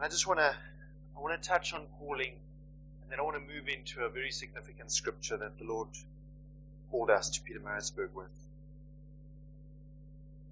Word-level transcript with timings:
And 0.00 0.06
I 0.06 0.08
just 0.08 0.26
want 0.26 0.40
to 0.40 0.56
I 1.14 1.20
want 1.20 1.42
to 1.42 1.46
touch 1.46 1.74
on 1.74 1.82
calling, 1.98 2.32
and 3.02 3.12
then 3.12 3.20
I 3.20 3.22
want 3.22 3.36
to 3.36 3.54
move 3.54 3.68
into 3.68 4.02
a 4.02 4.08
very 4.08 4.30
significant 4.30 4.90
scripture 4.90 5.36
that 5.36 5.58
the 5.58 5.64
Lord 5.64 5.88
called 6.90 7.10
us 7.10 7.28
to 7.28 7.40
Pietermaritzburg 7.42 8.14
with. 8.14 8.30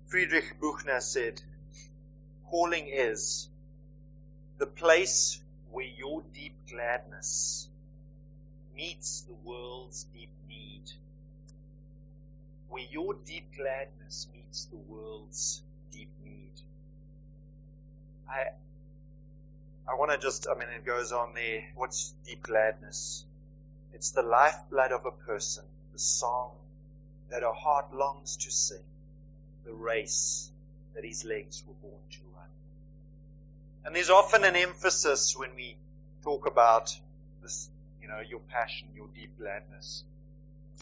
Frederick 0.08 0.60
Buechner 0.60 1.00
said, 1.00 1.40
Calling 2.50 2.88
is 2.88 3.48
the 4.58 4.66
place 4.66 5.40
where 5.70 5.86
your 5.86 6.22
deep 6.34 6.52
gladness 6.70 7.68
meets 8.76 9.22
the 9.22 9.48
world's 9.48 10.04
deep 10.14 10.28
need. 10.46 10.92
Where 12.68 12.84
your 12.90 13.14
deep 13.14 13.46
gladness 13.56 14.26
meets 14.34 14.66
the 14.66 14.76
world's 14.76 15.62
deep 15.90 16.10
need. 16.22 16.52
I, 18.28 18.48
I 19.90 19.94
want 19.94 20.10
to 20.10 20.18
just, 20.18 20.46
I 20.50 20.58
mean, 20.58 20.68
it 20.68 20.84
goes 20.84 21.12
on 21.12 21.32
there. 21.34 21.64
What's 21.74 22.12
deep 22.26 22.42
gladness? 22.42 23.24
It's 23.94 24.10
the 24.10 24.22
lifeblood 24.22 24.92
of 24.92 25.06
a 25.06 25.10
person, 25.10 25.64
the 25.92 25.98
song 25.98 26.52
that 27.30 27.42
a 27.42 27.52
heart 27.52 27.94
longs 27.94 28.36
to 28.36 28.50
sing, 28.50 28.84
the 29.64 29.72
race 29.72 30.50
that 30.94 31.04
his 31.04 31.24
legs 31.24 31.62
were 31.66 31.74
born 31.88 32.02
to 32.10 32.18
run. 32.36 32.48
And 33.84 33.96
there's 33.96 34.10
often 34.10 34.44
an 34.44 34.56
emphasis 34.56 35.34
when 35.36 35.54
we 35.56 35.76
talk 36.22 36.46
about 36.46 36.94
this, 37.42 37.70
you 38.02 38.08
know, 38.08 38.20
your 38.20 38.40
passion, 38.50 38.88
your 38.94 39.08
deep 39.14 39.38
gladness, 39.38 40.04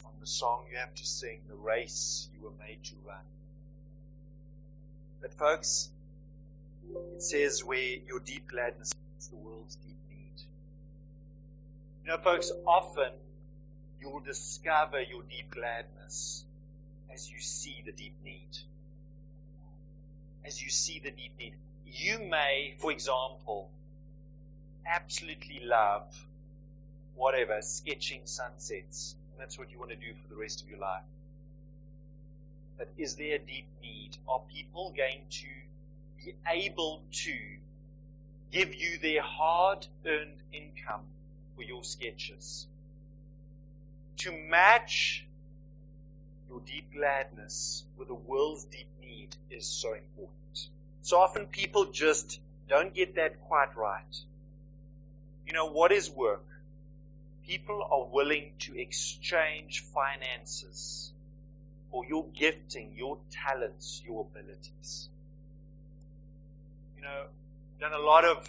on 0.05 0.13
the 0.21 0.27
song 0.27 0.65
you 0.71 0.79
have 0.79 0.95
to 0.95 1.07
sing, 1.07 1.39
the 1.49 1.55
race 1.55 2.29
you 2.35 2.45
were 2.45 2.67
made 2.67 2.83
to 2.85 2.95
run. 3.07 3.17
But 5.21 5.33
folks, 5.35 5.91
it 7.15 7.23
says 7.23 7.65
where 7.65 7.79
your 8.07 8.21
deep 8.21 8.49
gladness 8.49 8.93
is 9.19 9.29
the 9.29 9.37
world's 9.37 9.77
deep 9.77 9.97
need. 10.11 10.43
You 12.05 12.11
know, 12.13 12.19
folks, 12.19 12.53
often 12.67 13.11
you'll 14.01 14.21
discover 14.21 15.01
your 15.01 15.23
deep 15.23 15.51
gladness 15.51 16.45
as 17.13 17.31
you 17.31 17.41
see 17.41 17.83
the 17.85 17.93
deep 17.93 18.15
need. 18.25 18.59
As 20.45 20.63
you 20.63 20.71
see 20.71 21.01
the 21.03 21.11
deep 21.11 21.33
need. 21.39 21.55
You 21.87 22.19
may, 22.19 22.75
for 22.79 22.93
example, 22.93 23.69
absolutely 24.87 25.63
love 25.65 26.05
whatever, 27.17 27.61
sketching 27.63 28.21
sunsets. 28.25 29.17
And 29.33 29.41
that's 29.41 29.59
what 29.59 29.73
you 29.73 29.79
want 29.79 29.91
to 29.91 29.97
do 29.97 30.13
for 30.23 30.35
the 30.35 30.41
rest 30.41 30.63
of 30.63 30.69
your 30.69 30.79
life. 30.79 31.03
But 32.79 32.89
is 32.99 33.17
there 33.17 33.37
a 33.37 33.39
deep 33.39 33.67
need? 33.83 34.17
Are 34.29 34.41
people 34.55 34.93
going 34.97 35.23
to 35.31 35.47
be 36.27 36.35
able 36.49 37.03
to 37.13 37.35
give 38.51 38.75
you 38.75 38.99
their 38.99 39.23
hard 39.23 39.87
earned 40.05 40.43
income 40.53 41.03
for 41.55 41.63
your 41.63 41.85
sketches? 41.85 42.67
To 44.19 44.33
match 44.33 45.25
your 46.49 46.61
deep 46.61 46.93
gladness 46.93 47.85
with 47.97 48.09
the 48.09 48.15
world's 48.15 48.65
deep 48.65 48.89
need 49.01 49.37
is 49.51 49.67
so 49.67 49.95
important. 49.95 50.69
So 51.03 51.19
often 51.19 51.47
people 51.47 51.87
just 51.87 52.41
don't 52.69 52.93
get 52.93 53.15
that 53.15 53.41
quite 53.43 53.77
right. 53.77 54.17
You 55.47 55.53
know, 55.53 55.67
what 55.71 55.93
is 55.93 56.11
work? 56.11 56.45
People 57.47 57.87
are 57.89 58.05
willing 58.13 58.51
to 58.61 58.77
exchange 58.77 59.85
finances 59.95 61.13
for 61.93 62.05
your 62.05 62.27
gifting, 62.35 62.95
your 62.97 63.19
talents, 63.31 64.03
your 64.05 64.27
abilities. 64.29 65.09
Know, 67.07 67.27
done 67.79 67.93
a 67.93 68.05
lot 68.05 68.25
of 68.25 68.49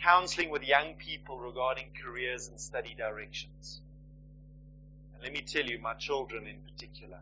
counseling 0.00 0.50
with 0.50 0.62
young 0.62 0.94
people 0.94 1.40
regarding 1.40 1.86
careers 2.00 2.46
and 2.46 2.60
study 2.60 2.94
directions. 2.96 3.80
And 5.14 5.24
let 5.24 5.32
me 5.32 5.40
tell 5.40 5.64
you, 5.64 5.80
my 5.80 5.94
children 5.94 6.46
in 6.46 6.58
particular, 6.70 7.18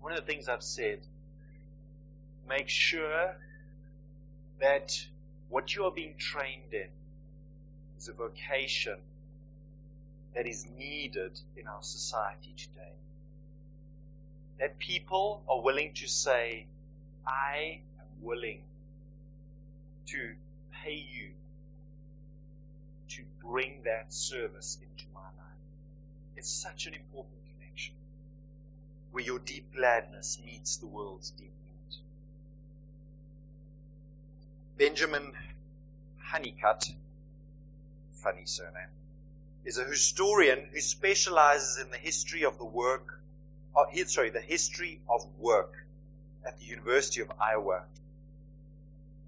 one 0.00 0.12
of 0.12 0.18
the 0.18 0.24
things 0.24 0.48
I've 0.48 0.62
said, 0.62 1.00
make 2.48 2.70
sure 2.70 3.36
that 4.62 5.06
what 5.50 5.76
you 5.76 5.84
are 5.84 5.90
being 5.90 6.14
trained 6.16 6.72
in 6.72 6.88
is 7.98 8.08
a 8.08 8.14
vocation 8.14 8.96
that 10.34 10.46
is 10.46 10.66
needed 10.78 11.38
in 11.58 11.66
our 11.66 11.82
society 11.82 12.54
today. 12.56 12.94
That 14.58 14.78
people 14.78 15.42
are 15.50 15.60
willing 15.60 15.92
to 15.96 16.08
say, 16.08 16.64
I 17.26 17.80
am 17.98 18.06
willing 18.22 18.60
to 20.10 20.34
pay 20.84 20.94
you 20.94 21.30
to 23.08 23.22
bring 23.44 23.82
that 23.84 24.12
service 24.12 24.78
into 24.80 25.04
my 25.14 25.20
life. 25.20 25.60
It's 26.36 26.50
such 26.50 26.86
an 26.86 26.94
important 26.94 27.36
connection 27.58 27.94
where 29.12 29.24
your 29.24 29.38
deep 29.38 29.74
gladness 29.74 30.40
meets 30.44 30.76
the 30.76 30.86
world's 30.86 31.30
deep 31.30 31.52
need. 31.66 31.96
Benjamin 34.78 35.32
Hunnicutt, 36.32 36.92
funny 38.22 38.46
surname, 38.46 38.88
is 39.64 39.78
a 39.78 39.84
historian 39.84 40.68
who 40.72 40.80
specializes 40.80 41.78
in 41.78 41.90
the 41.90 41.98
history 41.98 42.44
of 42.44 42.56
the 42.58 42.64
work, 42.64 43.20
uh, 43.76 43.84
sorry, 44.06 44.30
the 44.30 44.40
history 44.40 45.00
of 45.08 45.26
work 45.38 45.74
at 46.46 46.58
the 46.58 46.64
University 46.64 47.20
of 47.20 47.30
Iowa. 47.40 47.82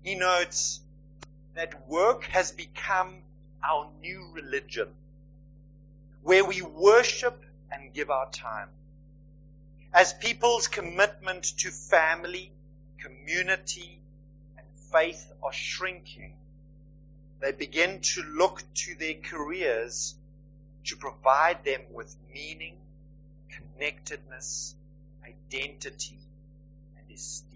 He 0.02 0.14
notes 0.16 0.80
that 1.54 1.88
work 1.88 2.24
has 2.24 2.50
become 2.50 3.22
our 3.62 3.88
new 4.00 4.30
religion, 4.32 4.88
where 6.22 6.44
we 6.44 6.62
worship 6.62 7.44
and 7.70 7.92
give 7.92 8.10
our 8.10 8.30
time. 8.30 8.68
As 9.92 10.12
people's 10.12 10.68
commitment 10.68 11.44
to 11.58 11.70
family, 11.70 12.50
community, 12.98 14.00
and 14.56 14.66
faith 14.90 15.30
are 15.42 15.52
shrinking, 15.52 16.34
they 17.40 17.52
begin 17.52 18.00
to 18.00 18.22
look 18.22 18.62
to 18.74 18.94
their 18.96 19.14
careers 19.14 20.14
to 20.84 20.96
provide 20.96 21.64
them 21.64 21.80
with 21.92 22.14
meaning, 22.32 22.74
connectedness, 23.50 24.74
identity, 25.24 26.19
and 26.98 27.14
esteem. 27.14 27.51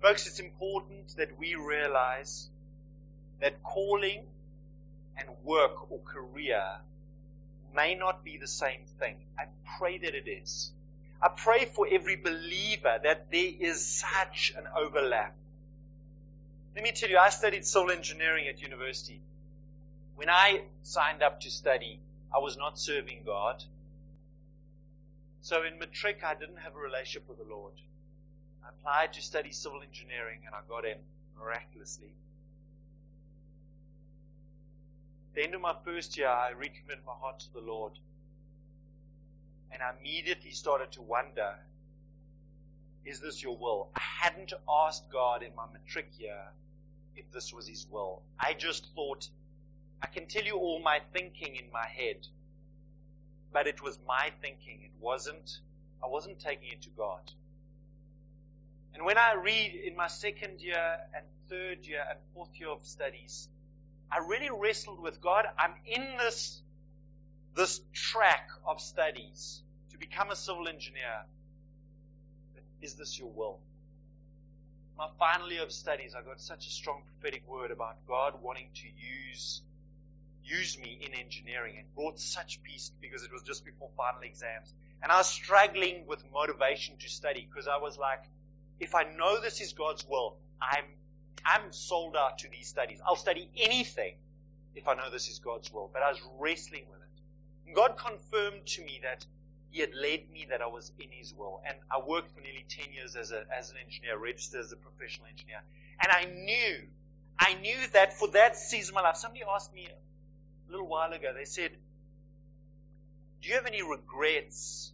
Folks, 0.00 0.26
it's 0.26 0.40
important 0.40 1.14
that 1.16 1.38
we 1.38 1.54
realize 1.56 2.48
that 3.40 3.62
calling 3.62 4.22
and 5.18 5.28
work 5.44 5.90
or 5.90 5.98
career 5.98 6.62
may 7.74 7.94
not 7.94 8.24
be 8.24 8.38
the 8.38 8.46
same 8.46 8.80
thing. 8.98 9.16
I 9.38 9.44
pray 9.78 9.98
that 9.98 10.14
it 10.14 10.26
is. 10.26 10.72
I 11.22 11.28
pray 11.28 11.66
for 11.66 11.86
every 11.90 12.16
believer 12.16 12.98
that 13.02 13.30
there 13.30 13.50
is 13.60 13.84
such 13.84 14.54
an 14.56 14.64
overlap. 14.74 15.34
Let 16.74 16.82
me 16.82 16.92
tell 16.92 17.10
you, 17.10 17.18
I 17.18 17.28
studied 17.28 17.66
civil 17.66 17.90
engineering 17.90 18.46
at 18.48 18.62
university. 18.62 19.20
When 20.16 20.30
I 20.30 20.62
signed 20.82 21.22
up 21.22 21.40
to 21.42 21.50
study, 21.50 22.00
I 22.34 22.38
was 22.38 22.56
not 22.56 22.78
serving 22.78 23.20
God. 23.26 23.62
So 25.42 25.62
in 25.62 25.78
matric, 25.78 26.22
I 26.24 26.34
didn't 26.34 26.58
have 26.58 26.74
a 26.74 26.78
relationship 26.78 27.28
with 27.28 27.38
the 27.38 27.44
Lord. 27.44 27.74
I 28.64 28.68
applied 28.68 29.12
to 29.14 29.22
study 29.22 29.52
civil 29.52 29.82
engineering 29.82 30.40
and 30.46 30.54
I 30.54 30.60
got 30.68 30.84
in 30.84 30.98
miraculously. 31.38 32.12
At 35.30 35.34
the 35.34 35.42
end 35.44 35.54
of 35.54 35.60
my 35.60 35.74
first 35.84 36.16
year, 36.18 36.28
I 36.28 36.50
recommitted 36.50 37.04
my 37.06 37.12
heart 37.12 37.40
to 37.40 37.52
the 37.52 37.60
Lord. 37.60 37.92
And 39.72 39.82
I 39.82 39.92
immediately 40.00 40.50
started 40.50 40.90
to 40.92 41.02
wonder, 41.02 41.54
is 43.04 43.20
this 43.20 43.42
your 43.42 43.56
will? 43.56 43.88
I 43.94 44.00
hadn't 44.00 44.52
asked 44.68 45.10
God 45.10 45.42
in 45.42 45.54
my 45.54 45.64
matric 45.72 46.10
year 46.18 46.42
if 47.16 47.30
this 47.32 47.52
was 47.52 47.68
His 47.68 47.86
will. 47.90 48.22
I 48.38 48.54
just 48.54 48.88
thought, 48.94 49.28
I 50.02 50.06
can 50.06 50.26
tell 50.26 50.42
you 50.42 50.56
all 50.56 50.80
my 50.80 51.00
thinking 51.12 51.56
in 51.56 51.70
my 51.72 51.86
head, 51.86 52.26
but 53.52 53.66
it 53.66 53.82
was 53.82 53.98
my 54.06 54.32
thinking. 54.42 54.80
It 54.82 54.90
wasn't, 55.00 55.60
I 56.02 56.08
wasn't 56.08 56.40
taking 56.40 56.72
it 56.72 56.82
to 56.82 56.90
God. 56.90 57.30
And 58.94 59.04
when 59.04 59.18
I 59.18 59.34
read 59.34 59.74
in 59.84 59.96
my 59.96 60.08
second 60.08 60.60
year 60.60 60.96
and 61.14 61.24
third 61.48 61.86
year 61.86 62.02
and 62.08 62.18
fourth 62.34 62.50
year 62.58 62.68
of 62.68 62.84
studies, 62.84 63.48
I 64.10 64.18
really 64.18 64.50
wrestled 64.50 65.00
with 65.00 65.20
God. 65.20 65.46
I'm 65.58 65.74
in 65.86 66.16
this, 66.18 66.60
this 67.56 67.80
track 67.92 68.48
of 68.66 68.80
studies 68.80 69.62
to 69.92 69.98
become 69.98 70.30
a 70.30 70.36
civil 70.36 70.68
engineer. 70.68 71.24
But 72.54 72.62
is 72.82 72.94
this 72.94 73.18
your 73.18 73.30
will? 73.30 73.60
My 74.98 75.08
final 75.18 75.50
year 75.50 75.62
of 75.62 75.72
studies, 75.72 76.14
I 76.14 76.22
got 76.22 76.40
such 76.40 76.66
a 76.66 76.70
strong 76.70 77.02
prophetic 77.06 77.48
word 77.48 77.70
about 77.70 77.96
God 78.06 78.34
wanting 78.42 78.68
to 78.74 78.86
use 78.86 79.62
use 80.50 80.78
me 80.78 80.98
in 81.00 81.14
engineering 81.14 81.76
and 81.78 81.86
brought 81.94 82.18
such 82.18 82.60
peace 82.62 82.90
because 83.00 83.22
it 83.22 83.32
was 83.32 83.42
just 83.42 83.64
before 83.64 83.88
final 83.96 84.22
exams. 84.22 84.74
And 85.02 85.12
I 85.12 85.18
was 85.18 85.28
struggling 85.28 86.06
with 86.06 86.22
motivation 86.32 86.96
to 86.98 87.08
study 87.08 87.46
because 87.48 87.68
I 87.68 87.78
was 87.78 87.96
like, 87.96 88.24
if 88.80 88.94
I 88.94 89.04
know 89.16 89.40
this 89.40 89.60
is 89.60 89.72
God's 89.74 90.04
will, 90.08 90.36
I'm 90.60 90.84
I'm 91.44 91.72
sold 91.72 92.16
out 92.16 92.38
to 92.38 92.48
these 92.50 92.66
studies. 92.66 93.00
I'll 93.06 93.16
study 93.16 93.48
anything 93.56 94.14
if 94.74 94.88
I 94.88 94.94
know 94.94 95.10
this 95.10 95.28
is 95.28 95.38
God's 95.38 95.72
will. 95.72 95.90
But 95.92 96.02
I 96.02 96.10
was 96.10 96.20
wrestling 96.38 96.84
with 96.90 97.00
it. 97.00 97.66
And 97.66 97.74
God 97.74 97.96
confirmed 97.96 98.66
to 98.66 98.84
me 98.84 99.00
that 99.02 99.24
He 99.70 99.80
had 99.80 99.94
led 99.94 100.30
me 100.30 100.46
that 100.50 100.60
I 100.60 100.66
was 100.66 100.92
in 100.98 101.08
His 101.10 101.32
will. 101.34 101.62
And 101.66 101.76
I 101.90 102.00
worked 102.06 102.34
for 102.34 102.40
nearly 102.40 102.64
10 102.68 102.92
years 102.92 103.16
as, 103.16 103.32
a, 103.32 103.44
as 103.56 103.70
an 103.70 103.76
engineer, 103.84 104.18
registered 104.18 104.60
as 104.60 104.72
a 104.72 104.76
professional 104.76 105.28
engineer. 105.28 105.62
And 106.02 106.12
I 106.12 106.24
knew, 106.24 106.86
I 107.38 107.54
knew 107.60 107.78
that 107.92 108.18
for 108.18 108.28
that 108.28 108.56
season 108.56 108.92
of 108.92 109.02
my 109.02 109.08
life, 109.08 109.16
somebody 109.16 109.42
asked 109.48 109.74
me 109.74 109.88
a 109.88 110.70
little 110.70 110.88
while 110.88 111.12
ago, 111.12 111.32
they 111.34 111.44
said, 111.44 111.70
Do 113.40 113.48
you 113.48 113.54
have 113.54 113.66
any 113.66 113.82
regrets 113.82 114.92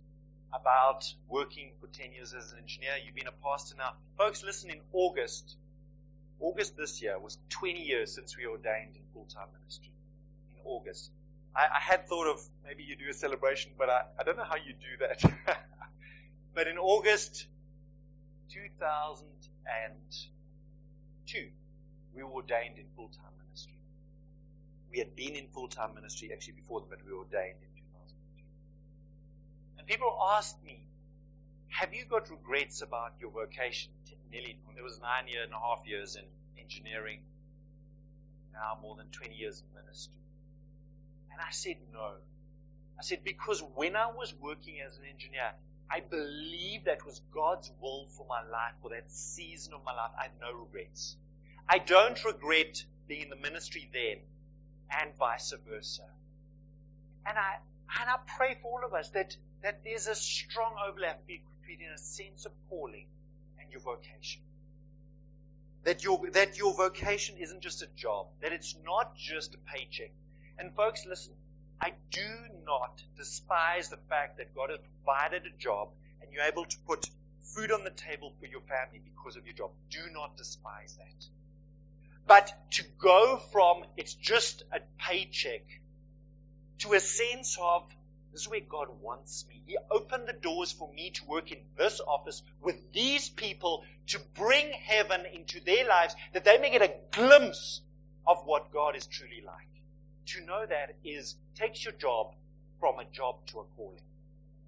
about 0.61 1.13
working 1.29 1.73
for 1.81 1.87
10 1.89 2.13
years 2.13 2.35
as 2.35 2.53
an 2.53 2.59
engineer? 2.59 2.93
You've 3.05 3.15
been 3.15 3.27
a 3.27 3.45
pastor 3.45 3.75
now. 3.77 3.93
Folks, 4.17 4.43
listen, 4.43 4.71
in 4.71 4.81
August, 4.93 5.57
August 6.41 6.75
this 6.77 7.03
year 7.03 7.19
was 7.19 7.37
20 7.51 7.81
years 7.81 8.15
since 8.15 8.37
we 8.37 8.47
ordained 8.47 8.97
in 8.97 9.03
full 9.13 9.27
time 9.33 9.49
ministry. 9.59 9.93
In 10.55 10.61
August. 10.65 11.11
I, 11.55 11.67
I, 11.77 11.81
had 11.81 12.07
thought 12.07 12.27
of 12.27 12.41
maybe 12.65 12.83
you 12.83 12.97
do 12.97 13.09
a 13.11 13.15
celebration, 13.15 13.73
but 13.79 13.89
I, 13.89 14.03
I 14.19 14.25
don't 14.25 14.37
know 14.37 14.45
how 14.45 14.57
you 14.57 14.75
do 14.75 14.97
that. 15.01 15.23
but 16.55 16.69
in 16.69 16.77
August 16.77 17.47
2002, 18.51 21.49
we 22.15 22.23
were 22.23 22.31
ordained 22.31 22.77
in 22.79 22.85
full 22.95 23.09
time 23.09 23.33
ministry. 23.45 23.79
We 24.91 24.99
had 24.99 25.17
been 25.17 25.35
in 25.35 25.47
full 25.49 25.69
time 25.69 25.95
ministry 25.95 26.31
actually 26.33 26.55
before 26.55 26.83
but 26.89 26.99
we 27.07 27.13
were 27.13 27.21
ordained 27.21 27.63
in 27.63 27.69
2002. 27.69 27.76
People 29.87 30.19
asked 30.37 30.63
me, 30.65 30.87
have 31.69 31.95
you 31.95 32.05
got 32.07 32.31
regrets 32.31 32.83
about 32.83 33.13
your 33.21 33.31
vocation? 33.31 33.93
Nearly, 34.31 34.59
there 34.75 34.85
was 34.85 35.01
nine 35.01 35.29
year 35.29 35.45
and 35.45 35.53
a 35.53 35.59
half 35.59 35.87
years 35.87 36.17
in 36.17 36.25
engineering, 36.61 37.21
now 38.53 38.79
more 38.83 38.97
than 38.97 39.07
20 39.13 39.35
years 39.35 39.63
in 39.63 39.81
ministry. 39.81 40.13
And 41.33 41.41
I 41.41 41.51
said 41.53 41.77
no. 41.93 42.13
I 42.99 43.03
said, 43.03 43.21
because 43.25 43.63
when 43.75 43.95
I 43.95 44.07
was 44.07 44.35
working 44.41 44.81
as 44.81 44.97
an 44.97 45.05
engineer, 45.13 45.53
I 45.91 46.01
believe 46.01 46.85
that 46.87 47.07
was 47.07 47.21
God's 47.33 47.71
will 47.81 48.07
for 48.17 48.27
my 48.29 48.41
life, 48.41 48.75
for 48.83 48.91
that 48.91 49.11
season 49.11 49.75
of 49.75 49.85
my 49.85 49.95
life. 49.95 50.11
I 50.19 50.25
have 50.25 50.33
no 50.41 50.53
regrets. 50.53 51.17
I 51.69 51.79
don't 51.79 52.23
regret 52.25 52.85
being 53.07 53.23
in 53.23 53.31
the 53.31 53.37
ministry 53.37 53.89
then, 53.93 54.19
and 54.91 55.17
vice 55.17 55.53
versa. 55.69 56.03
And 57.25 57.39
I, 57.39 57.57
and 58.01 58.11
I 58.11 58.17
pray 58.37 58.57
for 58.61 58.81
all 58.81 58.87
of 58.87 58.95
us 58.95 59.11
that, 59.11 59.37
that 59.67 59.83
there's 59.83 60.07
a 60.07 60.15
strong 60.15 60.75
overlap 60.89 61.27
between 61.27 61.89
a 61.93 61.99
sense 61.99 62.47
of 62.47 62.53
calling 62.71 63.07
and 63.59 63.69
your 63.73 63.81
vocation. 63.81 64.41
That 65.83 66.05
your, 66.05 66.21
that 66.35 66.57
your 66.57 66.73
vocation 66.73 67.35
isn't 67.41 67.63
just 67.63 67.83
a 67.83 67.89
job, 67.97 68.29
that 68.43 68.53
it's 68.53 68.77
not 68.85 69.17
just 69.17 69.57
a 69.57 69.59
paycheck. 69.75 70.13
And 70.57 70.73
folks, 70.77 71.05
listen, 71.05 71.33
I 71.81 71.95
do 72.13 72.29
not 72.65 73.03
despise 73.17 73.89
the 73.89 73.99
fact 74.09 74.39
that 74.39 74.55
God 74.55 74.71
has 74.71 74.79
provided 74.79 75.43
a 75.53 75.59
job 75.59 75.89
and 76.23 76.33
you're 76.33 76.45
able 76.45 76.65
to 76.65 76.77
put 76.87 77.11
food 77.41 77.73
on 77.73 77.83
the 77.83 77.91
table 77.91 78.35
for 78.39 78.47
your 78.47 78.61
family 78.61 79.01
because 79.03 79.35
of 79.35 79.47
your 79.47 79.55
job. 79.55 79.71
Do 79.91 79.99
not 80.13 80.37
despise 80.37 80.97
that. 80.97 81.27
But 82.29 82.55
to 82.75 82.85
go 83.01 83.39
from 83.51 83.83
it's 83.97 84.15
just 84.15 84.63
a 84.71 84.79
paycheck 84.97 85.65
to 86.79 86.93
a 86.93 87.01
sense 87.01 87.59
of 87.61 87.83
this 88.37 88.43
is 88.43 88.51
where 88.51 88.61
God 88.61 88.89
wants 89.01 89.47
me. 89.49 89.63
He 89.65 89.79
opened 89.91 90.29
the 90.29 90.35
doors 90.35 90.71
for 90.71 90.93
me 90.93 91.09
to 91.09 91.25
work 91.25 91.53
in 91.53 91.59
this 91.79 92.03
office 92.07 92.43
with 92.61 92.93
these 92.93 93.31
people 93.31 93.83
to 94.09 94.19
bring 94.35 94.73
heaven 94.73 95.23
into 95.33 95.59
their 95.65 95.89
lives 95.89 96.15
that 96.35 96.45
they 96.45 96.59
may 96.59 96.71
get 96.71 96.83
a 96.83 96.93
glimpse 97.13 97.81
of 98.27 98.45
what 98.45 98.75
God 98.75 98.95
is 98.95 99.07
truly 99.07 99.43
like. 99.47 99.71
To 100.27 100.45
know 100.45 100.67
that 100.67 100.97
is 101.03 101.35
takes 101.55 101.83
your 101.83 101.95
job 101.95 102.35
from 102.79 102.99
a 102.99 103.07
job 103.07 103.37
to 103.47 103.61
a 103.61 103.65
calling. 103.75 104.03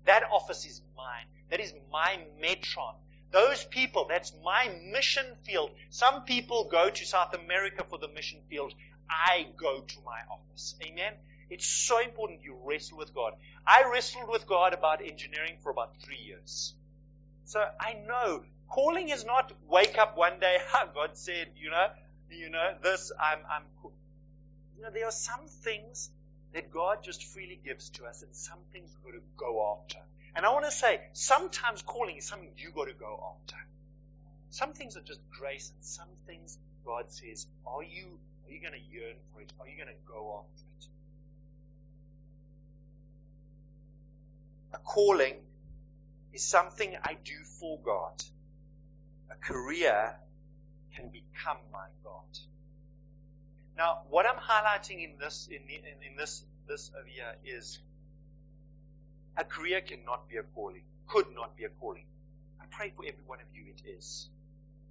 That 0.06 0.22
office 0.32 0.64
is 0.64 0.80
mine. 0.96 1.26
That 1.50 1.60
is 1.60 1.74
my 1.92 2.20
metron. 2.42 2.94
Those 3.32 3.64
people, 3.64 4.06
that's 4.08 4.32
my 4.42 4.70
mission 4.90 5.26
field. 5.44 5.72
Some 5.90 6.22
people 6.22 6.70
go 6.70 6.88
to 6.88 7.04
South 7.04 7.34
America 7.34 7.84
for 7.86 7.98
the 7.98 8.08
mission 8.08 8.38
field. 8.48 8.72
I 9.10 9.46
go 9.58 9.82
to 9.82 9.96
my 10.06 10.20
office. 10.30 10.74
Amen. 10.82 11.12
It's 11.50 11.66
so 11.66 12.00
important 12.00 12.42
you 12.42 12.56
wrestle 12.64 12.98
with 12.98 13.14
God. 13.14 13.34
I 13.66 13.90
wrestled 13.92 14.28
with 14.28 14.46
God 14.46 14.74
about 14.74 15.00
engineering 15.02 15.56
for 15.62 15.70
about 15.70 15.96
three 16.02 16.18
years. 16.24 16.74
So 17.44 17.64
I 17.80 17.94
know 18.06 18.44
calling 18.68 19.08
is 19.08 19.24
not 19.24 19.52
wake 19.68 19.98
up 19.98 20.16
one 20.16 20.38
day, 20.40 20.58
God 20.94 21.16
said, 21.16 21.48
you 21.56 21.70
know, 21.70 21.86
you 22.30 22.50
know, 22.50 22.74
this, 22.82 23.10
I'm, 23.18 23.38
I'm, 23.50 23.62
you 24.76 24.82
know, 24.82 24.90
there 24.92 25.06
are 25.06 25.10
some 25.10 25.46
things 25.62 26.10
that 26.52 26.70
God 26.70 27.02
just 27.02 27.24
freely 27.24 27.60
gives 27.64 27.90
to 27.90 28.04
us 28.04 28.22
and 28.22 28.34
some 28.34 28.58
things 28.72 28.94
we've 29.04 29.12
got 29.12 29.18
to 29.18 29.24
go 29.36 29.78
after. 29.78 29.98
And 30.36 30.46
I 30.46 30.50
want 30.52 30.66
to 30.66 30.70
say, 30.70 31.00
sometimes 31.12 31.82
calling 31.82 32.16
is 32.16 32.26
something 32.26 32.50
you've 32.56 32.74
got 32.74 32.88
to 32.88 32.94
go 32.94 33.34
after. 33.34 33.56
Some 34.50 34.72
things 34.72 34.96
are 34.96 35.02
just 35.02 35.20
grace 35.30 35.72
and 35.74 35.84
some 35.84 36.08
things 36.26 36.58
God 36.84 37.10
says, 37.10 37.46
are 37.66 37.82
you, 37.82 38.18
are 38.46 38.52
you 38.52 38.60
going 38.60 38.72
to 38.72 38.94
yearn 38.94 39.16
for 39.32 39.40
it? 39.40 39.52
Are 39.60 39.68
you 39.68 39.76
going 39.76 39.88
to 39.88 40.02
go 40.06 40.44
after 40.44 40.62
it? 40.62 40.67
A 44.78 44.80
calling 44.84 45.34
is 46.32 46.44
something 46.44 46.96
I 47.02 47.16
do 47.24 47.34
for 47.58 47.80
God. 47.84 48.22
A 49.30 49.34
career 49.34 50.14
can 50.94 51.08
become 51.08 51.56
my 51.72 51.86
God. 52.04 52.38
Now, 53.76 54.02
what 54.08 54.24
I'm 54.26 54.38
highlighting 54.38 55.02
in 55.02 55.18
this 55.18 55.48
in, 55.50 55.62
in, 55.68 56.10
in 56.10 56.16
this 56.16 56.44
this 56.68 56.90
over 56.96 57.08
here 57.08 57.34
is 57.44 57.80
a 59.36 59.44
career 59.44 59.80
cannot 59.80 60.28
be 60.28 60.36
a 60.36 60.42
calling, 60.42 60.82
could 61.08 61.26
not 61.34 61.56
be 61.56 61.64
a 61.64 61.68
calling. 61.68 62.04
I 62.60 62.64
pray 62.70 62.92
for 62.94 63.04
every 63.04 63.24
one 63.26 63.40
of 63.40 63.46
you 63.54 63.64
it 63.68 63.82
is. 63.98 64.28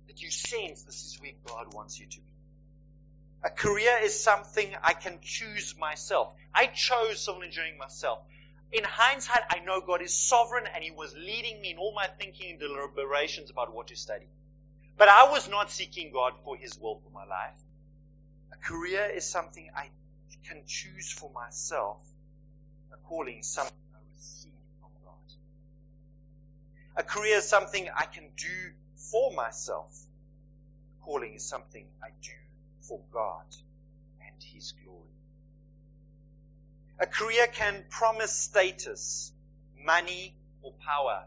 That 0.08 0.22
you 0.22 0.32
sense 0.32 0.84
this 0.84 1.06
is 1.06 1.18
where 1.22 1.32
God 1.46 1.74
wants 1.74 2.00
you 2.00 2.08
to 2.08 2.18
be. 2.18 2.34
A 3.44 3.50
career 3.50 4.00
is 4.02 4.20
something 4.20 4.70
I 4.84 4.94
can 4.94 5.20
choose 5.22 5.76
myself. 5.80 6.34
I 6.54 6.66
chose 6.68 7.20
civil 7.20 7.44
engineering 7.44 7.78
myself 7.78 8.20
in 8.72 8.84
hindsight, 8.84 9.44
I 9.50 9.60
know 9.60 9.82
God 9.82 10.02
is 10.02 10.14
sovereign 10.14 10.66
and 10.74 10.84
He 10.84 10.92
was 10.92 11.16
leading 11.16 11.62
me 11.62 11.72
in 11.72 11.78
all 11.78 11.94
my 11.96 12.08
thinking 12.20 12.52
and 12.52 12.60
deliberations 12.60 13.50
about 13.50 13.74
what 13.74 13.88
to 13.88 13.96
study. 13.96 14.28
But 14.98 15.10
I 15.10 15.30
was 15.32 15.50
not 15.50 15.72
seeking 15.72 16.12
God 16.12 16.34
for 16.44 16.58
His 16.58 16.78
will 16.80 17.00
for 17.04 17.12
my 17.12 17.26
life. 17.26 17.60
A 18.54 18.58
career 18.58 19.10
is 19.14 19.26
something 19.26 19.70
I 19.76 19.90
can 20.48 20.64
choose 20.68 21.12
for 21.12 21.32
myself. 21.34 21.98
A 22.94 22.98
calling 23.08 23.40
is 23.40 23.48
something 23.48 23.76
I 23.96 24.00
receive 24.16 24.52
from 24.80 24.90
God. 25.04 25.14
A 26.98 27.04
career 27.04 27.38
is 27.38 27.48
something 27.48 27.88
I 27.96 28.06
can 28.06 28.30
do 28.38 28.72
for 28.96 29.34
myself. 29.34 29.96
A 31.02 31.06
calling 31.06 31.36
is 31.36 31.46
something 31.48 31.86
I 32.04 32.10
do 32.22 32.32
for 32.82 33.02
God 33.14 33.46
and 34.22 34.36
His 34.44 34.74
glory. 34.84 35.07
A 37.00 37.06
career 37.06 37.46
can 37.48 37.84
promise 37.90 38.34
status, 38.34 39.32
money, 39.86 40.34
or 40.64 40.74
power. 40.84 41.26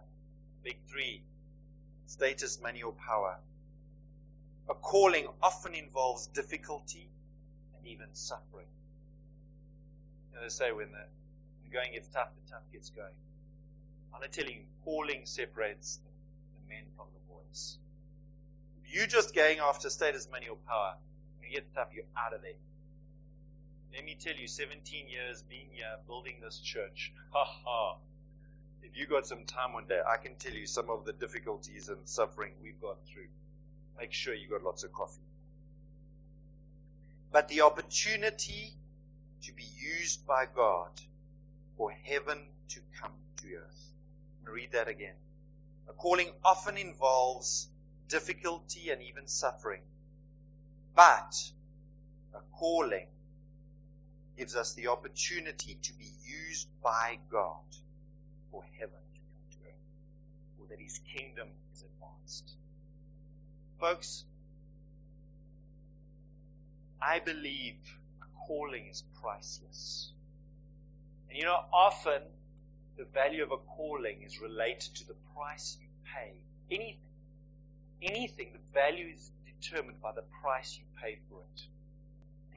Big 0.65 0.77
three. 0.89 1.23
Status, 2.07 2.61
money, 2.61 2.83
or 2.83 2.93
power. 2.93 3.37
A 4.69 4.75
calling 4.75 5.29
often 5.41 5.75
involves 5.75 6.27
difficulty 6.29 7.09
and 7.79 7.87
even 7.87 8.07
suffering. 8.13 8.67
You 10.31 10.37
know, 10.37 10.43
they 10.43 10.49
say 10.49 10.73
when 10.73 10.91
the, 10.91 11.05
the 11.65 11.71
going 11.71 11.93
gets 11.93 12.09
tough, 12.09 12.31
the 12.45 12.53
tough 12.53 12.63
gets 12.73 12.91
going. 12.91 13.15
I'm 14.13 14.21
not 14.21 14.33
telling 14.33 14.55
you, 14.55 14.63
calling 14.85 15.23
separates 15.25 16.01
the 16.55 16.75
men 16.75 16.83
from 16.97 17.07
the 17.15 17.33
boys. 17.33 17.79
If 18.85 18.95
you're 18.95 19.07
just 19.07 19.35
going 19.35 19.59
after 19.61 19.89
status, 19.89 20.29
money, 20.33 20.49
or 20.49 20.57
power, 20.67 20.95
when 21.39 21.51
it 21.51 21.55
gets 21.55 21.71
tough, 21.77 21.89
you're 21.95 22.05
out 22.17 22.35
of 22.35 22.43
there. 22.43 22.59
Let 23.95 24.05
me 24.05 24.17
tell 24.19 24.37
you, 24.37 24.47
17 24.47 25.09
years 25.09 25.43
being 25.43 25.67
here, 25.73 25.97
building 26.07 26.37
this 26.43 26.59
church. 26.59 27.13
Ha 27.31 27.45
ha. 27.45 27.97
If 28.83 28.97
you 28.97 29.07
got 29.07 29.27
some 29.27 29.45
time 29.45 29.73
one 29.73 29.87
day, 29.87 30.01
I 30.07 30.17
can 30.17 30.37
tell 30.37 30.53
you 30.53 30.67
some 30.67 30.91
of 30.91 31.05
the 31.05 31.13
difficulties 31.13 31.89
and 31.89 31.99
suffering 32.05 32.53
we've 32.63 32.81
gone 32.81 32.97
through. 33.07 33.29
Make 33.99 34.13
sure 34.13 34.35
you 34.35 34.49
got 34.49 34.63
lots 34.63 34.85
of 34.85 34.93
coffee. 34.93 35.21
But 37.33 37.49
the 37.49 37.63
opportunity 37.63 38.73
to 39.43 39.53
be 39.53 39.65
used 39.79 40.27
by 40.27 40.47
God 40.55 40.91
for 41.77 41.91
heaven 41.91 42.39
to 42.69 42.81
come 43.01 43.13
to 43.43 43.55
earth. 43.55 43.93
read 44.45 44.73
that 44.73 44.89
again. 44.89 45.15
A 45.89 45.93
calling 45.93 46.31
often 46.45 46.77
involves 46.77 47.69
difficulty 48.09 48.91
and 48.91 49.03
even 49.03 49.27
suffering. 49.27 49.83
But 50.95 51.53
a 52.35 52.41
calling 52.57 53.07
gives 54.41 54.57
us 54.57 54.73
the 54.73 54.89
opportunity 54.89 55.77
to 55.83 55.93
be 55.99 56.11
used 56.25 56.67
by 56.83 57.19
God 57.31 57.61
for 58.51 58.65
heaven 58.79 58.97
to 59.13 59.21
come 59.21 59.45
to 59.51 59.59
earth, 59.69 60.59
or 60.59 60.67
that 60.71 60.81
His 60.81 60.99
kingdom 61.15 61.49
is 61.75 61.83
advanced. 61.83 62.55
Folks, 63.79 64.25
I 67.03 67.19
believe 67.19 67.75
a 68.23 68.47
calling 68.47 68.87
is 68.91 69.05
priceless. 69.21 70.11
And 71.29 71.37
you 71.37 71.45
know, 71.45 71.61
often 71.71 72.23
the 72.97 73.05
value 73.13 73.43
of 73.43 73.53
a 73.53 73.59
calling 73.59 74.23
is 74.25 74.41
related 74.41 74.95
to 74.95 75.07
the 75.07 75.17
price 75.37 75.77
you 75.83 75.89
pay. 76.17 76.33
Anything. 76.75 76.97
Anything, 78.01 78.55
the 78.55 78.81
value 78.81 79.13
is 79.15 79.33
determined 79.61 80.01
by 80.01 80.13
the 80.13 80.25
price 80.41 80.79
you 80.79 80.85
pay 80.99 81.19
for 81.29 81.43
it. 81.43 81.63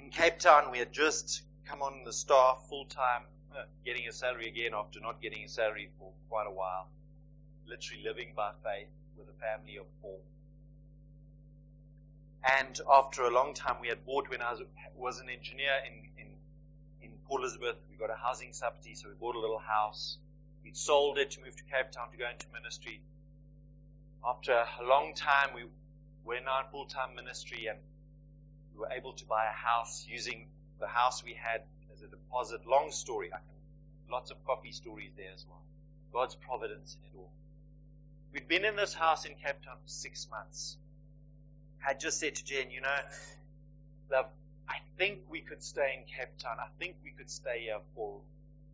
In 0.01 0.11
Cape 0.11 0.39
Town, 0.39 0.71
we 0.71 0.79
had 0.79 0.93
just 0.93 1.43
come 1.65 1.81
on 1.81 2.03
the 2.05 2.13
staff 2.13 2.65
full 2.69 2.85
time, 2.85 3.23
uh, 3.55 3.63
getting 3.85 4.07
a 4.07 4.11
salary 4.11 4.47
again 4.47 4.71
after 4.73 4.99
not 4.99 5.21
getting 5.21 5.43
a 5.43 5.49
salary 5.49 5.89
for 5.97 6.11
quite 6.29 6.47
a 6.47 6.51
while. 6.51 6.89
Literally 7.67 8.03
living 8.03 8.33
by 8.35 8.51
faith 8.63 8.89
with 9.17 9.27
a 9.29 9.39
family 9.39 9.77
of 9.77 9.85
four. 10.01 10.19
And 12.43 12.79
after 12.91 13.23
a 13.23 13.29
long 13.29 13.53
time, 13.53 13.77
we 13.81 13.87
had 13.87 14.05
bought 14.05 14.29
when 14.29 14.41
I 14.41 14.51
was, 14.51 14.61
was 14.95 15.19
an 15.19 15.29
engineer 15.29 15.71
in, 15.87 16.09
in, 16.21 16.31
in 17.01 17.11
Port 17.25 17.41
Elizabeth. 17.41 17.77
We 17.89 17.95
got 17.95 18.09
a 18.09 18.19
housing 18.21 18.51
subsidy, 18.51 18.95
so 18.95 19.07
we 19.07 19.15
bought 19.15 19.35
a 19.35 19.39
little 19.39 19.59
house. 19.59 20.17
We'd 20.63 20.75
sold 20.75 21.17
it 21.17 21.31
to 21.31 21.41
move 21.41 21.55
to 21.55 21.63
Cape 21.63 21.91
Town 21.91 22.11
to 22.11 22.17
go 22.17 22.29
into 22.29 22.47
ministry. 22.53 23.01
After 24.25 24.51
a 24.51 24.83
long 24.83 25.13
time, 25.15 25.49
we 25.55 25.63
were 26.25 26.39
now 26.43 26.59
in 26.59 26.65
full-time 26.71 27.15
ministry 27.15 27.67
and 27.67 27.79
we 28.73 28.79
were 28.79 28.91
able 28.91 29.13
to 29.13 29.25
buy 29.25 29.45
a 29.45 29.51
house 29.51 30.05
using 30.09 30.47
the 30.83 30.89
house 30.89 31.23
we 31.23 31.33
had 31.33 31.61
as 31.93 32.01
a 32.01 32.07
deposit. 32.07 32.67
Long 32.67 32.91
story. 32.91 33.29
I 33.31 33.37
can, 33.37 34.11
lots 34.11 34.31
of 34.31 34.45
coffee 34.45 34.73
stories 34.73 35.11
there 35.15 35.31
as 35.33 35.45
well. 35.47 35.61
God's 36.11 36.35
providence 36.35 36.97
in 36.99 37.07
it 37.07 37.17
all. 37.17 37.31
We'd 38.33 38.49
been 38.49 38.65
in 38.65 38.75
this 38.75 38.93
house 38.93 39.23
in 39.25 39.31
Cape 39.31 39.63
Town 39.63 39.77
for 39.81 39.87
six 39.89 40.27
months. 40.29 40.77
I 41.87 41.93
just 41.93 42.19
said 42.19 42.35
to 42.35 42.43
Jen, 42.43 42.69
you 42.69 42.81
know, 42.81 42.99
love, 44.11 44.25
I 44.67 44.77
think 44.97 45.19
we 45.29 45.39
could 45.39 45.63
stay 45.63 45.95
in 45.97 46.03
Cape 46.03 46.37
Town. 46.37 46.57
I 46.59 46.67
think 46.79 46.95
we 47.03 47.11
could 47.11 47.29
stay 47.29 47.61
here 47.61 47.79
for, 47.95 48.19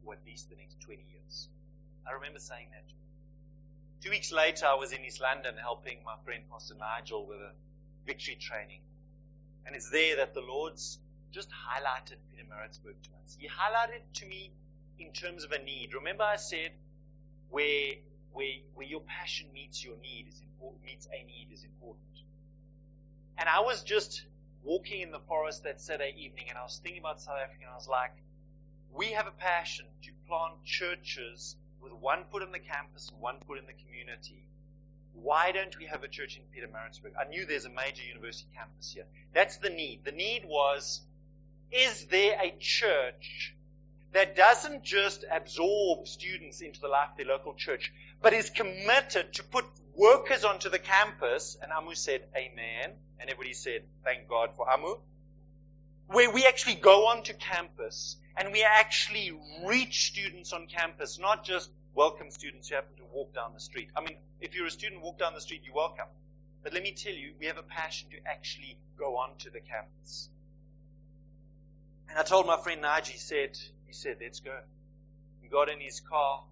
for 0.04 0.14
at 0.14 0.20
least 0.26 0.50
the 0.50 0.56
next 0.56 0.82
20 0.82 1.02
years. 1.12 1.48
I 2.08 2.14
remember 2.14 2.40
saying 2.40 2.68
that. 2.72 2.86
Two 4.04 4.10
weeks 4.10 4.32
later, 4.32 4.66
I 4.66 4.76
was 4.76 4.94
in 4.94 5.06
East 5.06 5.22
London 5.22 5.56
helping 5.62 5.98
my 6.06 6.16
friend 6.26 6.42
Pastor 6.52 6.74
Nigel 6.80 7.28
with 7.28 7.38
a 7.38 7.52
victory 8.08 8.38
training. 8.40 8.80
And 9.68 9.76
it's 9.76 9.92
there 9.92 10.16
that 10.18 10.34
the 10.34 10.42
Lord's 10.42 10.98
just 11.32 11.50
highlighted 11.50 12.18
Peter 12.32 12.44
Pietermaritzburg 12.44 12.96
to 13.04 13.10
us. 13.24 13.38
He 13.40 13.48
highlighted 13.48 14.02
to 14.16 14.26
me 14.26 14.52
in 14.98 15.12
terms 15.12 15.44
of 15.44 15.52
a 15.52 15.60
need. 15.60 15.94
Remember 15.94 16.24
I 16.24 16.36
said 16.36 16.72
where, 17.50 17.94
where, 18.34 18.48
where 18.74 18.88
your 18.88 19.02
passion 19.02 19.48
meets 19.54 19.84
your 19.84 19.96
need 20.02 20.28
is 20.30 20.42
important, 20.42 20.86
meets 20.86 21.08
a 21.08 21.24
need 21.24 21.48
is 21.54 21.64
important. 21.64 22.04
And 23.38 23.48
I 23.48 23.62
was 23.62 23.84
just 23.84 24.26
walking 24.64 25.02
in 25.02 25.12
the 25.12 25.20
forest 25.20 25.64
that 25.64 25.80
Saturday 25.80 26.14
evening 26.18 26.46
and 26.50 26.58
I 26.58 26.64
was 26.64 26.80
thinking 26.84 27.02
about 27.02 27.22
South 27.22 27.38
Africa 27.42 27.62
and 27.64 27.72
I 27.72 27.76
was 27.76 27.88
like, 27.88 28.12
we 28.94 29.12
have 29.12 29.28
a 29.28 29.32
passion 29.32 29.86
to 30.04 30.12
plant 30.28 30.64
churches 30.66 31.56
with 31.82 31.94
one 31.94 32.24
foot 32.32 32.44
in 32.44 32.52
the 32.52 32.60
campus 32.60 33.10
and 33.10 33.22
one 33.22 33.36
foot 33.48 33.58
in 33.58 33.66
the 33.66 33.74
community. 33.86 34.44
Why 35.14 35.52
don't 35.52 35.78
we 35.78 35.86
have 35.86 36.04
a 36.04 36.08
church 36.08 36.38
in 36.38 36.44
Peter 36.54 36.68
Pietermaritzburg? 36.68 37.14
I 37.20 37.30
knew 37.30 37.46
there's 37.46 37.66
a 37.66 37.70
major 37.70 38.04
university 38.04 38.50
campus 38.56 38.92
here. 38.94 39.06
That's 39.34 39.58
the 39.58 39.70
need. 39.70 40.04
The 40.04 40.12
need 40.12 40.44
was, 40.46 41.02
is 41.72 42.06
there 42.06 42.38
a 42.42 42.56
church 42.60 43.56
that 44.12 44.36
doesn't 44.36 44.84
just 44.84 45.24
absorb 45.32 46.08
students 46.08 46.62
into 46.62 46.80
the 46.80 46.88
life 46.88 47.10
of 47.12 47.18
their 47.18 47.28
local 47.28 47.54
church, 47.54 47.94
but 48.22 48.34
is 48.34 48.50
committed 48.50 49.34
to 49.34 49.44
put 49.44 49.66
workers 49.96 50.44
onto 50.44 50.70
the 50.70 50.80
campus? 50.80 51.58
And 51.62 51.72
Amu 51.72 51.96
said, 51.96 52.22
Amen. 52.36 52.92
And 53.20 53.30
everybody 53.30 53.54
said, 53.54 53.84
Thank 54.04 54.28
God 54.28 54.56
for 54.56 54.70
Amu. 54.70 54.96
Where 56.08 56.32
we 56.32 56.48
actually 56.48 56.76
go 56.76 57.08
onto 57.08 57.34
campus 57.34 58.18
and 58.36 58.52
we 58.52 58.64
actually 58.64 59.32
reach 59.66 60.08
students 60.08 60.54
on 60.54 60.66
campus, 60.66 61.20
not 61.20 61.46
just 61.46 61.70
welcome 61.94 62.32
students 62.32 62.70
who 62.70 62.76
happen 62.76 62.96
to 62.98 63.04
walk 63.14 63.34
down 63.36 63.54
the 63.54 63.60
street. 63.60 63.90
I 63.96 64.02
mean, 64.02 64.16
if 64.42 64.56
you're 64.56 64.66
a 64.66 64.72
student, 64.72 65.04
walk 65.04 65.20
down 65.20 65.34
the 65.36 65.42
street, 65.42 65.62
you're 65.66 65.76
welcome. 65.76 66.08
But 66.64 66.74
let 66.74 66.82
me 66.82 66.94
tell 66.94 67.14
you, 67.14 67.34
we 67.40 67.46
have 67.46 67.58
a 67.58 67.64
passion 67.64 68.10
to 68.10 68.18
actually 68.26 68.78
go 68.98 69.18
onto 69.18 69.52
the 69.52 69.60
campus. 69.60 70.30
And 72.10 72.18
I 72.18 72.24
told 72.24 72.48
my 72.48 72.58
friend 72.58 72.82
Nigel, 72.82 73.14
he 73.14 73.20
said, 73.20 73.58
he 73.86 73.94
said, 73.94 74.18
let's 74.22 74.40
go. 74.40 74.58
We 75.44 75.50
got 75.50 75.70
in 75.70 75.80
his 75.80 76.00
car. 76.00 76.44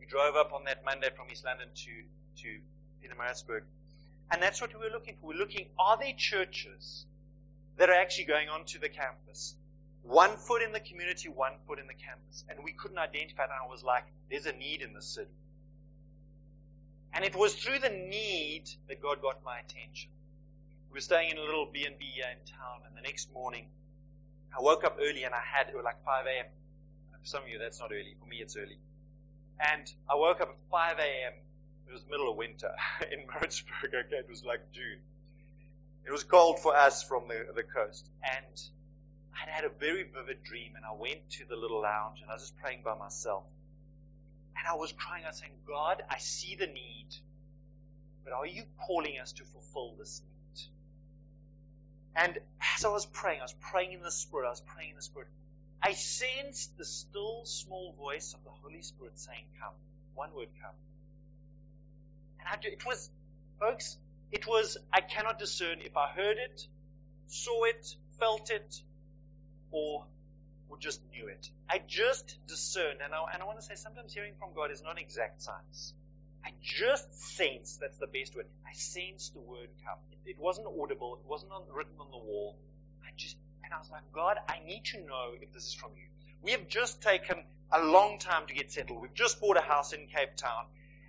We 0.00 0.06
drove 0.06 0.34
up 0.34 0.52
on 0.52 0.64
that 0.64 0.84
Monday 0.84 1.08
from 1.16 1.26
East 1.30 1.44
London 1.44 1.68
to, 1.74 2.42
to 2.42 2.58
Pietermaritzburg. 3.00 3.62
And 4.30 4.42
that's 4.42 4.60
what 4.60 4.74
we 4.74 4.80
were 4.80 4.92
looking 4.92 5.14
for. 5.20 5.28
We're 5.28 5.38
looking, 5.38 5.66
are 5.78 5.96
there 5.98 6.12
churches 6.16 7.06
that 7.78 7.90
are 7.90 7.94
actually 7.94 8.24
going 8.24 8.48
onto 8.48 8.78
the 8.80 8.88
campus? 8.88 9.54
One 10.02 10.36
foot 10.36 10.62
in 10.62 10.72
the 10.72 10.80
community, 10.80 11.28
one 11.28 11.52
foot 11.66 11.78
in 11.78 11.86
the 11.86 11.94
campus. 11.94 12.44
And 12.48 12.58
we 12.64 12.72
couldn't 12.72 12.98
identify 12.98 13.44
it. 13.44 13.50
And 13.50 13.58
I 13.64 13.70
was 13.70 13.82
like, 13.84 14.04
there's 14.30 14.46
a 14.46 14.52
need 14.52 14.82
in 14.82 14.92
the 14.92 15.02
city. 15.02 15.30
And 17.14 17.24
it 17.24 17.36
was 17.36 17.54
through 17.54 17.78
the 17.78 17.90
need 17.90 18.64
that 18.88 19.00
God 19.00 19.22
got 19.22 19.44
my 19.44 19.60
attention. 19.60 20.10
We 20.90 20.96
were 20.96 21.00
staying 21.00 21.30
in 21.30 21.38
a 21.38 21.42
little 21.42 21.66
B&B 21.72 22.04
here 22.04 22.24
in 22.30 22.38
town, 22.46 22.82
and 22.86 22.96
the 22.96 23.02
next 23.02 23.32
morning, 23.32 23.66
I 24.56 24.62
woke 24.62 24.84
up 24.84 24.98
early 25.00 25.24
and 25.24 25.34
I 25.34 25.40
had, 25.42 25.68
it 25.68 25.74
was 25.74 25.84
like 25.84 26.04
5 26.04 26.26
a.m. 26.26 26.46
For 27.20 27.26
some 27.26 27.42
of 27.42 27.48
you, 27.48 27.58
that's 27.58 27.80
not 27.80 27.90
early. 27.92 28.14
For 28.20 28.26
me, 28.26 28.36
it's 28.38 28.56
early. 28.56 28.78
And 29.58 29.92
I 30.08 30.14
woke 30.14 30.40
up 30.40 30.48
at 30.50 30.56
5 30.70 30.98
a.m. 30.98 31.32
It 31.88 31.92
was 31.92 32.04
middle 32.10 32.30
of 32.30 32.36
winter 32.36 32.70
in 33.12 33.26
Maritzburg. 33.26 33.90
Okay, 33.94 34.16
it 34.16 34.28
was 34.28 34.44
like 34.44 34.60
June. 34.72 35.00
It 36.06 36.12
was 36.12 36.22
cold 36.22 36.60
for 36.60 36.76
us 36.76 37.02
from 37.02 37.28
the, 37.28 37.46
the 37.54 37.62
coast. 37.62 38.08
And 38.22 38.60
I'd 39.34 39.48
had 39.48 39.64
a 39.64 39.70
very 39.70 40.04
vivid 40.04 40.42
dream 40.44 40.72
and 40.76 40.84
I 40.84 40.92
went 40.92 41.28
to 41.38 41.44
the 41.48 41.56
little 41.56 41.82
lounge 41.82 42.20
and 42.22 42.30
I 42.30 42.34
was 42.34 42.42
just 42.42 42.56
praying 42.58 42.80
by 42.84 42.94
myself. 42.96 43.44
And 44.56 44.68
I 44.68 44.74
was 44.74 44.92
crying 44.92 45.24
out 45.24 45.34
saying, 45.34 45.52
God, 45.66 46.02
I 46.08 46.18
see 46.18 46.54
the 46.54 46.66
need, 46.66 47.08
but 48.22 48.32
are 48.32 48.46
you 48.46 48.62
calling 48.86 49.18
us 49.20 49.32
to 49.32 49.44
fulfill 49.44 49.96
this 49.98 50.22
need? 50.24 50.33
And 52.16 52.38
as 52.76 52.84
I 52.84 52.88
was 52.88 53.06
praying, 53.06 53.40
I 53.40 53.44
was 53.44 53.54
praying 53.60 53.92
in 53.92 54.02
the 54.02 54.10
Spirit, 54.10 54.46
I 54.46 54.50
was 54.50 54.60
praying 54.60 54.90
in 54.90 54.96
the 54.96 55.02
Spirit. 55.02 55.28
I 55.82 55.92
sensed 55.92 56.76
the 56.78 56.84
still 56.84 57.44
small 57.44 57.94
voice 57.98 58.34
of 58.34 58.42
the 58.44 58.50
Holy 58.50 58.82
Spirit 58.82 59.18
saying, 59.18 59.44
Come. 59.60 59.74
One 60.14 60.30
word, 60.34 60.48
come. 60.62 60.74
And 62.40 62.48
I, 62.48 62.58
it 62.66 62.86
was, 62.86 63.10
folks, 63.58 63.98
it 64.30 64.46
was, 64.46 64.76
I 64.92 65.00
cannot 65.00 65.38
discern 65.38 65.78
if 65.80 65.96
I 65.96 66.08
heard 66.08 66.36
it, 66.38 66.66
saw 67.26 67.64
it, 67.64 67.96
felt 68.18 68.50
it, 68.50 68.80
or, 69.70 70.06
or 70.68 70.78
just 70.78 71.00
knew 71.12 71.26
it. 71.26 71.50
I 71.68 71.80
just 71.86 72.38
discerned, 72.46 72.98
and 73.04 73.12
I, 73.12 73.18
and 73.32 73.42
I 73.42 73.46
want 73.46 73.58
to 73.58 73.64
say 73.64 73.74
sometimes 73.74 74.14
hearing 74.14 74.34
from 74.38 74.50
God 74.54 74.70
is 74.70 74.82
not 74.82 75.00
exact 75.00 75.42
science. 75.42 75.94
I 76.44 76.50
just 76.62 77.36
sensed, 77.36 77.80
that's 77.80 77.96
the 77.98 78.06
best 78.06 78.36
word. 78.36 78.46
I 78.66 78.72
sensed 78.74 79.32
the 79.34 79.40
word 79.40 79.68
come. 79.84 79.98
It, 80.12 80.32
it 80.32 80.38
wasn't 80.38 80.66
audible. 80.66 81.18
It 81.24 81.28
wasn't 81.28 81.52
on, 81.52 81.62
written 81.74 81.94
on 81.98 82.10
the 82.10 82.18
wall. 82.18 82.56
I 83.02 83.10
just, 83.16 83.36
and 83.64 83.72
I 83.72 83.78
was 83.78 83.90
like, 83.90 84.02
God, 84.12 84.36
I 84.48 84.58
need 84.66 84.84
to 84.86 85.00
know 85.00 85.32
if 85.40 85.52
this 85.52 85.64
is 85.66 85.74
from 85.74 85.92
you. 85.96 86.04
We 86.42 86.50
have 86.52 86.68
just 86.68 87.00
taken 87.00 87.42
a 87.72 87.82
long 87.82 88.18
time 88.18 88.46
to 88.48 88.54
get 88.54 88.70
settled. 88.70 89.00
We've 89.00 89.14
just 89.14 89.40
bought 89.40 89.56
a 89.56 89.62
house 89.62 89.92
in 89.92 90.06
Cape 90.06 90.36
Town. 90.36 90.66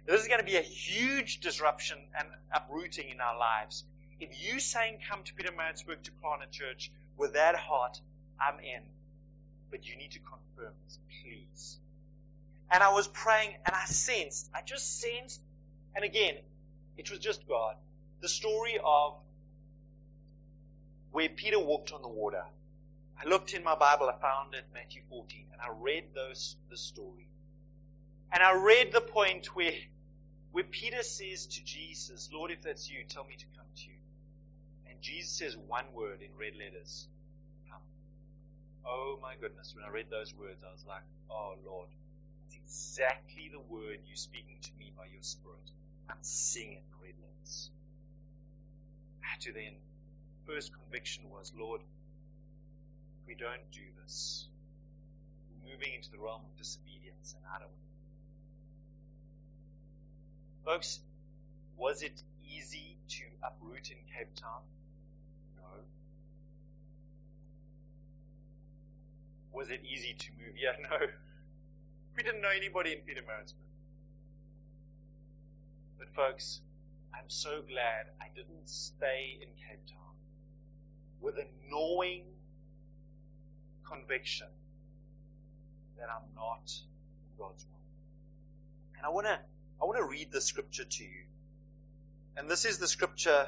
This 0.07 0.21
is 0.21 0.27
going 0.27 0.39
to 0.39 0.45
be 0.45 0.55
a 0.55 0.61
huge 0.61 1.39
disruption 1.41 1.97
and 2.17 2.27
uprooting 2.53 3.09
in 3.09 3.19
our 3.19 3.37
lives. 3.37 3.83
If 4.19 4.29
you 4.41 4.59
saying 4.59 4.99
come 5.09 5.23
to 5.23 5.33
Peter 5.33 5.51
Pietermaritzburg 5.51 6.03
to 6.03 6.11
plant 6.21 6.43
a 6.43 6.51
church 6.51 6.91
with 7.17 7.33
that 7.33 7.55
heart, 7.55 7.99
I'm 8.39 8.59
in. 8.59 8.83
But 9.71 9.85
you 9.89 9.97
need 9.97 10.11
to 10.11 10.19
confirm 10.19 10.73
this, 10.85 10.99
please. 11.21 11.79
And 12.71 12.81
I 12.83 12.93
was 12.93 13.07
praying 13.07 13.55
and 13.65 13.75
I 13.75 13.85
sensed, 13.85 14.49
I 14.53 14.61
just 14.65 14.99
sensed, 14.99 15.41
and 15.95 16.03
again, 16.03 16.35
it 16.97 17.09
was 17.11 17.19
just 17.19 17.47
God, 17.47 17.75
the 18.21 18.29
story 18.29 18.79
of 18.83 19.15
where 21.11 21.29
Peter 21.29 21.59
walked 21.59 21.93
on 21.93 22.01
the 22.01 22.09
water. 22.09 22.43
I 23.23 23.29
looked 23.29 23.53
in 23.53 23.63
my 23.63 23.75
Bible, 23.75 24.09
I 24.09 24.19
found 24.19 24.53
it, 24.53 24.65
Matthew 24.73 25.01
14, 25.09 25.45
and 25.53 25.61
I 25.61 25.69
read 25.79 26.05
those, 26.13 26.57
the 26.69 26.77
story. 26.77 27.27
And 28.33 28.43
I 28.43 28.53
read 28.53 28.91
the 28.91 29.01
point 29.01 29.55
where, 29.55 29.71
where 30.51 30.65
Peter 30.65 31.03
says 31.03 31.45
to 31.45 31.63
Jesus, 31.63 32.29
Lord, 32.33 32.51
if 32.51 32.61
that's 32.63 32.89
you, 32.89 32.97
tell 33.07 33.23
me 33.23 33.35
to 33.37 33.45
come 33.55 33.65
to 33.75 33.83
you. 33.83 33.95
And 34.89 34.99
Jesus 35.01 35.31
says 35.31 35.55
one 35.55 35.85
word 35.93 36.21
in 36.21 36.29
red 36.37 36.53
letters, 36.57 37.07
come. 37.69 37.79
Oh 38.85 39.17
my 39.21 39.35
goodness, 39.39 39.73
when 39.73 39.85
I 39.85 39.89
read 39.89 40.07
those 40.09 40.33
words, 40.35 40.61
I 40.67 40.71
was 40.73 40.83
like, 40.85 41.03
oh 41.29 41.55
Lord, 41.65 41.87
it's 42.47 42.55
exactly 42.55 43.49
the 43.51 43.59
word 43.59 43.99
you're 44.07 44.15
speaking 44.15 44.57
to 44.61 44.71
me 44.79 44.93
by 44.97 45.05
your 45.11 45.21
Spirit. 45.21 45.71
I'm 46.09 46.21
seeing 46.21 46.73
it 46.73 46.83
in 46.89 47.01
red 47.01 47.15
had 49.35 49.41
to 49.41 49.51
then, 49.51 49.73
first 50.45 50.71
conviction 50.73 51.25
was, 51.29 51.51
Lord, 51.57 51.81
we 53.27 53.35
don't 53.35 53.69
do 53.71 53.81
this. 54.01 54.47
We're 55.49 55.73
moving 55.73 55.93
into 55.95 56.11
the 56.11 56.19
realm 56.19 56.41
of 56.45 56.57
disobedience, 56.57 57.35
and 57.35 57.43
I. 57.51 57.65
Folks, 60.63 60.99
was 61.77 62.01
it 62.01 62.21
easy 62.47 62.97
to 63.09 63.23
uproot 63.43 63.91
in 63.91 63.97
Cape 64.17 64.33
Town? 64.35 64.61
No. 65.57 65.63
Was 69.51 69.69
it 69.69 69.81
easy 69.83 70.15
to 70.17 70.27
move? 70.37 70.55
Yeah, 70.61 70.71
no. 70.89 71.07
We 72.15 72.23
didn't 72.23 72.41
know 72.41 72.53
anybody 72.55 72.93
in 72.93 72.99
Pietermaritzburg. 72.99 73.53
But 75.99 76.09
folks, 76.15 76.61
I'm 77.13 77.29
so 77.29 77.61
glad 77.61 78.07
I 78.21 78.27
didn't 78.35 78.69
stay 78.69 79.37
in 79.41 79.47
Cape 79.67 79.85
Town 79.87 80.15
with 81.21 81.35
a 81.35 81.45
gnawing 81.69 82.23
conviction 83.89 84.47
that 85.97 86.07
I'm 86.09 86.33
not 86.35 86.71
in 86.71 87.37
God's 87.37 87.65
will. 87.65 87.79
And 88.97 89.05
I 89.05 89.09
want 89.09 89.27
to 89.27 89.39
I 89.81 89.85
want 89.85 89.97
to 89.97 90.05
read 90.05 90.31
the 90.31 90.41
scripture 90.41 90.85
to 90.85 91.03
you. 91.03 91.23
And 92.37 92.49
this 92.49 92.65
is 92.65 92.77
the 92.77 92.87
scripture, 92.87 93.47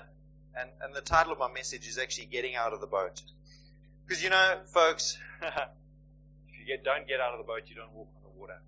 and, 0.55 0.69
and 0.81 0.93
the 0.93 1.01
title 1.01 1.31
of 1.33 1.39
my 1.39 1.51
message 1.51 1.87
is 1.87 1.97
actually 1.97 2.27
Getting 2.27 2.55
Out 2.55 2.73
of 2.73 2.81
the 2.81 2.87
Boat. 2.87 3.21
Because 4.05 4.23
you 4.23 4.29
know, 4.29 4.59
folks, 4.67 5.17
if 5.41 6.59
you 6.59 6.65
get, 6.65 6.83
don't 6.83 7.07
get 7.07 7.19
out 7.19 7.33
of 7.33 7.39
the 7.39 7.43
boat, 7.43 7.63
you 7.67 7.75
don't 7.75 7.91
walk 7.93 8.07
water. 8.37 8.59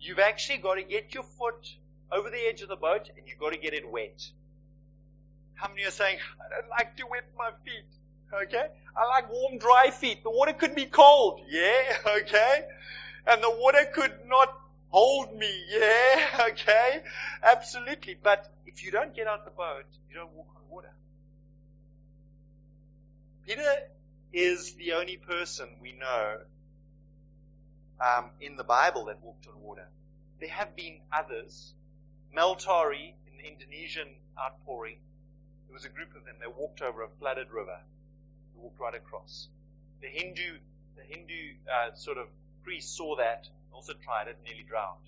You've 0.00 0.18
actually 0.18 0.58
got 0.58 0.74
to 0.74 0.82
get 0.82 1.14
your 1.14 1.24
foot 1.24 1.76
over 2.10 2.30
the 2.30 2.38
edge 2.38 2.62
of 2.62 2.68
the 2.68 2.76
boat 2.76 3.10
and 3.16 3.26
you've 3.26 3.38
got 3.38 3.52
to 3.52 3.58
get 3.58 3.74
it 3.74 3.90
wet. 3.90 4.22
How 5.54 5.68
many 5.68 5.84
are 5.84 5.90
saying, 5.90 6.18
I 6.40 6.54
don't 6.54 6.70
like 6.70 6.96
to 6.96 7.04
wet 7.10 7.24
my 7.36 7.50
feet? 7.64 7.84
Okay? 8.44 8.66
I 8.96 9.06
like 9.06 9.30
warm, 9.30 9.58
dry 9.58 9.90
feet. 9.90 10.22
The 10.22 10.30
water 10.30 10.54
could 10.54 10.74
be 10.74 10.86
cold. 10.86 11.40
Yeah? 11.48 11.98
Okay? 12.22 12.64
And 13.26 13.42
the 13.42 13.50
water 13.50 13.86
could 13.92 14.14
not 14.26 14.48
hold 14.88 15.36
me. 15.36 15.52
Yeah? 15.68 16.46
Okay? 16.50 17.02
Absolutely. 17.42 18.16
But 18.20 18.50
if 18.66 18.82
you 18.84 18.90
don't 18.90 19.14
get 19.14 19.26
out 19.26 19.44
the 19.44 19.50
boat, 19.50 19.84
you 20.08 20.14
don't 20.14 20.32
walk 20.32 20.48
on 20.56 20.62
water. 20.70 20.92
Peter 23.46 23.74
is 24.32 24.74
the 24.74 24.92
only 24.92 25.16
person 25.16 25.68
we 25.82 25.92
know 25.92 26.38
um, 28.00 28.30
in 28.40 28.56
the 28.56 28.64
Bible 28.64 29.06
that 29.06 29.22
walked 29.22 29.46
on 29.46 29.60
water. 29.60 29.86
There 30.40 30.48
have 30.48 30.74
been 30.74 31.00
others. 31.12 31.74
Mel 32.34 32.54
Tari 32.56 33.14
in 33.26 33.36
the 33.36 33.46
Indonesian 33.46 34.08
outpouring, 34.38 34.96
there 35.66 35.74
was 35.74 35.84
a 35.84 35.88
group 35.88 36.14
of 36.16 36.24
them. 36.24 36.36
They 36.40 36.46
walked 36.46 36.80
over 36.80 37.02
a 37.02 37.08
flooded 37.18 37.50
river. 37.50 37.78
They 38.54 38.62
walked 38.62 38.80
right 38.80 38.94
across. 38.94 39.48
The 40.00 40.08
Hindu, 40.08 40.58
the 40.96 41.02
Hindu 41.02 41.54
uh, 41.68 41.94
sort 41.94 42.18
of 42.18 42.28
priest 42.64 42.96
saw 42.96 43.16
that, 43.16 43.48
also 43.72 43.92
tried 43.92 44.28
it, 44.28 44.38
nearly 44.44 44.64
drowned. 44.66 44.98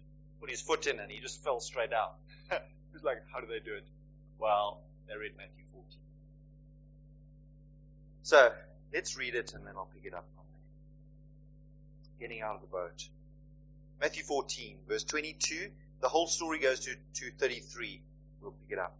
Put 0.40 0.50
his 0.50 0.60
foot 0.60 0.86
in 0.86 1.00
and 1.00 1.10
he 1.10 1.20
just 1.20 1.42
fell 1.42 1.60
straight 1.60 1.92
out. 1.92 2.16
he 2.50 2.56
was 2.92 3.02
like, 3.02 3.22
how 3.32 3.40
do 3.40 3.46
they 3.46 3.60
do 3.60 3.74
it? 3.74 3.84
Well, 4.38 4.80
they 5.08 5.16
read 5.16 5.32
Matthew 5.36 5.64
14. 5.72 5.86
So, 8.22 8.52
let's 8.92 9.16
read 9.16 9.34
it 9.34 9.54
and 9.54 9.66
then 9.66 9.74
I'll 9.76 9.88
pick 9.94 10.04
it 10.04 10.14
up. 10.14 10.26
Getting 12.22 12.40
out 12.40 12.54
of 12.54 12.60
the 12.60 12.68
boat. 12.68 13.08
Matthew 14.00 14.22
14, 14.22 14.76
verse 14.86 15.02
22. 15.02 15.70
The 16.00 16.08
whole 16.08 16.28
story 16.28 16.60
goes 16.60 16.78
to, 16.78 16.94
to 17.14 17.30
33. 17.32 18.00
We'll 18.40 18.52
pick 18.52 18.78
it 18.78 18.78
up. 18.78 18.94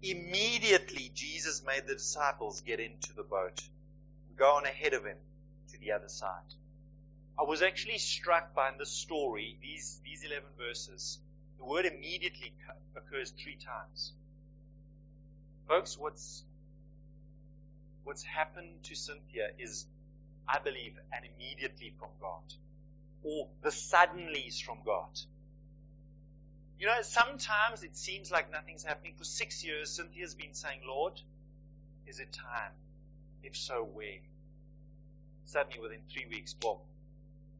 Immediately, 0.00 1.10
Jesus 1.14 1.62
made 1.66 1.86
the 1.86 1.92
disciples 1.92 2.62
get 2.62 2.80
into 2.80 3.12
the 3.12 3.22
boat, 3.22 3.62
and 4.28 4.38
go 4.38 4.56
on 4.56 4.64
ahead 4.64 4.94
of 4.94 5.04
him 5.04 5.18
to 5.72 5.80
the 5.80 5.92
other 5.92 6.08
side. 6.08 6.54
I 7.38 7.42
was 7.42 7.60
actually 7.60 7.98
struck 7.98 8.54
by 8.54 8.70
in 8.70 8.78
this 8.78 8.88
story, 8.88 9.58
these, 9.60 10.00
these 10.02 10.24
11 10.24 10.48
verses, 10.56 11.18
the 11.58 11.66
word 11.66 11.84
immediately 11.84 12.54
occurs 12.96 13.32
three 13.32 13.56
times. 13.56 14.12
Folks, 15.68 15.98
what's, 15.98 16.42
what's 18.04 18.22
happened 18.22 18.82
to 18.84 18.94
Cynthia 18.94 19.50
is, 19.58 19.84
I 20.48 20.58
believe, 20.58 20.98
an 21.12 21.22
immediately 21.36 21.94
from 21.98 22.10
God. 22.20 22.42
Or 23.22 23.48
the 23.62 23.70
suddenlies 23.70 24.60
from 24.60 24.78
God. 24.84 25.18
You 26.78 26.86
know, 26.86 27.02
sometimes 27.02 27.84
it 27.84 27.96
seems 27.96 28.32
like 28.32 28.50
nothing's 28.50 28.82
happening. 28.82 29.14
For 29.16 29.24
six 29.24 29.64
years, 29.64 29.90
Cynthia's 29.90 30.34
been 30.34 30.54
saying, 30.54 30.80
Lord, 30.86 31.20
is 32.06 32.18
it 32.18 32.32
time? 32.32 32.72
If 33.44 33.56
so, 33.56 33.88
where? 33.92 34.18
Suddenly, 35.44 35.80
within 35.80 36.00
three 36.12 36.26
weeks, 36.28 36.54
boom, 36.54 36.78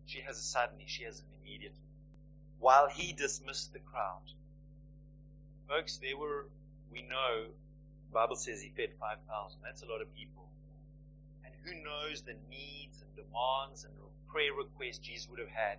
she 0.07 0.21
has 0.21 0.39
a 0.39 0.43
suddenly, 0.43 0.85
she 0.87 1.05
has 1.05 1.21
an 1.21 1.27
immediately. 1.41 1.79
While 2.59 2.89
he 2.89 3.13
dismissed 3.13 3.73
the 3.73 3.81
crowd. 3.81 4.23
Folks, 5.69 5.99
there 5.99 6.17
were, 6.17 6.47
we 6.93 7.03
know, 7.03 7.47
the 7.47 8.13
Bible 8.13 8.37
says 8.37 8.61
he 8.61 8.71
fed 8.77 8.91
5,000. 9.01 9.61
That's 9.65 9.83
a 9.83 9.87
lot 9.87 10.03
of 10.03 10.15
people. 10.15 10.49
Who 11.65 11.75
knows 11.75 12.23
the 12.23 12.35
needs 12.51 13.03
and 13.03 13.15
demands 13.17 13.85
and 13.85 13.93
prayer 14.29 14.53
requests 14.55 14.99
Jesus 14.99 15.29
would 15.29 15.39
have 15.39 15.49
had. 15.49 15.79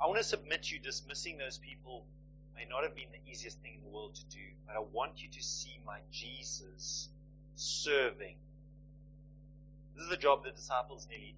I 0.00 0.06
want 0.06 0.18
to 0.18 0.24
submit 0.24 0.64
to 0.64 0.74
you 0.74 0.80
dismissing 0.80 1.38
those 1.38 1.58
people 1.58 2.04
may 2.56 2.66
not 2.68 2.82
have 2.82 2.94
been 2.94 3.10
the 3.12 3.30
easiest 3.30 3.60
thing 3.60 3.74
in 3.74 3.80
the 3.82 3.94
world 3.96 4.14
to 4.14 4.24
do, 4.36 4.42
but 4.66 4.76
I 4.76 4.80
want 4.80 5.22
you 5.22 5.28
to 5.28 5.42
see 5.42 5.78
my 5.86 5.98
Jesus 6.10 7.08
serving. 7.56 8.34
This 9.94 10.04
is 10.04 10.10
the 10.10 10.16
job 10.16 10.44
the 10.44 10.50
disciples 10.50 11.06
nearly 11.08 11.34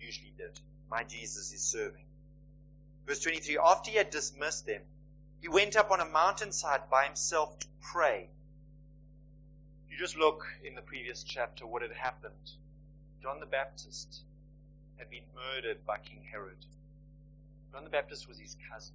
usually 0.00 0.32
did. 0.36 0.58
My 0.90 1.04
Jesus 1.04 1.52
is 1.52 1.60
serving. 1.60 2.04
Verse 3.06 3.20
23, 3.20 3.58
after 3.58 3.90
he 3.90 3.96
had 3.96 4.10
dismissed 4.10 4.66
them, 4.66 4.82
he 5.40 5.48
went 5.48 5.76
up 5.76 5.90
on 5.90 6.00
a 6.00 6.04
mountainside 6.04 6.90
by 6.90 7.04
himself 7.04 7.58
to 7.60 7.66
pray. 7.80 8.28
You 9.90 9.96
just 9.98 10.16
look 10.16 10.46
in 10.64 10.74
the 10.74 10.82
previous 10.82 11.22
chapter 11.22 11.66
what 11.66 11.82
had 11.82 11.92
happened. 11.92 12.52
John 13.22 13.38
the 13.38 13.46
Baptist 13.46 14.22
had 14.96 15.10
been 15.10 15.24
murdered 15.34 15.84
by 15.86 15.98
King 15.98 16.22
Herod. 16.30 16.64
John 17.72 17.84
the 17.84 17.90
Baptist 17.90 18.26
was 18.26 18.38
his 18.38 18.56
cousin. 18.70 18.94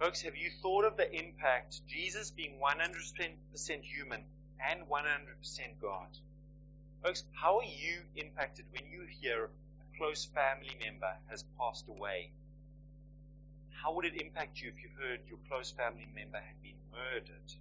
Folks, 0.00 0.22
have 0.22 0.36
you 0.36 0.50
thought 0.60 0.84
of 0.84 0.96
the 0.96 1.10
impact 1.12 1.86
Jesus 1.86 2.30
being 2.32 2.58
100% 2.60 3.82
human 3.82 4.20
and 4.60 4.80
100% 4.88 5.60
God? 5.80 6.08
Folks, 7.02 7.22
how 7.32 7.58
are 7.58 7.64
you 7.64 8.00
impacted 8.16 8.64
when 8.72 8.90
you 8.90 9.06
hear 9.20 9.44
a 9.44 9.98
close 9.98 10.24
family 10.24 10.76
member 10.82 11.14
has 11.28 11.44
passed 11.58 11.86
away? 11.88 12.30
How 13.70 13.94
would 13.94 14.04
it 14.04 14.20
impact 14.20 14.60
you 14.60 14.68
if 14.68 14.82
you 14.82 14.88
heard 15.00 15.20
your 15.28 15.38
close 15.48 15.70
family 15.70 16.08
member 16.14 16.38
had 16.38 16.60
been 16.62 16.80
murdered? 16.90 17.54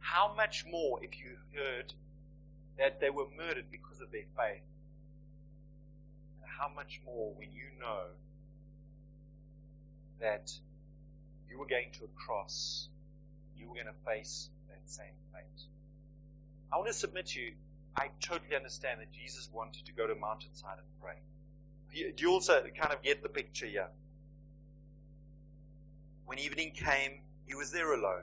How 0.00 0.34
much 0.34 0.66
more 0.66 1.02
if 1.02 1.18
you 1.18 1.36
heard 1.54 1.94
that 2.78 3.00
they 3.00 3.10
were 3.10 3.26
murdered 3.36 3.66
because 3.70 4.00
of 4.00 4.10
their 4.10 4.26
faith? 4.36 4.62
And 6.42 6.50
how 6.58 6.68
much 6.74 7.00
more 7.04 7.32
when 7.34 7.52
you 7.52 7.64
know 7.80 8.04
that 10.20 10.52
you 11.50 11.58
were 11.58 11.66
going 11.66 11.90
to 11.92 12.04
a 12.04 12.08
cross, 12.16 12.88
you 13.56 13.68
were 13.68 13.74
going 13.74 13.86
to 13.86 14.10
face 14.10 14.48
that 14.68 14.80
same 14.86 15.14
fate. 15.32 15.62
I 16.72 16.76
want 16.76 16.88
to 16.88 16.94
submit 16.94 17.26
to 17.26 17.40
you, 17.40 17.52
I 17.96 18.08
totally 18.20 18.56
understand 18.56 19.00
that 19.00 19.12
Jesus 19.12 19.50
wanted 19.52 19.84
to 19.86 19.92
go 19.92 20.06
to 20.06 20.14
a 20.14 20.18
mountainside 20.18 20.78
and 20.78 20.86
pray. 21.02 22.12
Do 22.16 22.22
you 22.22 22.30
also 22.30 22.62
kind 22.80 22.92
of 22.92 23.02
get 23.02 23.22
the 23.22 23.28
picture 23.28 23.66
here? 23.66 23.88
When 26.24 26.38
evening 26.38 26.72
came, 26.74 27.20
he 27.46 27.54
was 27.54 27.70
there 27.70 27.92
alone. 27.92 28.22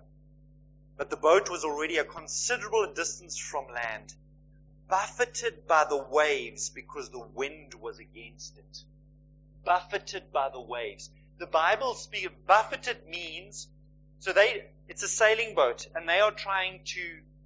But 0.98 1.12
the 1.12 1.18
boat 1.18 1.52
was 1.52 1.64
already 1.64 1.98
a 1.98 2.04
considerable 2.04 2.92
distance 2.96 3.38
from 3.38 3.66
land, 3.74 4.16
buffeted 4.90 5.68
by 5.68 5.86
the 5.88 5.98
waves 5.98 6.70
because 6.70 7.10
the 7.10 7.26
wind 7.34 7.74
was 7.76 8.00
against 8.00 8.58
it. 8.58 8.84
Buffeted 9.64 10.32
by 10.32 10.50
the 10.50 10.62
waves 10.62 11.10
the 11.40 11.48
Bible 11.48 11.96
speaks 11.96 12.28
of 12.28 12.46
buffeted 12.46 12.98
means, 13.10 13.68
so 14.20 14.34
they, 14.34 14.66
it's 14.90 15.04
a 15.04 15.08
sailing 15.08 15.56
boat 15.56 15.88
and 15.96 16.08
they 16.08 16.20
are 16.20 16.32
trying 16.32 16.82
to 16.84 17.02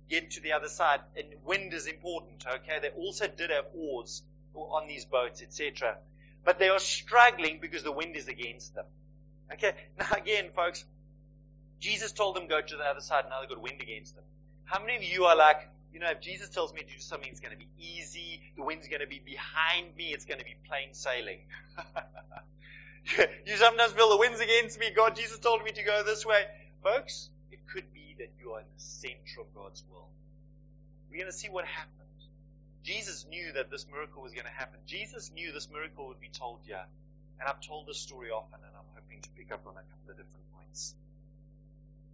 get 0.09 0.31
to 0.31 0.41
the 0.41 0.51
other 0.51 0.67
side 0.67 0.99
and 1.15 1.27
wind 1.45 1.73
is 1.73 1.85
important, 1.85 2.43
okay? 2.47 2.79
They 2.81 2.89
also 2.89 3.27
did 3.27 3.51
have 3.51 3.65
oars 3.75 4.23
on 4.55 4.87
these 4.87 5.05
boats, 5.05 5.41
etc. 5.41 5.97
But 6.43 6.59
they 6.59 6.69
are 6.69 6.79
struggling 6.79 7.59
because 7.61 7.83
the 7.83 7.91
wind 7.91 8.15
is 8.15 8.27
against 8.27 8.75
them. 8.75 8.85
Okay? 9.53 9.73
Now 9.99 10.17
again, 10.17 10.49
folks, 10.55 10.83
Jesus 11.79 12.11
told 12.11 12.35
them 12.35 12.47
go 12.47 12.61
to 12.61 12.75
the 12.75 12.83
other 12.83 13.01
side, 13.01 13.25
now 13.29 13.41
they've 13.41 13.49
got 13.49 13.61
wind 13.61 13.81
against 13.81 14.15
them. 14.15 14.23
How 14.65 14.79
many 14.79 14.95
of 14.95 15.03
you 15.03 15.25
are 15.25 15.35
like, 15.35 15.69
you 15.93 15.99
know, 15.99 16.09
if 16.09 16.21
Jesus 16.21 16.49
tells 16.49 16.73
me 16.73 16.81
to 16.81 16.87
do 16.87 16.99
something, 16.99 17.29
it's 17.29 17.39
going 17.39 17.53
to 17.53 17.57
be 17.57 17.69
easy, 17.77 18.41
the 18.57 18.63
wind's 18.63 18.87
going 18.87 19.01
to 19.01 19.07
be 19.07 19.21
behind 19.23 19.95
me, 19.95 20.13
it's 20.13 20.25
going 20.25 20.39
to 20.39 20.45
be 20.45 20.55
plain 20.67 20.93
sailing. 20.93 21.39
you 23.45 23.55
sometimes 23.57 23.93
feel 23.93 24.09
the 24.09 24.17
wind's 24.17 24.39
against 24.39 24.79
me. 24.79 24.91
God, 24.95 25.15
Jesus 25.15 25.39
told 25.39 25.63
me 25.63 25.71
to 25.71 25.83
go 25.83 26.03
this 26.03 26.25
way. 26.25 26.45
Folks, 26.81 27.29
it 27.51 27.59
could 27.71 27.85
be 27.93 28.15
that 28.17 28.31
you 28.39 28.51
are 28.51 28.59
in 28.59 28.65
the 28.75 28.81
center 28.81 29.41
of 29.41 29.53
God's 29.53 29.83
will. 29.89 30.09
We're 31.11 31.17
going 31.19 31.31
to 31.31 31.37
see 31.37 31.49
what 31.49 31.65
happened. 31.65 31.93
Jesus 32.83 33.25
knew 33.29 33.53
that 33.53 33.71
this 33.71 33.85
miracle 33.89 34.21
was 34.21 34.33
going 34.33 34.45
to 34.45 34.51
happen. 34.51 34.79
Jesus 34.85 35.31
knew 35.33 35.51
this 35.53 35.69
miracle 35.71 36.07
would 36.07 36.19
be 36.19 36.29
told 36.29 36.59
here. 36.65 36.83
And 37.39 37.47
I've 37.47 37.61
told 37.61 37.87
this 37.87 37.99
story 37.99 38.29
often, 38.29 38.59
and 38.59 38.71
I'm 38.75 38.85
hoping 38.93 39.21
to 39.21 39.29
pick 39.37 39.51
up 39.51 39.65
on 39.65 39.73
a 39.73 39.83
couple 39.83 40.11
of 40.11 40.17
different 40.17 40.45
points. 40.55 40.95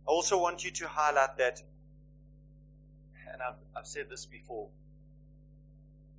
I 0.08 0.12
also 0.12 0.40
want 0.40 0.64
you 0.64 0.72
to 0.72 0.88
highlight 0.88 1.38
that, 1.38 1.62
and 3.32 3.42
I've, 3.42 3.56
I've 3.76 3.88
said 3.88 4.08
this 4.10 4.26
before, 4.26 4.68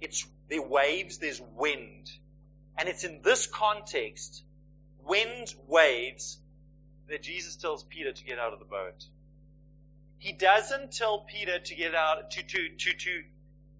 it's 0.00 0.26
there 0.48 0.62
waves, 0.62 1.18
there's 1.18 1.40
wind. 1.56 2.10
And 2.78 2.88
it's 2.88 3.04
in 3.04 3.20
this 3.22 3.46
context, 3.46 4.42
wind, 5.06 5.54
waves, 5.68 6.38
that 7.08 7.22
Jesus 7.22 7.56
tells 7.56 7.82
Peter 7.84 8.12
to 8.12 8.24
get 8.24 8.38
out 8.38 8.52
of 8.52 8.58
the 8.58 8.64
boat. 8.64 9.04
He 10.18 10.32
doesn't 10.32 10.92
tell 10.92 11.20
Peter 11.20 11.58
to 11.58 11.74
get 11.74 11.94
out, 11.94 12.30
to, 12.30 12.42
to, 12.42 12.68
to, 12.78 12.92
to, 12.92 13.22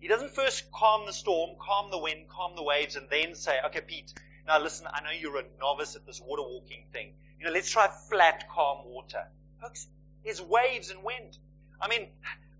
he 0.01 0.09
doesn't 0.09 0.35
first 0.35 0.71
calm 0.73 1.07
the 1.07 1.13
storm, 1.13 1.51
calm 1.59 1.91
the 1.91 1.99
wind, 1.99 2.29
calm 2.29 2.57
the 2.57 2.63
waves, 2.63 2.97
and 2.97 3.07
then 3.11 3.35
say, 3.35 3.59
okay, 3.67 3.81
Pete, 3.81 4.13
now 4.47 4.61
listen, 4.61 4.87
I 4.93 5.03
know 5.03 5.11
you're 5.11 5.39
a 5.39 5.45
novice 5.61 5.97
at 5.97 6.07
this 6.07 6.21
water 6.21 6.43
walking 6.43 6.85
thing. 6.93 7.13
You 7.39 7.47
know, 7.47 7.53
let's 7.53 7.71
try 7.71 7.89
flat, 8.09 8.49
calm 8.49 8.87
water. 8.87 9.27
Folks, 9.61 9.87
there's 10.25 10.41
waves 10.41 10.91
and 10.91 11.03
wind. 11.03 11.37
I 11.81 11.89
mean, 11.89 12.09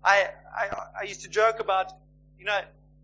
I, 0.03 0.29
I, 0.55 0.69
I 1.01 1.03
used 1.03 1.21
to 1.21 1.29
joke 1.29 1.59
about, 1.59 1.91
you 2.39 2.45
know, 2.45 2.59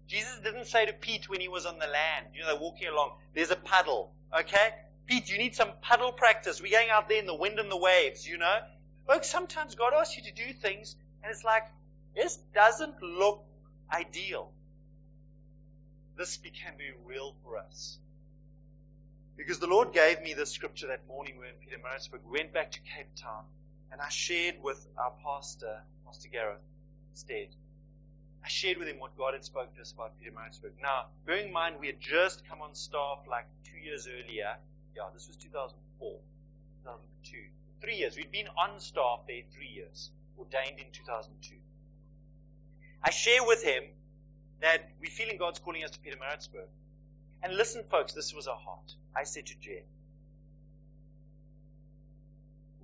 Jesus 0.08 0.40
didn't 0.44 0.66
say 0.66 0.86
to 0.86 0.94
Pete 0.94 1.30
when 1.30 1.42
he 1.42 1.48
was 1.48 1.66
on 1.66 1.80
the 1.80 1.88
land, 1.88 2.28
you 2.34 2.42
know, 2.42 2.48
they're 2.48 2.62
walking 2.62 2.88
along, 2.88 3.12
there's 3.34 3.52
a 3.52 3.56
puddle, 3.56 4.14
okay? 4.38 4.70
Pete, 5.06 5.30
you 5.30 5.38
need 5.38 5.56
some 5.56 5.70
puddle 5.82 6.12
practice. 6.12 6.62
We're 6.62 6.72
going 6.72 6.90
out 6.90 7.10
there 7.10 7.20
in 7.20 7.26
the 7.26 7.36
wind 7.36 7.60
and 7.60 7.70
the 7.70 7.78
waves, 7.78 8.28
you 8.28 8.38
know? 8.38 8.60
Folks, 9.06 9.30
sometimes 9.30 9.76
God 9.76 9.94
asks 9.94 10.18
you 10.18 10.24
to 10.24 10.32
do 10.32 10.54
things, 10.54 10.96
and 11.24 11.32
it's 11.32 11.44
like, 11.44 11.64
this 12.16 12.38
doesn't 12.54 13.02
look 13.02 13.44
ideal. 13.94 14.52
This 16.18 16.38
can 16.38 16.74
be 16.78 16.90
real 17.06 17.36
for 17.44 17.58
us. 17.58 18.00
Because 19.38 19.60
the 19.60 19.68
Lord 19.68 19.94
gave 19.94 20.22
me 20.24 20.34
this 20.34 20.52
scripture 20.52 20.88
that 20.88 21.08
morning 21.08 21.38
when 21.38 21.50
Pietermaritzburg. 21.62 22.20
We 22.26 22.40
went 22.40 22.54
back 22.54 22.72
to 22.72 22.80
Cape 22.80 23.14
Town, 23.16 23.44
and 23.92 24.02
I 24.02 24.10
shared 24.10 24.56
with 24.64 24.84
our 24.98 25.14
pastor, 25.24 25.82
Pastor 26.06 26.30
Gareth, 26.30 26.58
Stead. 27.18 27.50
I 28.46 28.48
shared 28.48 28.78
with 28.78 28.88
him 28.88 29.00
what 29.00 29.18
God 29.18 29.34
had 29.34 29.44
spoken 29.44 29.76
to 29.76 29.82
us 29.82 29.92
about 29.92 30.14
Pietermaritzburg. 30.22 30.72
Now, 30.82 31.08
bearing 31.26 31.48
in 31.48 31.54
mind 31.54 31.78
we 31.80 31.88
had 31.88 32.00
just 32.00 32.48
come 32.48 32.62
on 32.62 32.76
staff 32.76 33.26
like 33.30 33.46
two 33.66 33.78
years 33.78 34.08
earlier. 34.08 34.56
Yeah, 34.96 35.10
this 35.14 35.28
was 35.28 35.36
2004, 35.38 36.12
2002. 36.84 37.38
Three 37.82 37.96
years. 37.96 38.16
We'd 38.16 38.32
been 38.32 38.48
on 38.58 38.80
staff 38.80 39.22
there 39.28 39.42
three 39.52 39.68
years, 39.68 40.12
ordained 40.38 40.80
in 40.80 40.86
2002. 40.94 41.56
I 43.04 43.10
share 43.10 43.44
with 43.44 43.64
him 43.64 43.84
that 44.62 44.90
we're 45.02 45.12
feeling 45.12 45.38
God's 45.38 45.60
calling 45.60 45.84
us 45.84 45.92
to 45.92 46.00
Pietermaritzburg. 46.00 46.70
And 47.44 47.56
listen, 47.56 47.84
folks, 47.90 48.14
this 48.14 48.34
was 48.34 48.48
our 48.48 48.58
heart. 48.58 48.94
I 49.16 49.24
said 49.24 49.48
to 49.48 49.60
Jen, 49.60 49.84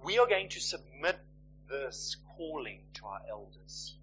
we 0.03 0.17
are 0.17 0.27
going 0.27 0.49
to 0.49 0.59
submit 0.59 1.17
this 1.69 2.17
calling 2.35 2.79
to 2.95 3.05
our 3.05 3.21
elders. 3.29 3.95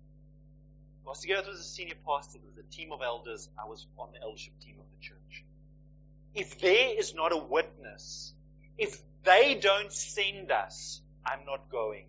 Gareth 1.19 1.47
was 1.47 1.61
a 1.61 1.65
senior 1.65 1.95
pastor. 2.07 2.39
Was 2.45 2.57
a 2.59 2.75
team 2.75 2.93
of 2.93 3.01
elders. 3.03 3.49
I 3.59 3.69
was 3.69 3.87
on 3.99 4.11
the 4.13 4.23
eldership 4.23 4.53
team 4.61 4.77
of 4.79 4.87
the 4.91 5.05
church. 5.05 5.45
If 6.35 6.61
there 6.61 6.99
is 6.99 7.15
not 7.15 7.33
a 7.33 7.37
witness, 7.37 8.33
if 8.79 8.97
they 9.25 9.55
don't 9.55 9.93
send 9.93 10.51
us, 10.51 11.01
I'm 11.27 11.45
not 11.45 11.71
going. 11.71 12.07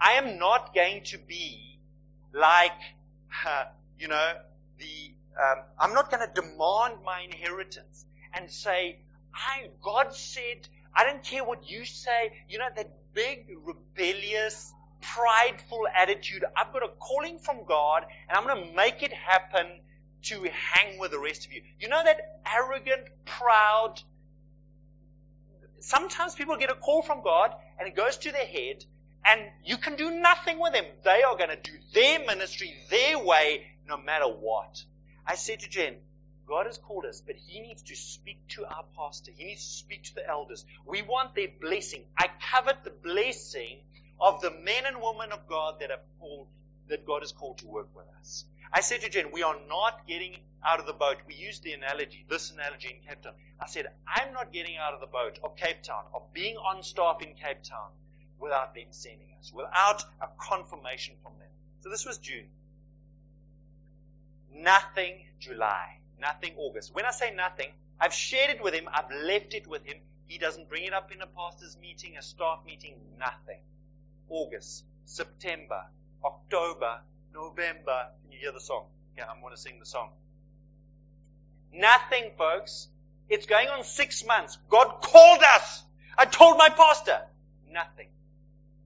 I 0.00 0.12
am 0.12 0.38
not 0.38 0.74
going 0.74 1.02
to 1.04 1.18
be 1.18 1.78
like, 2.32 2.72
uh, 3.46 3.64
you 3.98 4.08
know, 4.08 4.32
the, 4.78 5.14
um, 5.40 5.64
I'm 5.78 5.94
not 5.94 6.10
going 6.10 6.26
to 6.26 6.40
demand 6.40 6.96
my 7.04 7.20
inheritance 7.22 8.04
and 8.32 8.50
say, 8.50 8.98
I, 9.34 9.68
God 9.82 10.14
said, 10.14 10.68
I 10.94 11.04
don't 11.04 11.22
care 11.22 11.44
what 11.44 11.68
you 11.70 11.84
say. 11.84 12.32
You 12.48 12.58
know, 12.58 12.68
that 12.76 12.90
big, 13.14 13.56
rebellious, 13.64 14.72
prideful 15.12 15.86
attitude. 15.94 16.44
I've 16.56 16.72
got 16.72 16.82
a 16.82 16.88
calling 16.88 17.38
from 17.38 17.64
God 17.64 18.04
and 18.28 18.36
I'm 18.36 18.44
going 18.44 18.68
to 18.68 18.74
make 18.74 19.02
it 19.02 19.12
happen 19.12 19.66
to 20.22 20.42
hang 20.50 20.98
with 20.98 21.10
the 21.10 21.18
rest 21.18 21.46
of 21.46 21.52
you. 21.52 21.62
You 21.78 21.88
know 21.88 22.02
that 22.02 22.40
arrogant, 22.50 23.08
proud, 23.24 24.00
sometimes 25.80 26.34
people 26.34 26.56
get 26.56 26.70
a 26.70 26.74
call 26.74 27.02
from 27.02 27.22
God 27.22 27.54
and 27.78 27.86
it 27.86 27.94
goes 27.94 28.16
to 28.18 28.32
their 28.32 28.46
head 28.46 28.84
and 29.26 29.40
you 29.64 29.76
can 29.76 29.96
do 29.96 30.10
nothing 30.10 30.58
with 30.58 30.72
them. 30.72 30.84
They 31.04 31.22
are 31.22 31.36
going 31.36 31.50
to 31.50 31.60
do 31.62 31.72
their 31.92 32.20
ministry 32.20 32.74
their 32.90 33.18
way 33.18 33.66
no 33.88 33.96
matter 33.96 34.26
what. 34.26 34.82
I 35.26 35.34
said 35.36 35.60
to 35.60 35.68
Jen, 35.68 35.96
God 36.46 36.66
has 36.66 36.76
called 36.76 37.06
us, 37.06 37.22
but 37.26 37.36
He 37.36 37.60
needs 37.60 37.82
to 37.84 37.96
speak 37.96 38.38
to 38.48 38.64
our 38.64 38.84
pastor. 38.96 39.32
He 39.34 39.44
needs 39.44 39.64
to 39.64 39.72
speak 39.72 40.04
to 40.04 40.14
the 40.14 40.28
elders. 40.28 40.64
We 40.86 41.02
want 41.02 41.34
their 41.34 41.48
blessing. 41.60 42.04
I 42.18 42.28
covet 42.52 42.84
the 42.84 42.90
blessing 42.90 43.78
of 44.20 44.40
the 44.40 44.50
men 44.50 44.84
and 44.86 44.96
women 45.02 45.32
of 45.32 45.46
God 45.48 45.76
that 45.80 45.90
have 45.90 46.04
called, 46.18 46.48
that 46.88 47.06
God 47.06 47.22
has 47.22 47.32
called 47.32 47.58
to 47.58 47.66
work 47.66 47.88
with 47.94 48.06
us. 48.20 48.44
I 48.72 48.80
said 48.80 49.02
to 49.02 49.08
Jen, 49.08 49.30
we 49.32 49.42
are 49.42 49.56
not 49.68 50.06
getting 50.06 50.36
out 50.64 50.80
of 50.80 50.86
the 50.86 50.92
boat. 50.92 51.18
We 51.26 51.34
used 51.34 51.62
the 51.62 51.72
analogy, 51.72 52.24
this 52.28 52.50
analogy 52.50 52.88
in 52.88 53.08
Cape 53.08 53.22
Town. 53.22 53.34
I 53.60 53.66
said, 53.66 53.86
I'm 54.06 54.32
not 54.32 54.52
getting 54.52 54.76
out 54.76 54.94
of 54.94 55.00
the 55.00 55.06
boat 55.06 55.38
of 55.44 55.56
Cape 55.56 55.82
Town, 55.82 56.04
of 56.12 56.22
being 56.32 56.56
on 56.56 56.82
staff 56.82 57.22
in 57.22 57.34
Cape 57.34 57.62
Town 57.62 57.90
without 58.40 58.74
them 58.74 58.86
sending 58.90 59.28
us, 59.38 59.52
without 59.54 60.04
a 60.20 60.28
confirmation 60.38 61.14
from 61.22 61.32
them. 61.38 61.48
So 61.80 61.90
this 61.90 62.04
was 62.04 62.18
June. 62.18 62.46
Nothing 64.52 65.24
July. 65.38 65.98
Nothing 66.20 66.52
August. 66.56 66.94
When 66.94 67.04
I 67.04 67.10
say 67.10 67.34
nothing, 67.34 67.68
I've 68.00 68.14
shared 68.14 68.50
it 68.50 68.62
with 68.62 68.74
him. 68.74 68.88
I've 68.92 69.10
left 69.10 69.54
it 69.54 69.66
with 69.66 69.84
him. 69.84 69.98
He 70.26 70.38
doesn't 70.38 70.68
bring 70.68 70.84
it 70.84 70.92
up 70.92 71.12
in 71.12 71.20
a 71.20 71.26
pastor's 71.26 71.76
meeting, 71.80 72.16
a 72.16 72.22
staff 72.22 72.60
meeting, 72.66 72.94
nothing. 73.18 73.60
August, 74.28 74.84
September, 75.04 75.84
October, 76.24 77.00
November. 77.32 78.08
Can 78.22 78.32
you 78.32 78.38
hear 78.38 78.52
the 78.52 78.60
song? 78.60 78.86
Yeah, 79.16 79.24
I'm 79.30 79.40
going 79.40 79.54
to 79.54 79.60
sing 79.60 79.78
the 79.78 79.86
song. 79.86 80.10
Nothing, 81.72 82.30
folks. 82.36 82.88
It's 83.28 83.46
going 83.46 83.68
on 83.68 83.84
six 83.84 84.24
months. 84.24 84.58
God 84.68 85.00
called 85.02 85.42
us. 85.42 85.82
I 86.16 86.24
told 86.24 86.58
my 86.58 86.68
pastor. 86.68 87.20
Nothing. 87.70 88.08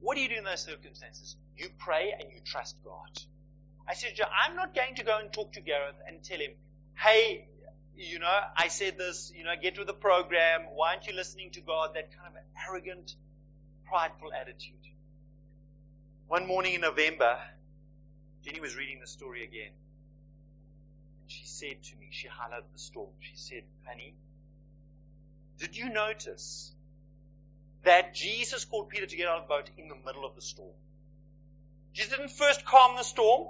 What 0.01 0.15
do 0.17 0.23
you 0.23 0.29
do 0.29 0.37
in 0.37 0.45
those 0.45 0.63
circumstances? 0.63 1.37
You 1.57 1.69
pray 1.79 2.15
and 2.19 2.31
you 2.33 2.41
trust 2.45 2.77
God. 2.85 3.11
I 3.87 3.95
said, 3.95 4.13
I'm 4.21 4.55
not 4.55 4.75
going 4.75 4.95
to 4.97 5.05
go 5.05 5.19
and 5.19 5.33
talk 5.33 5.53
to 5.55 5.61
Gareth 5.61 5.97
and 6.07 6.23
tell 6.23 6.39
him, 6.39 6.53
hey, 6.95 7.49
you 7.97 8.19
know, 8.19 8.41
I 8.57 8.69
said 8.69 8.97
this, 8.97 9.33
you 9.35 9.45
know, 9.45 9.55
get 9.61 9.77
with 9.77 9.87
the 9.87 9.95
program. 9.95 10.63
Why 10.75 10.93
aren't 10.93 11.07
you 11.07 11.15
listening 11.15 11.51
to 11.53 11.61
God? 11.61 11.95
That 11.95 12.11
kind 12.17 12.29
of 12.29 12.43
arrogant, 12.69 13.17
prideful 13.87 14.33
attitude. 14.33 14.75
One 16.29 16.47
morning 16.47 16.75
in 16.75 16.83
November, 16.83 17.39
Jenny 18.45 18.61
was 18.61 18.77
reading 18.77 19.01
the 19.01 19.07
story 19.07 19.45
again. 19.45 19.73
And 21.23 21.31
she 21.31 21.47
said 21.47 21.83
to 21.83 21.97
me, 21.97 22.09
she 22.11 22.29
highlighted 22.29 22.71
the 22.71 22.79
storm. 22.79 23.09
She 23.21 23.35
said, 23.35 23.63
honey, 23.87 24.15
did 25.59 25.75
you 25.75 25.89
notice 25.89 26.71
that 27.85 28.15
Jesus 28.15 28.67
called 28.67 28.91
Peter 28.91 29.07
to 29.07 29.17
get 29.17 29.27
out 29.27 29.39
of 29.39 29.49
the 29.49 29.55
boat 29.55 29.71
in 29.79 29.89
the 29.89 29.97
middle 30.05 30.27
of 30.27 30.35
the 30.35 30.43
storm? 30.43 30.75
Jesus 31.95 32.13
didn't 32.13 32.33
first 32.33 32.67
calm 32.67 32.97
the 32.97 33.05
storm 33.05 33.49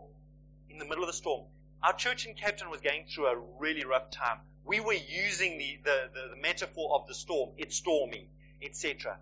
in 0.70 0.78
the 0.78 0.84
middle 0.84 1.02
of 1.02 1.08
the 1.08 1.14
storm. 1.16 1.46
Our 1.82 1.94
church 1.94 2.26
in 2.26 2.34
Cape 2.34 2.58
Town 2.58 2.70
was 2.70 2.80
going 2.80 3.06
through 3.12 3.26
a 3.26 3.42
really 3.58 3.84
rough 3.84 4.12
time. 4.12 4.38
We 4.64 4.78
were 4.78 4.94
using 4.94 5.58
the, 5.58 5.78
the, 5.82 6.10
the, 6.14 6.34
the 6.36 6.40
metaphor 6.40 6.94
of 6.94 7.08
the 7.08 7.14
storm. 7.14 7.50
It's 7.58 7.74
stormy, 7.74 8.28
etc. 8.62 9.18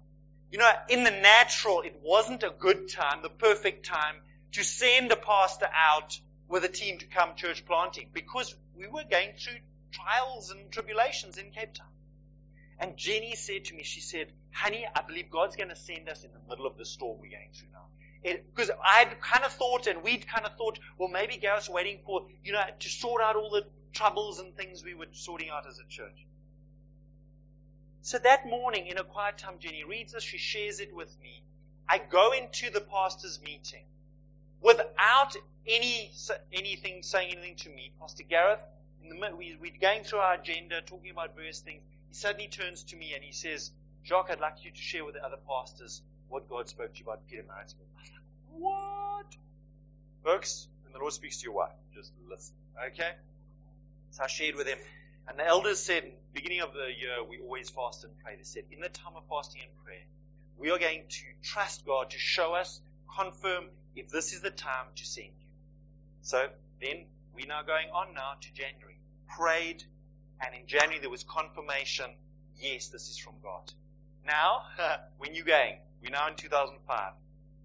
You 0.50 0.58
know, 0.58 0.70
in 0.88 1.04
the 1.04 1.10
natural, 1.10 1.82
it 1.82 2.00
wasn't 2.02 2.42
a 2.42 2.50
good 2.50 2.88
time, 2.90 3.22
the 3.22 3.28
perfect 3.28 3.86
time 3.86 4.16
to 4.52 4.62
send 4.64 5.10
a 5.12 5.16
pastor 5.16 5.68
out 5.74 6.18
with 6.48 6.64
a 6.64 6.68
team 6.68 6.98
to 6.98 7.06
come 7.06 7.34
church 7.36 7.64
planting 7.66 8.08
because 8.12 8.54
we 8.76 8.86
were 8.86 9.04
going 9.10 9.32
through 9.38 9.58
trials 9.92 10.50
and 10.50 10.70
tribulations 10.70 11.38
in 11.38 11.50
Cape 11.50 11.74
Town. 11.74 11.88
And 12.78 12.96
Jenny 12.96 13.34
said 13.34 13.64
to 13.66 13.74
me, 13.74 13.82
she 13.82 14.00
said, 14.00 14.28
honey, 14.52 14.86
I 14.94 15.02
believe 15.02 15.30
God's 15.30 15.56
going 15.56 15.70
to 15.70 15.76
send 15.76 16.08
us 16.08 16.24
in 16.24 16.30
the 16.32 16.48
middle 16.48 16.66
of 16.66 16.76
the 16.76 16.84
storm 16.84 17.18
we're 17.20 17.30
going 17.30 17.50
through 17.54 17.68
now 17.72 17.86
because 18.34 18.70
I'd 18.82 19.20
kind 19.20 19.44
of 19.44 19.52
thought, 19.52 19.86
and 19.86 20.02
we'd 20.02 20.26
kind 20.26 20.46
of 20.46 20.56
thought, 20.56 20.78
well, 20.98 21.08
maybe 21.08 21.36
Gareth's 21.36 21.68
waiting 21.68 21.98
for, 22.04 22.26
you 22.44 22.52
know, 22.52 22.62
to 22.80 22.88
sort 22.88 23.22
out 23.22 23.36
all 23.36 23.50
the 23.50 23.64
troubles 23.92 24.40
and 24.40 24.54
things 24.56 24.84
we 24.84 24.94
were 24.94 25.06
sorting 25.12 25.48
out 25.50 25.66
as 25.68 25.78
a 25.78 25.88
church. 25.88 26.26
So 28.06 28.18
that 28.18 28.48
morning, 28.48 28.86
in 28.86 28.98
a 28.98 29.02
quiet 29.02 29.36
time, 29.36 29.54
Jenny 29.58 29.82
reads 29.82 30.12
this, 30.12 30.22
she 30.22 30.38
shares 30.38 30.78
it 30.78 30.94
with 30.94 31.12
me. 31.24 31.42
I 31.88 31.98
go 31.98 32.30
into 32.30 32.70
the 32.70 32.80
pastor's 32.80 33.40
meeting 33.42 33.82
without 34.62 35.34
any 35.66 36.12
anything 36.52 37.02
saying 37.02 37.32
anything 37.32 37.56
to 37.56 37.68
me. 37.68 37.90
Pastor 38.00 38.22
Gareth, 38.22 38.60
the, 39.02 39.34
we, 39.36 39.56
we're 39.60 39.72
going 39.80 40.04
through 40.04 40.20
our 40.20 40.34
agenda, 40.34 40.82
talking 40.82 41.10
about 41.10 41.34
various 41.34 41.58
things. 41.58 41.82
He 42.06 42.14
suddenly 42.14 42.46
turns 42.46 42.84
to 42.84 42.96
me 42.96 43.14
and 43.16 43.24
he 43.24 43.32
says, 43.32 43.72
Jacques, 44.04 44.30
I'd 44.30 44.38
like 44.38 44.64
you 44.64 44.70
to 44.70 44.80
share 44.80 45.04
with 45.04 45.14
the 45.16 45.24
other 45.24 45.38
pastors 45.48 46.00
what 46.28 46.48
God 46.48 46.68
spoke 46.68 46.94
to 46.94 47.00
you 47.00 47.06
about 47.06 47.26
Pietermaritzburg. 47.26 47.88
What? 48.52 49.26
Folks, 50.22 50.68
when 50.84 50.92
the 50.92 51.00
Lord 51.00 51.12
speaks 51.12 51.38
to 51.38 51.46
your 51.46 51.54
wife, 51.54 51.74
just 51.92 52.12
listen. 52.30 52.54
Okay? 52.86 53.14
So 54.12 54.22
I 54.22 54.28
shared 54.28 54.54
with 54.54 54.68
him. 54.68 54.78
And 55.28 55.38
the 55.38 55.46
elders 55.46 55.80
said, 55.80 56.04
beginning 56.32 56.60
of 56.60 56.72
the 56.72 56.86
year, 56.98 57.24
we 57.28 57.40
always 57.40 57.70
fast 57.70 58.04
and 58.04 58.12
pray. 58.22 58.36
They 58.36 58.44
said, 58.44 58.64
in 58.70 58.80
the 58.80 58.88
time 58.88 59.14
of 59.16 59.24
fasting 59.28 59.62
and 59.62 59.84
prayer, 59.84 60.04
we 60.58 60.70
are 60.70 60.78
going 60.78 61.02
to 61.08 61.24
trust 61.42 61.84
God 61.84 62.10
to 62.10 62.18
show 62.18 62.54
us, 62.54 62.80
confirm 63.18 63.64
if 63.94 64.08
this 64.08 64.32
is 64.32 64.40
the 64.40 64.50
time 64.50 64.86
to 64.94 65.04
send 65.04 65.26
you. 65.26 65.46
So 66.22 66.48
then 66.80 67.06
we're 67.34 67.46
now 67.46 67.62
going 67.62 67.88
on 67.92 68.14
now 68.14 68.34
to 68.40 68.52
January. 68.54 68.98
prayed, 69.36 69.82
and 70.40 70.54
in 70.54 70.66
January 70.66 71.00
there 71.00 71.10
was 71.10 71.24
confirmation. 71.24 72.06
Yes, 72.58 72.88
this 72.88 73.08
is 73.08 73.18
from 73.18 73.34
God. 73.42 73.72
Now, 74.26 74.62
when 75.18 75.34
you're 75.34 75.44
going, 75.44 75.76
we're 76.02 76.10
now 76.10 76.28
in 76.28 76.36
2005. 76.36 77.12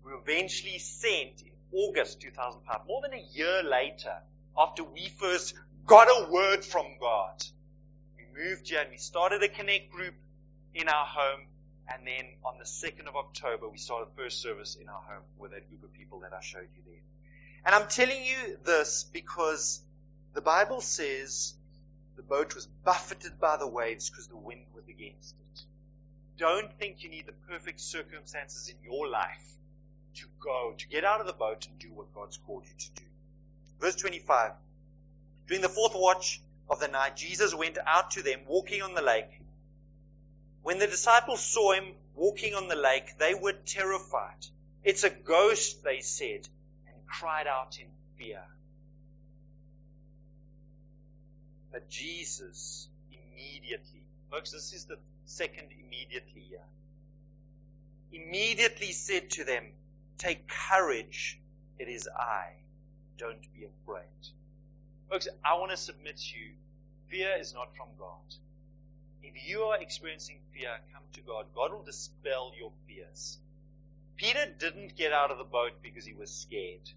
We 0.04 0.12
were 0.12 0.19
eventually 0.19 0.80
sent 0.80 1.41
in 1.41 1.52
August 1.71 2.21
2005, 2.21 2.88
more 2.88 3.02
than 3.02 3.13
a 3.13 3.24
year 3.34 3.62
later, 3.63 4.15
after 4.58 4.84
we 4.84 5.08
first 5.08 5.54
got 5.86 6.08
a 6.08 6.32
word 6.32 6.63
from 6.63 6.86
God. 7.00 7.44
We 8.17 8.44
moved 8.44 8.70
here 8.70 8.82
and 8.82 8.89
we 8.91 8.98
started 8.98 9.44
a 9.44 9.48
connect 9.48 9.91
group 9.91 10.15
in 10.74 10.88
our 10.88 11.06
home. 11.06 11.41
And 11.94 12.08
then 12.08 12.26
on 12.46 12.58
the 12.58 12.63
2nd 12.63 13.08
of 13.08 13.15
October, 13.15 13.67
we 13.67 13.78
started 13.78 14.08
first 14.15 14.41
service 14.41 14.78
in 14.80 14.88
our 14.88 15.02
home 15.02 15.24
with 15.38 15.52
that 15.52 15.67
group 15.70 15.84
of 15.84 15.94
people 15.94 16.20
that 16.22 16.32
I 16.34 16.41
showed 16.41 16.67
you 16.76 16.82
there. 16.86 17.02
And 17.65 17.76
I'm 17.76 17.88
telling 17.88 18.24
you 18.24 18.58
this 18.63 19.06
because 19.12 19.82
the 20.34 20.41
Bible 20.41 20.82
says 20.82 21.54
the 22.15 22.24
boat 22.24 22.56
was 22.56 22.67
buffeted 22.86 23.39
by 23.39 23.58
the 23.58 23.67
waves 23.67 24.10
because 24.10 24.28
the 24.28 24.38
wind 24.38 24.62
was 24.74 24.88
against 24.88 25.36
it. 25.36 25.62
Don't 26.38 26.72
think 26.80 27.04
you 27.04 27.10
need 27.10 27.26
the 27.26 27.34
perfect 27.50 27.82
circumstances 27.82 28.70
in 28.70 28.76
your 28.89 29.08
life 29.08 29.52
to 30.15 30.26
go, 30.39 30.74
to 30.78 30.88
get 30.88 31.04
out 31.04 31.20
of 31.20 31.28
the 31.28 31.34
boat 31.34 31.67
and 31.67 31.78
do 31.78 31.89
what 31.94 32.13
God's 32.13 32.38
called 32.38 32.63
you 32.65 32.74
to 32.78 33.02
do. 33.02 33.08
Verse 33.80 33.96
25. 33.96 34.52
During 35.52 35.64
the 35.64 35.68
fourth 35.68 35.96
watch 35.96 36.40
of 36.70 36.80
the 36.80 36.88
night, 36.88 37.18
Jesus 37.18 37.54
went 37.54 37.78
out 37.86 38.12
to 38.12 38.24
them 38.24 38.40
walking 38.48 38.82
on 38.82 38.94
the 38.94 39.02
lake. 39.02 39.42
When 40.64 40.80
the 40.80 40.88
disciples 40.88 41.44
saw 41.44 41.74
him 41.74 41.94
walking 42.16 42.54
on 42.54 42.70
the 42.70 42.78
lake, 42.78 43.18
they 43.18 43.34
were 43.34 43.52
terrified. 43.52 44.46
It's 44.86 45.04
a 45.04 45.10
ghost, 45.10 45.84
they 45.84 46.00
said, 46.00 46.48
and 46.88 46.96
cried 47.06 47.48
out 47.48 47.78
in 47.82 47.88
fear. 48.18 48.42
But 51.74 51.90
Jesus 51.90 52.88
immediately, 53.12 54.06
folks, 54.30 54.52
this 54.52 54.72
is 54.72 54.86
the 54.86 55.00
second 55.26 55.68
immediately 55.86 56.46
here, 56.48 56.64
immediately 58.14 58.94
said 58.94 59.32
to 59.32 59.44
them, 59.44 59.66
Take 60.18 60.48
courage, 60.48 61.42
it 61.78 61.90
is 61.90 62.08
I. 62.08 62.54
Don't 63.18 63.42
be 63.54 63.66
afraid. 63.66 64.06
Folks, 65.12 65.28
I 65.43 65.56
want 65.56 65.71
to 65.71 65.78
submit 65.78 66.15
to 66.15 66.39
you, 66.39 66.52
fear 67.10 67.36
is 67.38 67.54
not 67.54 67.76
from 67.76 67.89
God. 68.00 68.34
If 69.21 69.45
you 69.45 69.63
are 69.63 69.82
experiencing 69.82 70.38
fear, 70.54 70.69
come 70.93 71.04
to 71.12 71.21
God. 71.21 71.47
God 71.54 71.74
will 71.74 71.84
dispel 71.84 72.54
your 72.58 72.71
fears. 72.88 73.38
Peter 74.15 74.45
didn't 74.58 74.95
get 74.95 75.12
out 75.12 75.30
of 75.30 75.38
the 75.38 75.43
boat 75.43 75.74
because 75.84 76.06
he 76.06 76.13
was 76.13 76.32
scared. 76.32 76.89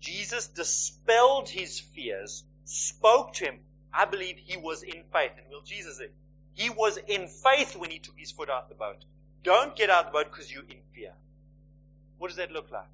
Jesus 0.00 0.48
dispelled 0.48 1.48
his 1.48 1.78
fears, 1.78 2.42
spoke 2.64 3.34
to 3.34 3.44
him. 3.44 3.60
I 3.92 4.06
believe 4.06 4.36
he 4.36 4.56
was 4.56 4.82
in 4.82 5.04
faith. 5.12 5.30
And 5.38 5.46
will 5.48 5.62
Jesus 5.62 5.98
say, 5.98 6.08
he 6.54 6.70
was 6.70 6.96
in 6.96 7.28
faith 7.28 7.76
when 7.76 7.90
he 7.92 8.00
took 8.00 8.18
his 8.18 8.32
foot 8.32 8.50
out 8.50 8.64
of 8.64 8.68
the 8.68 8.74
boat. 8.74 9.04
Don't 9.44 9.76
get 9.76 9.90
out 9.90 10.06
of 10.06 10.12
the 10.12 10.18
boat 10.18 10.32
because 10.32 10.52
you're 10.52 10.64
in 10.64 10.82
fear. 10.92 11.12
What 12.18 12.28
does 12.28 12.38
that 12.38 12.50
look 12.50 12.72
like? 12.72 12.88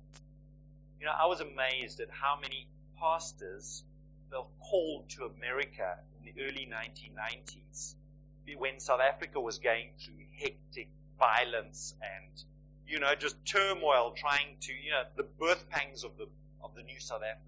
You 1.00 1.06
know, 1.06 1.12
I 1.18 1.24
was 1.28 1.40
amazed 1.40 2.00
at 2.00 2.08
how 2.10 2.38
many 2.38 2.66
pastors 2.98 3.84
felt 4.30 4.48
called 4.60 5.08
to 5.10 5.24
America 5.24 5.98
in 6.18 6.32
the 6.32 6.42
early 6.42 6.68
1990s 6.70 7.94
when 8.58 8.80
South 8.80 9.00
Africa 9.00 9.40
was 9.40 9.58
going 9.58 9.90
through 9.98 10.24
hectic 10.38 10.88
violence 11.18 11.94
and, 12.02 12.44
you 12.86 12.98
know, 12.98 13.14
just 13.14 13.36
turmoil 13.44 14.14
trying 14.16 14.56
to, 14.60 14.72
you 14.72 14.90
know, 14.90 15.02
the 15.16 15.22
birth 15.38 15.68
pangs 15.70 16.04
of 16.04 16.16
the, 16.18 16.26
of 16.62 16.74
the 16.74 16.82
new 16.82 16.98
South 16.98 17.22
Africa. 17.22 17.46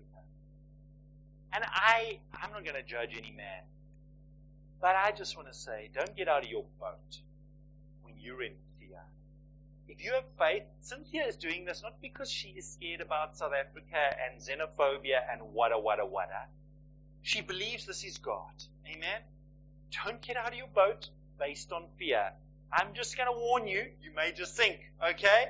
And 1.52 1.64
I, 1.66 2.18
I'm 2.32 2.50
not 2.52 2.64
going 2.64 2.76
to 2.76 2.82
judge 2.82 3.10
any 3.16 3.30
man, 3.30 3.64
but 4.80 4.96
I 4.96 5.12
just 5.12 5.36
want 5.36 5.48
to 5.52 5.54
say, 5.54 5.90
don't 5.94 6.16
get 6.16 6.28
out 6.28 6.44
of 6.44 6.50
your 6.50 6.64
boat 6.80 7.18
when 8.02 8.14
you're 8.18 8.42
in 8.42 8.52
fear. 8.78 9.00
if 9.88 10.02
you 10.02 10.12
have 10.12 10.24
faith, 10.38 10.64
Cynthia 10.80 11.26
is 11.26 11.36
doing 11.36 11.64
this 11.64 11.82
not 11.82 12.00
because 12.00 12.30
she 12.30 12.48
is 12.48 12.72
scared 12.72 13.00
about 13.00 13.36
South 13.36 13.52
Africa 13.52 13.98
and 14.24 14.40
xenophobia 14.40 15.20
and 15.30 15.52
wada 15.52 15.78
wada 15.78 16.06
wada. 16.06 16.46
She 17.22 17.40
believes 17.40 17.86
this 17.86 18.04
is 18.04 18.18
God. 18.18 18.52
Amen? 18.86 19.20
Don't 20.04 20.20
get 20.20 20.36
out 20.36 20.48
of 20.48 20.54
your 20.54 20.68
boat 20.68 21.08
based 21.38 21.72
on 21.72 21.84
fear. 21.98 22.32
I'm 22.72 22.94
just 22.94 23.16
going 23.16 23.28
to 23.32 23.38
warn 23.38 23.68
you. 23.68 23.84
You 24.02 24.14
may 24.14 24.32
just 24.32 24.56
think, 24.56 24.80
okay? 25.10 25.46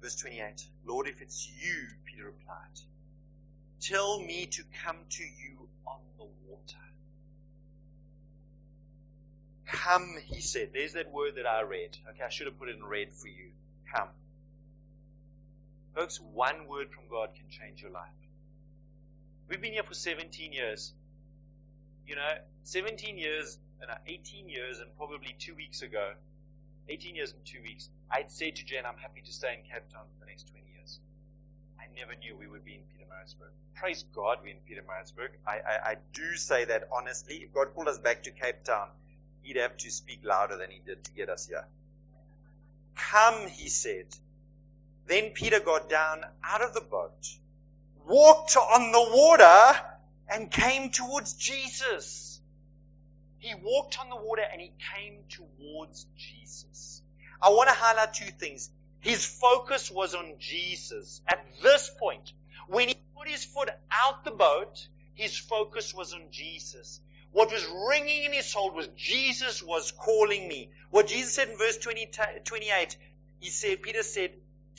Verse 0.00 0.16
28. 0.16 0.64
Lord, 0.86 1.08
if 1.08 1.20
it's 1.20 1.50
you, 1.62 1.74
Peter 2.04 2.26
replied, 2.26 2.80
tell 3.80 4.20
me 4.20 4.46
to 4.46 4.62
come 4.84 4.96
to 5.10 5.22
you 5.22 5.68
on 5.86 5.98
the 6.18 6.24
water. 6.48 6.76
Come, 9.66 10.16
he 10.26 10.40
said. 10.40 10.70
There's 10.72 10.94
that 10.94 11.12
word 11.12 11.36
that 11.36 11.46
I 11.46 11.62
read. 11.62 11.96
Okay, 12.10 12.22
I 12.24 12.30
should 12.30 12.46
have 12.46 12.58
put 12.58 12.68
it 12.68 12.76
in 12.76 12.84
red 12.84 13.12
for 13.12 13.28
you. 13.28 13.50
Come. 13.94 14.08
Folks, 15.94 16.20
one 16.32 16.66
word 16.68 16.90
from 16.90 17.04
God 17.10 17.30
can 17.34 17.48
change 17.50 17.82
your 17.82 17.90
life. 17.90 18.19
We've 19.50 19.60
been 19.60 19.72
here 19.72 19.82
for 19.82 19.94
17 19.94 20.52
years. 20.52 20.94
You 22.06 22.14
know, 22.14 22.32
17 22.62 23.18
years 23.18 23.58
and 23.82 23.90
uh, 23.90 23.94
18 24.06 24.48
years 24.48 24.78
and 24.78 24.88
probably 24.96 25.34
two 25.40 25.56
weeks 25.56 25.82
ago, 25.82 26.12
18 26.88 27.16
years 27.16 27.32
and 27.32 27.44
two 27.44 27.60
weeks, 27.60 27.88
I'd 28.08 28.30
say 28.30 28.52
to 28.52 28.64
Jen, 28.64 28.86
I'm 28.86 28.96
happy 28.96 29.22
to 29.26 29.32
stay 29.32 29.54
in 29.54 29.62
Cape 29.68 29.90
Town 29.92 30.04
for 30.14 30.24
the 30.24 30.30
next 30.30 30.48
20 30.50 30.64
years. 30.76 31.00
I 31.80 31.86
never 31.98 32.12
knew 32.20 32.36
we 32.38 32.46
would 32.46 32.64
be 32.64 32.74
in 32.74 32.80
Peter 32.94 33.00
Pietermaritzburg. 33.10 33.50
Praise 33.74 34.04
God 34.14 34.38
we're 34.44 34.50
in 34.50 34.58
Pietermaritzburg. 34.68 35.30
I, 35.44 35.54
I, 35.54 35.90
I 35.90 35.96
do 36.12 36.36
say 36.36 36.66
that 36.66 36.88
honestly. 36.96 37.36
If 37.36 37.52
God 37.52 37.74
pulled 37.74 37.88
us 37.88 37.98
back 37.98 38.22
to 38.24 38.30
Cape 38.30 38.62
Town, 38.62 38.86
he'd 39.42 39.56
have 39.56 39.76
to 39.78 39.90
speak 39.90 40.20
louder 40.24 40.58
than 40.58 40.70
he 40.70 40.80
did 40.86 41.02
to 41.02 41.12
get 41.12 41.28
us 41.28 41.48
here. 41.48 41.64
Come, 42.94 43.48
he 43.48 43.68
said. 43.68 44.06
Then 45.08 45.30
Peter 45.30 45.58
got 45.58 45.90
down 45.90 46.20
out 46.44 46.62
of 46.62 46.72
the 46.72 46.82
boat, 46.82 47.26
walked 48.06 48.56
on 48.56 48.92
the 48.92 49.00
water, 49.00 49.80
and 50.30 50.50
came 50.50 50.90
towards 50.90 51.34
Jesus. 51.34 52.40
He 53.38 53.54
walked 53.62 53.98
on 53.98 54.08
the 54.10 54.16
water 54.16 54.42
and 54.50 54.60
he 54.60 54.70
came 54.94 55.24
towards 55.28 56.06
Jesus. 56.16 57.02
I 57.42 57.50
want 57.50 57.68
to 57.68 57.74
highlight 57.74 58.14
two 58.14 58.30
things. 58.38 58.70
His 59.00 59.24
focus 59.24 59.90
was 59.90 60.14
on 60.14 60.34
Jesus. 60.38 61.20
At 61.26 61.44
this 61.62 61.90
point, 61.98 62.32
when 62.68 62.88
he 62.88 62.96
put 63.16 63.28
his 63.28 63.44
foot 63.44 63.70
out 63.90 64.24
the 64.24 64.30
boat, 64.30 64.86
his 65.14 65.36
focus 65.36 65.94
was 65.94 66.12
on 66.12 66.22
Jesus. 66.30 67.00
What 67.32 67.50
was 67.50 67.66
ringing 67.88 68.24
in 68.24 68.32
his 68.32 68.46
soul 68.46 68.72
was 68.72 68.88
Jesus 68.96 69.62
was 69.62 69.92
calling 69.92 70.46
me. 70.46 70.70
What 70.90 71.06
Jesus 71.06 71.34
said 71.34 71.48
in 71.48 71.56
verse 71.56 71.78
20, 71.78 72.10
28, 72.44 72.96
he 73.40 73.48
said, 73.48 73.82
Peter 73.82 74.02
said, 74.02 74.32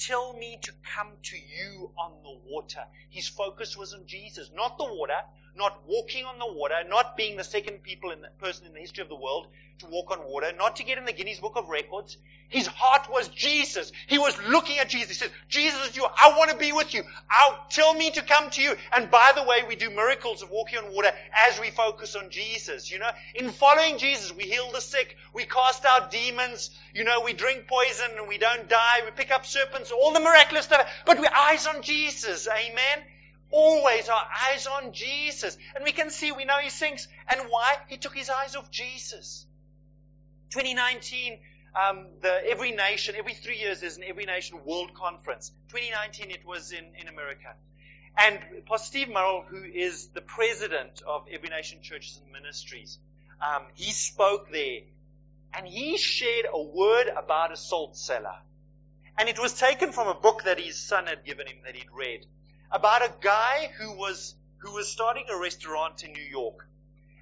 tell 0.06 0.34
me 0.34 0.58
to 0.62 0.72
come 0.96 1.12
to 1.24 1.36
you 1.38 1.92
on 1.98 2.12
the 2.24 2.40
water. 2.48 2.84
His 3.10 3.28
focus 3.28 3.78
was 3.78 3.94
on 3.94 4.06
Jesus, 4.08 4.50
not 4.56 4.78
the 4.78 4.86
water, 4.86 5.22
not 5.56 5.82
walking 5.88 6.26
on 6.26 6.40
the 6.40 6.52
water, 6.52 6.76
not 6.88 7.18
being 7.18 7.38
the 7.38 7.44
second 7.44 7.84
people 7.84 8.12
in 8.12 8.22
the, 8.22 8.30
person 8.40 8.66
in 8.66 8.74
the 8.74 8.80
history 8.80 9.02
of 9.02 9.10
the 9.10 9.16
world 9.16 9.48
to 9.80 9.88
walk 9.88 10.12
on 10.12 10.20
water, 10.26 10.52
not 10.58 10.76
to 10.78 10.84
get 10.84 10.98
in 10.98 11.06
the 11.06 11.14
Guinness 11.14 11.40
Book 11.40 11.54
of 11.56 11.70
Records. 11.70 12.18
His 12.50 12.68
heart 12.68 13.10
was 13.10 13.30
Jesus. 13.30 13.92
He 14.08 14.18
was 14.18 14.38
looking 14.44 14.78
at 14.78 14.90
Jesus. 14.90 15.10
He 15.10 15.14
said, 15.14 15.32
Jesus, 15.48 15.96
you, 15.96 16.06
I 16.06 16.38
want 16.38 16.52
to 16.52 16.58
be 16.58 16.72
with 16.72 16.94
you. 16.94 17.04
I'll, 17.30 17.66
tell 17.70 17.94
me 17.94 18.12
to 18.12 18.22
come 18.22 18.50
to 18.52 18.62
you. 18.62 18.76
And 18.92 19.10
by 19.10 19.32
the 19.34 19.44
way, 19.44 19.64
we 19.68 19.76
do 19.76 19.90
miracles 19.90 20.42
of 20.42 20.52
walking 20.52 20.80
on 20.80 20.94
water 20.94 21.12
as 21.48 21.60
we 21.60 21.70
focus 21.70 22.16
on 22.16 22.30
Jesus. 22.30 22.92
You 22.92 23.00
know, 23.00 23.10
in 23.36 23.50
following 23.52 23.98
Jesus, 23.98 24.36
we 24.36 24.44
heal 24.44 24.70
the 24.72 24.82
sick, 24.82 25.16
we 25.34 25.46
cast 25.46 25.86
out 25.86 26.12
demons, 26.12 26.72
you 26.94 27.06
know, 27.06 27.22
we 27.22 27.34
drink 27.34 27.68
poison 27.68 28.12
and 28.18 28.28
we 28.28 28.38
don't 28.38 28.68
die, 28.68 29.02
we 29.06 29.12
pick 29.12 29.32
up 29.32 29.46
serpents, 29.46 29.92
all 29.92 30.12
the 30.12 30.20
miraculous 30.20 30.66
stuff, 30.66 30.88
but 31.06 31.20
we're 31.20 31.34
eyes 31.34 31.68
on 31.68 31.82
Jesus. 31.82 32.48
Amen. 32.48 33.06
Always 33.52 34.08
our 34.10 34.28
eyes 34.50 34.68
on 34.68 34.94
Jesus. 34.94 35.58
And 35.76 35.84
we 35.84 35.92
can 35.92 36.10
see, 36.10 36.32
we 36.32 36.46
know 36.46 36.58
he 36.58 36.70
sinks. 36.70 37.08
And 37.28 37.42
why? 37.50 37.76
He 37.88 37.98
took 37.98 38.16
his 38.16 38.30
eyes 38.30 38.56
off 38.56 38.72
Jesus. 38.72 39.46
2019, 40.52 41.40
um, 41.76 42.08
the 42.22 42.42
Every 42.50 42.72
Nation, 42.72 43.16
every 43.18 43.34
three 43.34 43.58
years 43.58 43.82
there's 43.82 43.98
an 43.98 44.04
Every 44.04 44.26
Nation 44.26 44.60
World 44.66 44.94
Conference. 44.94 45.52
2019 45.70 46.32
it 46.32 46.46
was 46.46 46.72
in, 46.72 46.86
in 47.00 47.08
America. 47.08 47.56
And 48.18 48.40
Pastor 48.66 48.88
Steve 48.88 49.10
Murrell, 49.10 49.46
who 49.48 49.64
is 49.64 50.08
the 50.08 50.22
president 50.22 51.02
of 51.08 51.26
Every 51.32 51.50
Nation 51.50 51.80
Churches 51.82 52.20
and 52.22 52.32
Ministries, 52.32 53.00
um, 53.42 53.64
he 53.74 53.92
spoke 53.92 54.52
there 54.52 54.82
and 55.54 55.66
he 55.66 55.98
shared 55.98 56.46
a 56.52 56.62
word 56.62 57.08
about 57.08 57.52
a 57.52 57.58
salt 57.58 57.98
cellar. 57.98 58.36
And 59.18 59.30
it 59.30 59.40
was 59.40 59.54
taken 59.54 59.92
from 59.92 60.08
a 60.08 60.14
book 60.14 60.44
that 60.44 60.60
his 60.60 60.78
son 60.78 61.08
had 61.08 61.26
given 61.26 61.48
him 61.48 61.58
that 61.66 61.76
he'd 61.76 61.92
read 61.94 62.26
about 62.72 63.02
a 63.02 63.12
guy 63.22 63.72
who 63.80 63.92
was, 63.94 64.36
who 64.60 64.74
was 64.74 64.88
starting 64.88 65.26
a 65.30 65.38
restaurant 65.38 66.04
in 66.04 66.14
New 66.14 66.24
York. 66.24 66.68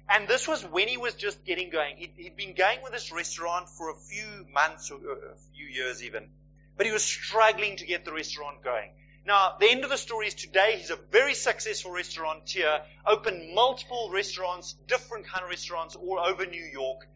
And 0.08 0.26
this 0.26 0.48
was 0.48 0.64
when 0.64 0.88
he 0.88 0.96
was 0.96 1.14
just 1.14 1.44
getting 1.44 1.70
going. 1.70 1.96
He'd, 1.96 2.12
he'd 2.16 2.36
been 2.36 2.54
going 2.54 2.82
with 2.82 2.92
this 2.92 3.12
restaurant 3.12 3.68
for 3.68 3.90
a 3.90 3.94
few 3.94 4.46
months 4.52 4.90
or 4.90 4.96
a 4.96 5.36
few 5.54 5.66
years 5.66 6.02
even. 6.02 6.28
But 6.76 6.86
he 6.86 6.92
was 6.92 7.04
struggling 7.04 7.76
to 7.76 7.86
get 7.86 8.04
the 8.04 8.12
restaurant 8.12 8.62
going. 8.62 8.90
Now, 9.26 9.56
the 9.60 9.70
end 9.70 9.84
of 9.84 9.90
the 9.90 9.98
story 9.98 10.26
is 10.26 10.34
today 10.34 10.76
he's 10.78 10.90
a 10.90 10.96
very 10.96 11.34
successful 11.34 11.92
restaurateur, 11.92 12.80
opened 13.06 13.54
multiple 13.54 14.10
restaurants, 14.12 14.74
different 14.88 15.26
kind 15.26 15.44
of 15.44 15.50
restaurants 15.50 15.94
all 15.94 16.18
over 16.18 16.46
New 16.46 16.64
York. 16.64 17.06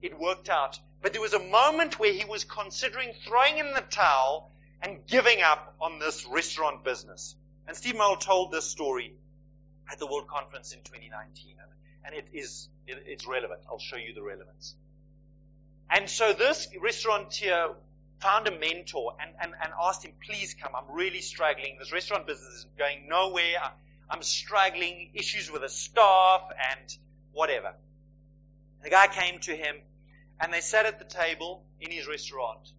It 0.00 0.18
worked 0.18 0.48
out. 0.48 0.78
But 1.02 1.12
there 1.12 1.22
was 1.22 1.34
a 1.34 1.38
moment 1.38 1.98
where 1.98 2.12
he 2.12 2.24
was 2.24 2.44
considering 2.44 3.12
throwing 3.26 3.58
in 3.58 3.72
the 3.74 3.84
towel 3.90 4.52
and 4.80 5.06
giving 5.06 5.42
up 5.42 5.74
on 5.80 5.98
this 5.98 6.24
restaurant 6.26 6.84
business. 6.84 7.34
And 7.68 7.76
Steve 7.76 7.96
Murrell 7.96 8.16
told 8.16 8.50
this 8.50 8.64
story 8.64 9.12
at 9.92 9.98
the 9.98 10.06
World 10.06 10.26
Conference 10.26 10.72
in 10.72 10.80
2019. 10.80 11.54
And 12.04 12.14
it 12.14 12.26
is, 12.32 12.70
it, 12.86 13.04
it's 13.06 13.26
relevant. 13.26 13.60
I'll 13.70 13.78
show 13.78 13.96
you 13.96 14.14
the 14.14 14.22
relevance. 14.22 14.74
And 15.90 16.08
so 16.08 16.32
this 16.32 16.66
restaurateur 16.80 17.74
found 18.20 18.48
a 18.48 18.58
mentor 18.58 19.12
and, 19.20 19.30
and, 19.40 19.52
and 19.62 19.72
asked 19.80 20.02
him, 20.02 20.12
please 20.24 20.54
come. 20.54 20.72
I'm 20.74 20.96
really 20.96 21.20
struggling. 21.20 21.76
This 21.78 21.92
restaurant 21.92 22.26
business 22.26 22.54
is 22.54 22.66
going 22.78 23.06
nowhere. 23.06 23.60
I'm 24.08 24.22
struggling, 24.22 25.10
issues 25.12 25.50
with 25.50 25.60
the 25.60 25.68
staff 25.68 26.42
and 26.72 26.96
whatever. 27.32 27.74
The 28.82 28.88
guy 28.88 29.08
came 29.08 29.40
to 29.40 29.54
him 29.54 29.76
and 30.40 30.52
they 30.54 30.62
sat 30.62 30.86
at 30.86 30.98
the 30.98 31.04
table 31.04 31.64
in 31.82 31.90
his 31.90 32.08
restaurant. 32.08 32.72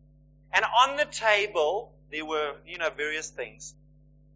And 0.52 0.65
on 0.65 0.97
the 0.97 1.06
table, 1.06 1.93
there 2.12 2.25
were, 2.25 2.56
you 2.65 2.80
know, 2.80 2.89
various 2.89 3.30
things. 3.30 3.75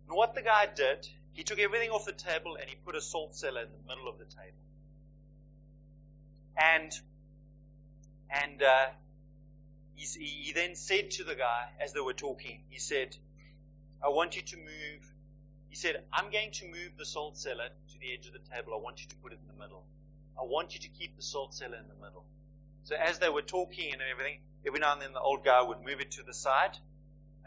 And 0.07 0.17
what 0.17 0.35
the 0.35 0.41
guy 0.41 0.67
did, 0.73 1.07
he 1.33 1.43
took 1.43 1.59
everything 1.59 1.89
off 1.89 2.05
the 2.05 2.11
table 2.11 2.57
and 2.59 2.69
he 2.69 2.75
put 2.85 2.95
a 2.95 3.01
salt 3.01 3.35
cellar 3.35 3.61
in 3.61 3.67
the 3.71 3.87
middle 3.87 4.07
of 4.07 4.17
the 4.17 4.25
table. 4.25 4.57
And, 6.57 6.91
and, 8.29 8.61
uh, 8.61 8.85
he, 9.95 10.25
he 10.25 10.53
then 10.53 10.75
said 10.75 11.11
to 11.11 11.23
the 11.23 11.35
guy, 11.35 11.65
as 11.79 11.93
they 11.93 12.01
were 12.01 12.13
talking, 12.13 12.59
he 12.69 12.79
said, 12.79 13.15
I 14.03 14.09
want 14.09 14.35
you 14.35 14.41
to 14.41 14.57
move. 14.57 15.13
He 15.69 15.75
said, 15.75 16.03
I'm 16.11 16.29
going 16.31 16.51
to 16.51 16.65
move 16.65 16.91
the 16.97 17.05
salt 17.05 17.37
cellar 17.37 17.69
to 17.69 17.99
the 17.99 18.13
edge 18.13 18.27
of 18.27 18.33
the 18.33 18.39
table. 18.39 18.73
I 18.73 18.81
want 18.81 19.01
you 19.01 19.07
to 19.07 19.15
put 19.17 19.31
it 19.31 19.39
in 19.41 19.47
the 19.47 19.61
middle. 19.63 19.83
I 20.39 20.43
want 20.43 20.73
you 20.73 20.81
to 20.81 20.89
keep 20.89 21.15
the 21.15 21.21
salt 21.21 21.53
cellar 21.53 21.77
in 21.77 21.87
the 21.87 22.05
middle. 22.05 22.25
So 22.83 22.95
as 22.95 23.19
they 23.19 23.29
were 23.29 23.41
talking 23.41 23.93
and 23.93 24.01
everything, 24.11 24.39
every 24.67 24.79
now 24.79 24.93
and 24.93 25.01
then 25.01 25.13
the 25.13 25.21
old 25.21 25.45
guy 25.45 25.61
would 25.61 25.79
move 25.85 26.01
it 26.01 26.11
to 26.11 26.23
the 26.23 26.33
side, 26.33 26.77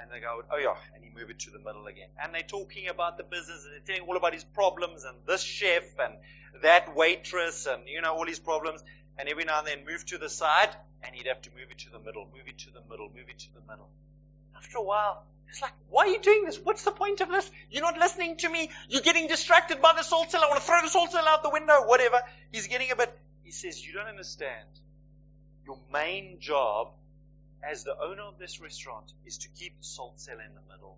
and 0.00 0.10
they 0.10 0.20
go, 0.20 0.42
oh 0.50 0.58
yeah, 0.58 0.74
and 0.94 1.04
he 1.04 1.10
move 1.10 1.30
it 1.30 1.38
to 1.40 1.50
the 1.50 1.58
middle 1.58 1.86
again. 1.86 2.08
And 2.22 2.34
they're 2.34 2.42
talking 2.42 2.88
about 2.88 3.18
the 3.18 3.24
business, 3.24 3.64
and 3.64 3.72
they're 3.72 3.94
telling 3.96 4.08
all 4.08 4.16
about 4.16 4.34
his 4.34 4.44
problems, 4.44 5.04
and 5.04 5.16
this 5.26 5.42
chef, 5.42 5.84
and 5.98 6.14
that 6.62 6.94
waitress, 6.94 7.66
and 7.66 7.82
you 7.86 8.00
know 8.00 8.14
all 8.14 8.26
his 8.26 8.38
problems. 8.38 8.82
And 9.18 9.28
every 9.30 9.44
now 9.44 9.60
and 9.60 9.66
then 9.66 9.86
move 9.86 10.04
to 10.06 10.18
the 10.18 10.28
side, 10.28 10.68
and 11.02 11.14
he'd 11.14 11.26
have 11.26 11.40
to 11.42 11.50
move 11.58 11.70
it 11.70 11.78
to 11.78 11.90
the 11.90 11.98
middle, 11.98 12.28
move 12.34 12.46
it 12.46 12.58
to 12.58 12.70
the 12.70 12.82
middle, 12.90 13.08
move 13.08 13.28
it 13.30 13.38
to 13.38 13.54
the 13.54 13.60
middle. 13.66 13.88
After 14.54 14.78
a 14.78 14.82
while, 14.82 15.24
it's 15.48 15.62
like, 15.62 15.72
why 15.88 16.04
are 16.04 16.08
you 16.08 16.20
doing 16.20 16.44
this? 16.44 16.58
What's 16.62 16.84
the 16.84 16.90
point 16.90 17.22
of 17.22 17.28
this? 17.28 17.50
You're 17.70 17.82
not 17.82 17.98
listening 17.98 18.36
to 18.38 18.50
me. 18.50 18.70
You're 18.90 19.02
getting 19.02 19.26
distracted 19.26 19.80
by 19.80 19.94
the 19.96 20.02
salt 20.02 20.30
cellar. 20.30 20.44
I 20.44 20.48
want 20.48 20.60
to 20.60 20.66
throw 20.66 20.82
the 20.82 20.90
salt 20.90 21.12
cellar 21.12 21.28
out 21.28 21.42
the 21.42 21.50
window, 21.50 21.86
whatever. 21.86 22.20
He's 22.52 22.66
getting 22.66 22.90
a 22.90 22.96
bit, 22.96 23.16
he 23.42 23.52
says, 23.52 23.84
you 23.86 23.94
don't 23.94 24.08
understand. 24.08 24.68
Your 25.66 25.78
main 25.92 26.38
job 26.40 26.92
as 27.62 27.84
the 27.84 27.96
owner 28.00 28.22
of 28.22 28.38
this 28.38 28.60
restaurant 28.60 29.12
is 29.24 29.38
to 29.38 29.48
keep 29.48 29.76
the 29.78 29.84
salt 29.84 30.20
cellar 30.20 30.42
in 30.42 30.54
the 30.54 30.72
middle. 30.72 30.96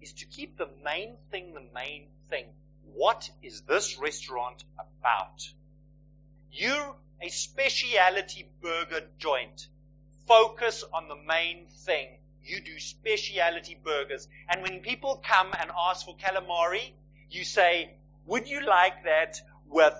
Is 0.00 0.12
to 0.14 0.26
keep 0.26 0.56
the 0.56 0.68
main 0.84 1.16
thing 1.30 1.52
the 1.54 1.66
main 1.74 2.06
thing. 2.28 2.46
What 2.94 3.30
is 3.42 3.62
this 3.62 3.98
restaurant 3.98 4.64
about? 4.78 5.52
You're 6.52 6.96
a 7.20 7.28
specialty 7.28 8.48
burger 8.62 9.06
joint. 9.18 9.68
Focus 10.26 10.84
on 10.92 11.08
the 11.08 11.16
main 11.16 11.66
thing. 11.84 12.08
You 12.44 12.60
do 12.60 12.78
specialty 12.78 13.76
burgers. 13.84 14.26
And 14.48 14.62
when 14.62 14.80
people 14.80 15.22
come 15.22 15.52
and 15.58 15.70
ask 15.88 16.06
for 16.06 16.16
calamari, 16.16 16.92
you 17.30 17.44
say, 17.44 17.90
would 18.26 18.48
you 18.48 18.64
like 18.66 19.04
that 19.04 19.40
with 19.68 19.94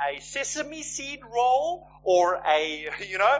a 0.00 0.20
sesame 0.20 0.82
seed 0.82 1.20
roll 1.24 1.88
or 2.02 2.40
a, 2.46 2.88
you 3.08 3.18
know, 3.18 3.38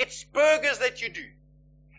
it's 0.00 0.24
burgers 0.24 0.78
that 0.78 1.02
you 1.02 1.10
do. 1.10 1.24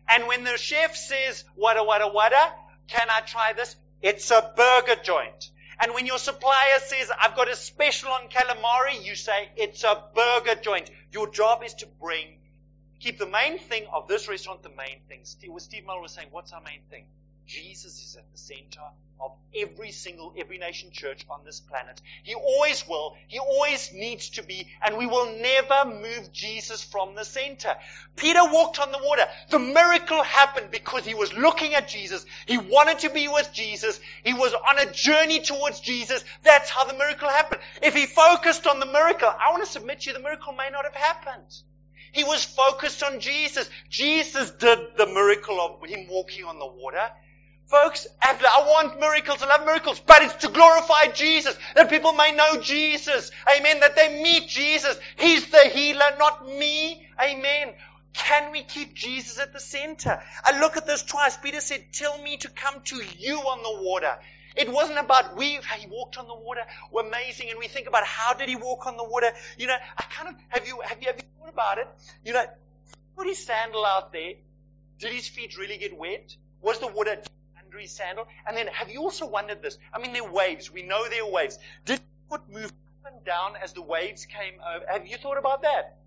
And 0.10 0.28
when 0.28 0.44
the 0.44 0.58
chef 0.58 0.96
says, 0.96 1.46
wada, 1.56 1.84
wada, 1.84 2.08
wada, 2.08 2.52
can 2.88 3.08
I 3.10 3.22
try 3.22 3.54
this? 3.54 3.76
It's 4.02 4.32
a 4.32 4.52
burger 4.58 5.00
joint. 5.02 5.52
And 5.80 5.94
when 5.94 6.08
your 6.08 6.18
supplier 6.18 6.80
says, 6.80 7.12
I've 7.22 7.36
got 7.36 7.50
a 7.50 7.56
special 7.56 8.10
on 8.10 8.28
calamari, 8.30 9.06
you 9.06 9.16
say, 9.16 9.50
it's 9.56 9.84
a 9.84 10.04
burger 10.16 10.60
joint. 10.60 10.90
Your 11.12 11.30
job 11.30 11.64
is 11.64 11.76
to 11.76 11.88
bring, 12.02 12.26
keep 13.00 13.20
the 13.20 13.28
main 13.28 13.60
thing 13.60 13.86
of 13.94 14.08
this 14.08 14.28
restaurant 14.28 14.64
the 14.64 14.70
main 14.70 15.00
thing. 15.08 15.20
Steve, 15.24 15.52
Steve 15.58 15.86
Murrell 15.86 16.02
was 16.02 16.12
saying, 16.12 16.28
what's 16.32 16.54
our 16.54 16.62
main 16.62 16.82
thing? 16.90 17.06
Jesus 17.46 18.02
is 18.04 18.16
at 18.16 18.32
the 18.32 18.38
center 18.38 18.82
of 19.22 19.32
every 19.56 19.92
single, 19.92 20.34
every 20.38 20.58
nation 20.58 20.90
church 20.92 21.26
on 21.30 21.42
this 21.46 21.60
planet. 21.60 22.02
He 22.24 22.34
always 22.34 22.88
will. 22.88 23.16
He 23.28 23.40
always 23.40 23.92
needs 23.94 24.30
to 24.32 24.44
be, 24.44 24.68
and 24.84 24.98
we 24.98 25.06
will 25.06 25.38
never 25.40 25.86
move 25.86 26.32
Jesus 26.32 26.84
from 26.84 27.16
the 27.16 27.24
center. 27.26 27.76
Peter 28.16 28.44
walked 28.44 28.80
on 28.80 28.92
the 28.92 29.00
water. 29.04 29.26
The 29.50 29.60
miracle 29.60 30.24
happened 30.24 30.72
because 30.72 31.06
he 31.06 31.14
was 31.14 31.34
looking 31.34 31.74
at 31.74 31.88
Jesus. 31.88 32.26
He 32.46 32.58
wanted 32.58 33.00
to 33.00 33.10
be 33.10 33.28
with 33.28 33.52
Jesus. 33.54 34.00
He 34.24 34.34
was 34.34 34.54
on 34.54 34.80
a 34.80 34.92
journey 34.92 35.42
towards 35.42 35.80
Jesus. 35.80 36.24
That's 36.44 36.70
how 36.70 36.86
the 36.86 36.98
miracle 36.98 37.30
happened. 37.30 37.62
If 37.82 37.94
he 37.94 38.06
focused 38.06 38.68
on 38.68 38.80
the 38.80 38.86
miracle, 38.86 39.30
I 39.30 39.52
want 39.52 39.64
to 39.64 39.72
submit 39.72 40.02
to 40.02 40.10
you, 40.10 40.14
the 40.14 40.24
miracle 40.24 40.54
may 40.54 40.70
not 40.72 40.86
have 40.86 40.96
happened. 40.96 41.62
He 42.12 42.24
was 42.24 42.44
focused 42.44 43.04
on 43.04 43.20
Jesus. 43.20 43.70
Jesus 43.90 44.52
did 44.52 44.80
the 44.98 45.08
miracle 45.08 45.62
of 45.62 45.90
him 45.90 46.08
walking 46.10 46.46
on 46.46 46.60
the 46.60 46.66
water. 46.66 47.10
Folks, 47.72 48.06
I 48.22 48.66
want 48.68 49.00
miracles, 49.00 49.42
I 49.42 49.48
love 49.48 49.66
miracles, 49.66 50.02
but 50.06 50.22
it's 50.22 50.34
to 50.46 50.50
glorify 50.50 51.08
Jesus, 51.14 51.58
that 51.74 51.90
people 51.90 52.12
may 52.12 52.34
know 52.34 52.62
Jesus. 52.62 53.32
Amen. 53.58 53.80
That 53.80 53.96
they 53.96 54.22
meet 54.22 54.50
Jesus. 54.50 55.00
He's 55.18 55.50
the 55.50 55.70
healer, 55.70 56.18
not 56.20 56.46
me. 56.46 57.08
Amen. 57.18 57.74
Can 58.12 58.52
we 58.52 58.64
keep 58.64 58.94
Jesus 58.94 59.40
at 59.40 59.54
the 59.54 59.62
center? 59.62 60.22
I 60.44 60.60
look 60.60 60.76
at 60.76 60.86
this 60.86 61.04
twice. 61.04 61.38
Peter 61.38 61.62
said, 61.62 61.86
tell 61.94 62.22
me 62.22 62.36
to 62.38 62.50
come 62.50 62.82
to 62.84 63.02
you 63.18 63.38
on 63.38 63.64
the 63.64 63.86
water. 63.86 64.18
It 64.58 64.70
wasn't 64.70 65.00
about 65.00 65.38
we, 65.38 65.52
he 65.80 65.88
walked 65.90 66.18
on 66.18 66.28
the 66.28 66.36
water, 66.36 66.64
were 66.92 67.08
amazing, 67.08 67.52
and 67.52 67.58
we 67.58 67.70
think 67.70 67.88
about 67.88 68.04
how 68.04 68.34
did 68.34 68.50
he 68.50 68.58
walk 68.58 68.86
on 68.86 68.98
the 68.98 69.06
water. 69.06 69.32
You 69.58 69.68
know, 69.68 69.78
I 69.98 70.04
kind 70.10 70.28
of, 70.28 70.36
have 70.50 70.68
you, 70.68 70.82
have 70.82 71.02
you, 71.02 71.08
have 71.08 71.16
you 71.16 71.24
thought 71.40 71.54
about 71.54 71.78
it? 71.78 71.88
You 72.26 72.34
know, 72.34 72.44
put 73.16 73.28
his 73.28 73.46
sandal 73.46 73.86
out 73.86 74.12
there. 74.12 74.34
Did 75.00 75.14
his 75.14 75.30
feet 75.30 75.58
really 75.58 75.78
get 75.78 75.98
wet? 75.98 76.36
Was 76.62 76.80
the 76.80 76.88
water 76.88 77.16
sandal? 77.88 78.28
And 78.48 78.56
then 78.56 78.68
have 78.68 78.90
you 78.90 79.02
also 79.02 79.28
wondered 79.28 79.62
this? 79.62 79.78
I 79.94 80.00
mean, 80.00 80.14
there 80.14 80.24
are 80.24 80.32
waves. 80.32 80.72
We 80.72 80.84
know 80.84 81.08
there 81.10 81.24
are 81.24 81.32
waves. 81.32 81.58
Did 81.86 82.00
the 82.00 82.04
foot 82.30 82.42
move 82.50 82.66
up 82.66 83.14
and 83.14 83.26
down 83.26 83.54
as 83.62 83.74
the 83.74 83.82
waves 83.82 84.26
came 84.26 84.54
over? 84.76 84.86
Have 84.88 85.08
you 85.08 85.18
thought 85.18 85.38
about 85.38 85.64
that? 85.64 85.98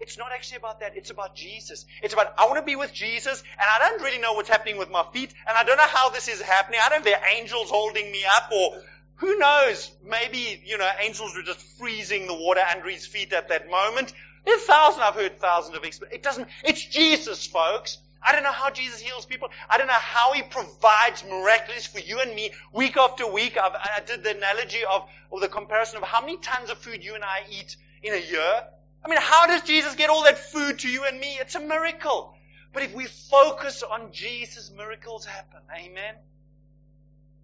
It's 0.00 0.18
not 0.18 0.32
actually 0.32 0.58
about 0.58 0.80
that. 0.80 0.96
It's 0.96 1.10
about 1.10 1.36
Jesus. 1.36 1.86
It's 2.02 2.12
about, 2.12 2.34
I 2.36 2.46
want 2.46 2.56
to 2.56 2.62
be 2.62 2.76
with 2.76 2.92
Jesus, 2.92 3.42
and 3.52 3.62
I 3.62 3.88
don't 3.88 4.02
really 4.02 4.18
know 4.18 4.32
what's 4.32 4.48
happening 4.48 4.76
with 4.76 4.90
my 4.90 5.04
feet, 5.12 5.32
and 5.46 5.56
I 5.56 5.62
don't 5.64 5.76
know 5.76 5.86
how 5.86 6.10
this 6.10 6.28
is 6.28 6.40
happening. 6.42 6.80
I 6.82 6.88
don't 6.88 7.04
know 7.04 7.10
if 7.10 7.16
there 7.16 7.20
are 7.20 7.38
angels 7.38 7.70
holding 7.70 8.10
me 8.10 8.24
up, 8.24 8.50
or 8.52 8.82
who 9.16 9.38
knows? 9.38 9.90
Maybe, 10.04 10.60
you 10.64 10.78
know, 10.78 10.90
angels 11.00 11.34
were 11.36 11.42
just 11.42 11.60
freezing 11.78 12.26
the 12.26 12.34
water 12.34 12.60
under 12.74 12.88
his 12.88 13.06
feet 13.06 13.32
at 13.32 13.48
that 13.48 13.70
moment. 13.70 14.12
There's 14.44 14.62
thousands, 14.64 15.02
I've 15.02 15.14
heard 15.14 15.38
thousands 15.38 15.76
of 15.76 15.84
experiences. 15.84 16.18
It 16.18 16.22
doesn't, 16.22 16.48
it's 16.64 16.84
Jesus, 16.84 17.46
folks. 17.46 17.98
I 18.24 18.32
don't 18.32 18.42
know 18.42 18.52
how 18.52 18.70
Jesus 18.70 19.00
heals 19.00 19.26
people. 19.26 19.48
I 19.68 19.76
don't 19.76 19.86
know 19.86 19.92
how 19.92 20.32
He 20.32 20.42
provides 20.42 21.24
miraculous 21.24 21.86
for 21.86 22.00
you 22.00 22.20
and 22.20 22.34
me 22.34 22.50
week 22.72 22.96
after 22.96 23.26
week. 23.26 23.58
I've, 23.58 23.74
i 23.74 24.00
did 24.06 24.24
the 24.24 24.36
analogy 24.36 24.80
of, 24.90 25.08
or 25.30 25.40
the 25.40 25.48
comparison 25.48 25.98
of 25.98 26.04
how 26.04 26.20
many 26.20 26.38
tons 26.38 26.70
of 26.70 26.78
food 26.78 27.04
you 27.04 27.14
and 27.14 27.24
I 27.24 27.42
eat 27.50 27.76
in 28.02 28.14
a 28.14 28.30
year. 28.30 28.62
I 29.04 29.08
mean, 29.08 29.18
how 29.20 29.46
does 29.46 29.62
Jesus 29.62 29.94
get 29.94 30.08
all 30.08 30.24
that 30.24 30.38
food 30.38 30.78
to 30.80 30.88
you 30.88 31.04
and 31.04 31.20
me? 31.20 31.36
It's 31.38 31.54
a 31.54 31.60
miracle. 31.60 32.34
But 32.72 32.84
if 32.84 32.94
we 32.94 33.06
focus 33.06 33.82
on 33.82 34.12
Jesus, 34.12 34.72
miracles 34.74 35.26
happen. 35.26 35.60
Amen. 35.76 36.14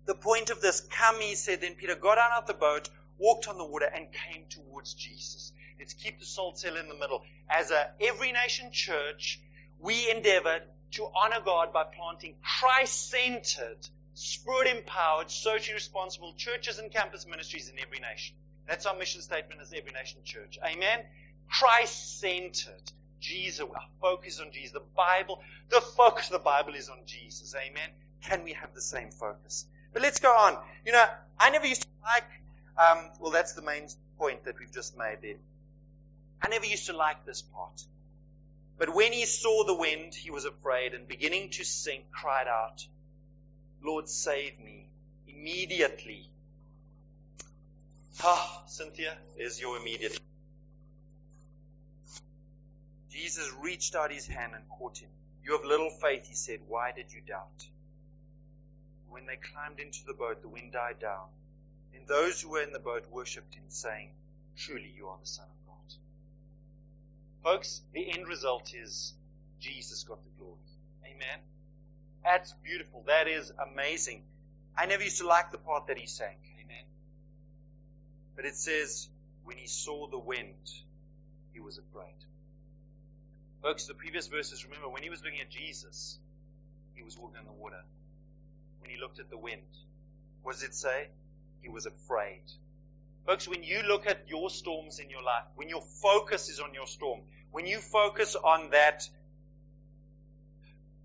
The 0.06 0.14
point 0.14 0.50
of 0.50 0.60
this, 0.60 0.80
come, 0.80 1.20
he 1.20 1.34
said, 1.34 1.60
then 1.60 1.74
Peter 1.74 1.94
got 1.94 2.18
out 2.18 2.42
of 2.42 2.46
the 2.46 2.54
boat, 2.54 2.88
walked 3.18 3.46
on 3.46 3.58
the 3.58 3.64
water, 3.64 3.88
and 3.94 4.06
came 4.10 4.44
towards 4.48 4.94
Jesus. 4.94 5.52
Let's 5.78 5.94
keep 5.94 6.18
the 6.18 6.24
salt 6.24 6.58
cellar 6.58 6.80
in 6.80 6.88
the 6.88 6.94
middle. 6.94 7.22
As 7.48 7.70
a 7.70 7.90
every 8.00 8.32
nation 8.32 8.72
church, 8.72 9.40
we 9.82 10.10
endeavor 10.10 10.60
to 10.92 11.08
honor 11.14 11.40
God 11.44 11.72
by 11.72 11.84
planting 11.84 12.34
Christ-centered, 12.60 13.88
spirit-empowered, 14.14 15.30
socially 15.30 15.74
responsible 15.74 16.34
churches 16.36 16.78
and 16.78 16.90
campus 16.90 17.26
ministries 17.26 17.68
in 17.68 17.78
every 17.78 18.00
nation. 18.00 18.34
That's 18.66 18.86
our 18.86 18.96
mission 18.96 19.22
statement 19.22 19.60
as 19.60 19.72
every 19.72 19.92
nation 19.92 20.20
church. 20.24 20.58
Amen. 20.64 21.00
Christ-centered. 21.48 22.92
Jesus, 23.20 23.60
our 23.60 23.86
focus 24.00 24.40
on 24.40 24.50
Jesus. 24.50 24.72
The 24.72 24.82
Bible, 24.96 25.42
the 25.68 25.80
focus 25.80 26.26
of 26.26 26.32
the 26.32 26.38
Bible 26.38 26.74
is 26.74 26.88
on 26.88 26.98
Jesus. 27.06 27.54
Amen. 27.54 27.90
Can 28.22 28.44
we 28.44 28.54
have 28.54 28.74
the 28.74 28.80
same 28.80 29.10
focus? 29.10 29.66
But 29.92 30.02
let's 30.02 30.20
go 30.20 30.30
on. 30.30 30.56
You 30.86 30.92
know, 30.92 31.04
I 31.38 31.50
never 31.50 31.66
used 31.66 31.82
to 31.82 31.88
like, 32.02 32.24
um, 32.78 33.10
well, 33.20 33.30
that's 33.30 33.52
the 33.52 33.62
main 33.62 33.88
point 34.18 34.44
that 34.44 34.58
we've 34.58 34.72
just 34.72 34.96
made 34.96 35.18
there. 35.22 35.34
I 36.42 36.48
never 36.48 36.64
used 36.64 36.86
to 36.86 36.96
like 36.96 37.26
this 37.26 37.42
part. 37.42 37.82
But 38.80 38.94
when 38.94 39.12
he 39.12 39.26
saw 39.26 39.64
the 39.64 39.74
wind, 39.74 40.14
he 40.14 40.30
was 40.30 40.46
afraid 40.46 40.94
and 40.94 41.06
beginning 41.06 41.50
to 41.50 41.64
sink, 41.64 42.10
cried 42.10 42.48
out, 42.48 42.86
Lord, 43.82 44.08
save 44.08 44.58
me 44.58 44.88
immediately. 45.28 46.30
Ah, 48.24 48.62
Cynthia, 48.66 49.18
is 49.36 49.60
your 49.60 49.76
immediate. 49.76 50.18
Jesus 53.10 53.52
reached 53.60 53.94
out 53.94 54.10
his 54.10 54.26
hand 54.26 54.54
and 54.54 54.66
caught 54.70 54.96
him. 54.96 55.10
You 55.44 55.52
have 55.52 55.64
little 55.66 55.90
faith, 55.90 56.26
he 56.26 56.34
said. 56.34 56.60
Why 56.66 56.90
did 56.90 57.12
you 57.12 57.20
doubt? 57.20 57.66
When 59.10 59.26
they 59.26 59.36
climbed 59.36 59.78
into 59.78 60.06
the 60.06 60.14
boat, 60.14 60.40
the 60.40 60.48
wind 60.48 60.72
died 60.72 60.98
down. 60.98 61.26
Then 61.92 62.06
those 62.08 62.40
who 62.40 62.48
were 62.48 62.62
in 62.62 62.72
the 62.72 62.78
boat 62.78 63.04
worshipped 63.10 63.54
him, 63.54 63.64
saying, 63.68 64.08
Truly 64.56 64.90
you 64.96 65.08
are 65.08 65.18
the 65.20 65.26
Son 65.26 65.44
of 65.44 65.50
God. 65.50 65.59
Folks, 67.42 67.82
the 67.94 68.10
end 68.10 68.28
result 68.28 68.72
is 68.74 69.14
Jesus 69.60 70.04
got 70.04 70.18
the 70.22 70.30
glory. 70.38 70.58
Amen. 71.04 71.38
That's 72.24 72.54
beautiful. 72.62 73.02
That 73.06 73.28
is 73.28 73.52
amazing. 73.72 74.22
I 74.76 74.86
never 74.86 75.02
used 75.02 75.18
to 75.18 75.26
like 75.26 75.50
the 75.50 75.58
part 75.58 75.86
that 75.86 75.98
he 75.98 76.06
sang. 76.06 76.36
Amen. 76.62 76.84
But 78.36 78.44
it 78.44 78.56
says, 78.56 79.08
when 79.44 79.56
he 79.56 79.66
saw 79.66 80.06
the 80.08 80.18
wind, 80.18 80.70
he 81.52 81.60
was 81.60 81.78
afraid. 81.78 82.14
Folks, 83.62 83.86
the 83.86 83.94
previous 83.94 84.26
verses, 84.26 84.64
remember, 84.64 84.88
when 84.88 85.02
he 85.02 85.10
was 85.10 85.22
looking 85.22 85.40
at 85.40 85.50
Jesus, 85.50 86.18
he 86.94 87.02
was 87.02 87.18
walking 87.18 87.38
on 87.38 87.44
the 87.44 87.52
water. 87.52 87.82
When 88.80 88.90
he 88.90 88.98
looked 88.98 89.18
at 89.18 89.30
the 89.30 89.38
wind, 89.38 89.60
what 90.42 90.52
does 90.52 90.62
it 90.62 90.74
say? 90.74 91.08
He 91.60 91.68
was 91.68 91.86
afraid. 91.86 92.40
Folks, 93.26 93.46
when 93.46 93.62
you 93.62 93.82
look 93.82 94.06
at 94.06 94.28
your 94.28 94.50
storms 94.50 94.98
in 94.98 95.10
your 95.10 95.22
life, 95.22 95.44
when 95.54 95.68
your 95.68 95.82
focus 95.82 96.48
is 96.48 96.58
on 96.60 96.74
your 96.74 96.86
storm, 96.86 97.20
when 97.52 97.66
you 97.66 97.78
focus 97.78 98.34
on 98.34 98.70
that 98.70 99.08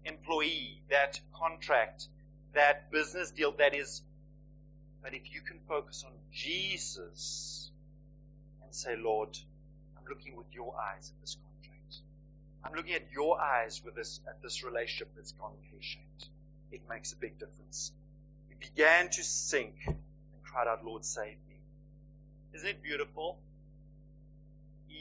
employee, 0.06 0.82
that 0.90 1.20
contract, 1.34 2.08
that 2.54 2.92
business 2.92 3.32
deal 3.32 3.52
that 3.58 3.76
is, 3.76 4.02
but 5.04 5.14
if 5.14 5.34
you 5.34 5.42
can 5.42 5.60
focus 5.68 6.04
on 6.06 6.14
Jesus 6.32 7.70
and 8.64 8.74
say, 8.74 8.96
Lord, 8.96 9.38
I'm 9.98 10.04
looking 10.10 10.36
with 10.36 10.48
your 10.52 10.74
eyes 10.80 11.12
at 11.16 11.22
this 11.22 11.36
contract. 11.36 11.98
I'm 12.64 12.74
looking 12.74 12.96
at 12.96 13.12
your 13.14 13.40
eyes 13.40 13.82
with 13.86 13.96
this, 13.96 14.20
at 14.28 14.42
this 14.42 14.64
relationship 14.64 15.10
that's 15.16 15.34
gone 15.34 15.52
pear-shaped. 15.70 16.30
It 16.72 16.82
makes 16.90 17.14
a 17.14 17.18
big 17.18 17.38
difference. 17.38 17.92
He 18.50 18.56
began 18.56 19.10
to 19.10 19.24
sink 19.24 19.76
and 19.86 19.96
cried 20.44 20.68
out, 20.68 20.84
Lord, 20.84 21.06
save 21.06 21.38
me. 21.45 21.45
Isn't 22.56 22.70
it 22.70 22.82
beautiful? 22.82 23.38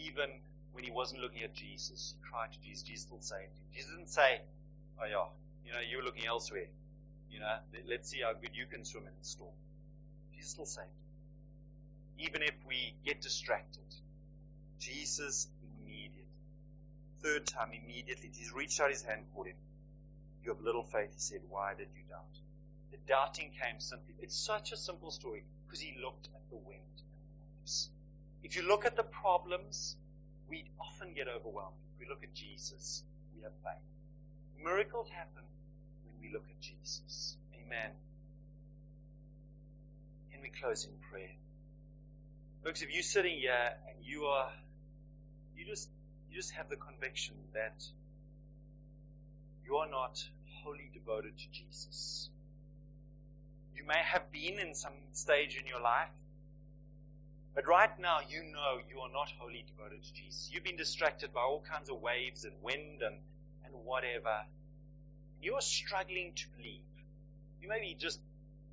Even 0.04 0.28
when 0.72 0.82
he 0.82 0.90
wasn't 0.90 1.20
looking 1.20 1.44
at 1.44 1.54
Jesus, 1.54 2.14
he 2.18 2.28
cried 2.28 2.52
to 2.52 2.60
Jesus. 2.60 2.82
Jesus 2.82 3.02
still 3.02 3.20
saved 3.20 3.54
him. 3.54 3.64
Jesus 3.72 3.90
didn't 3.92 4.10
say, 4.10 4.40
oh 5.00 5.06
yeah, 5.06 5.30
you 5.64 5.72
know, 5.72 5.78
you're 5.88 6.02
looking 6.02 6.26
elsewhere. 6.26 6.66
You 7.30 7.38
know, 7.38 7.54
let's 7.88 8.10
see 8.10 8.22
how 8.22 8.32
good 8.32 8.50
you 8.54 8.66
can 8.66 8.84
swim 8.84 9.04
in 9.04 9.12
the 9.20 9.24
storm. 9.24 9.54
Jesus 10.34 10.50
still 10.50 10.66
saved 10.66 10.88
him. 10.88 12.26
Even 12.26 12.42
if 12.42 12.54
we 12.66 12.94
get 13.06 13.22
distracted, 13.22 13.86
Jesus 14.80 15.46
immediately, 15.62 16.26
third 17.22 17.46
time 17.46 17.70
immediately, 17.70 18.30
Jesus 18.34 18.52
reached 18.52 18.80
out 18.80 18.90
his 18.90 19.02
hand 19.02 19.20
and 19.20 19.34
caught 19.34 19.46
him. 19.46 19.56
You 20.42 20.52
have 20.52 20.60
little 20.60 20.82
faith, 20.82 21.12
he 21.14 21.20
said. 21.20 21.40
Why 21.48 21.74
did 21.78 21.88
you 21.94 22.02
doubt? 22.10 22.34
The 22.90 22.98
doubting 23.06 23.52
came 23.62 23.78
simply. 23.78 24.14
It's 24.18 24.36
such 24.36 24.72
a 24.72 24.76
simple 24.76 25.12
story 25.12 25.44
because 25.66 25.80
he 25.80 25.94
looked 26.02 26.26
at 26.34 26.50
the 26.50 26.56
wind 26.56 26.82
waves. 27.64 27.90
If 28.42 28.56
you 28.56 28.62
look 28.62 28.84
at 28.84 28.96
the 28.96 29.02
problems, 29.02 29.96
we 30.48 30.64
often 30.80 31.14
get 31.14 31.26
overwhelmed. 31.28 31.76
If 31.94 32.00
we 32.00 32.08
look 32.08 32.22
at 32.22 32.34
Jesus, 32.34 33.02
we 33.34 33.42
have 33.42 33.52
faith. 33.62 34.64
Miracles 34.64 35.08
happen 35.10 35.42
when 36.04 36.14
we 36.20 36.32
look 36.32 36.44
at 36.48 36.60
Jesus. 36.60 37.36
Amen. 37.54 37.90
And 40.32 40.42
we 40.42 40.50
close 40.60 40.84
in 40.84 40.92
prayer. 41.10 41.30
Folks, 42.64 42.82
if 42.82 42.92
you're 42.92 43.02
sitting 43.02 43.38
here 43.38 43.72
and 43.88 44.04
you 44.04 44.24
are, 44.24 44.50
you 45.56 45.64
just, 45.66 45.88
you 46.30 46.36
just 46.36 46.52
have 46.52 46.68
the 46.68 46.76
conviction 46.76 47.34
that 47.52 47.84
you 49.66 49.76
are 49.76 49.90
not 49.90 50.22
wholly 50.62 50.90
devoted 50.92 51.36
to 51.36 51.44
Jesus. 51.50 52.30
You 53.76 53.86
may 53.86 54.00
have 54.02 54.30
been 54.32 54.58
in 54.58 54.74
some 54.74 54.92
stage 55.12 55.58
in 55.60 55.66
your 55.66 55.80
life, 55.80 56.08
but 57.54 57.66
right 57.66 57.98
now 58.00 58.18
you 58.28 58.42
know 58.42 58.78
you 58.90 59.00
are 59.00 59.10
not 59.12 59.28
wholly 59.38 59.64
devoted 59.66 60.02
to 60.02 60.12
Jesus. 60.14 60.50
You've 60.52 60.64
been 60.64 60.76
distracted 60.76 61.32
by 61.32 61.40
all 61.40 61.62
kinds 61.70 61.88
of 61.90 62.00
waves 62.00 62.44
and 62.44 62.54
wind 62.62 63.02
and 63.02 63.16
and 63.74 63.84
whatever, 63.84 64.44
you're 65.42 65.60
struggling 65.60 66.32
to 66.34 66.44
believe, 66.56 66.86
you 67.60 67.68
maybe 67.68 67.96
just 67.98 68.20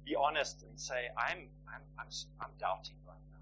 be 0.05 0.15
honest 0.15 0.63
and 0.63 0.79
say, 0.79 1.09
I'm, 1.17 1.39
I'm, 1.67 1.83
I'm, 1.99 2.07
I'm 2.39 2.53
doubting 2.59 2.95
right 3.07 3.25
now. 3.33 3.39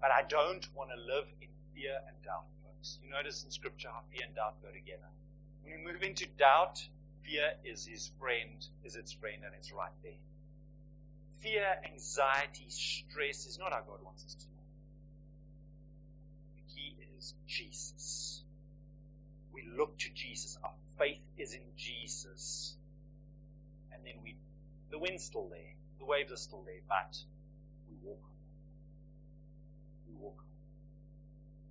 But 0.00 0.10
I 0.10 0.22
don't 0.28 0.66
want 0.74 0.90
to 0.90 0.96
live 0.96 1.26
in 1.40 1.48
fear 1.74 1.96
and 2.06 2.16
doubt, 2.24 2.46
folks. 2.62 2.98
You 3.04 3.10
notice 3.10 3.44
in 3.44 3.50
scripture 3.50 3.88
how 3.88 4.02
fear 4.12 4.26
and 4.26 4.34
doubt 4.34 4.60
go 4.62 4.68
together. 4.68 5.08
When 5.62 5.84
we 5.84 5.92
move 5.92 6.02
into 6.02 6.26
doubt, 6.38 6.82
fear 7.22 7.54
is 7.64 7.86
his 7.86 8.10
friend, 8.20 8.66
is 8.84 8.96
its 8.96 9.12
friend, 9.12 9.38
and 9.44 9.54
it's 9.56 9.72
right 9.72 9.94
there. 10.02 10.12
Fear, 11.44 11.76
anxiety, 11.84 12.64
stress 12.68 13.46
is 13.46 13.58
not 13.60 13.72
how 13.72 13.82
God 13.86 14.00
wants 14.02 14.24
us 14.24 14.34
to 14.34 14.46
live. 14.48 14.64
The 16.56 16.74
key 16.74 16.96
is 17.18 17.34
Jesus 17.46 18.24
we 19.54 19.62
look 19.78 19.96
to 19.98 20.10
Jesus. 20.12 20.58
Our 20.62 20.72
faith 20.98 21.22
is 21.38 21.54
in 21.54 21.62
Jesus. 21.76 22.74
And 23.92 24.02
then 24.04 24.14
we, 24.22 24.36
the 24.90 24.98
wind's 24.98 25.24
still 25.24 25.48
there. 25.48 25.74
The 26.00 26.04
waves 26.04 26.32
are 26.32 26.36
still 26.36 26.64
there, 26.66 26.82
but 26.88 27.16
we 27.88 27.96
walk 28.02 28.20
We 30.08 30.14
walk 30.20 30.44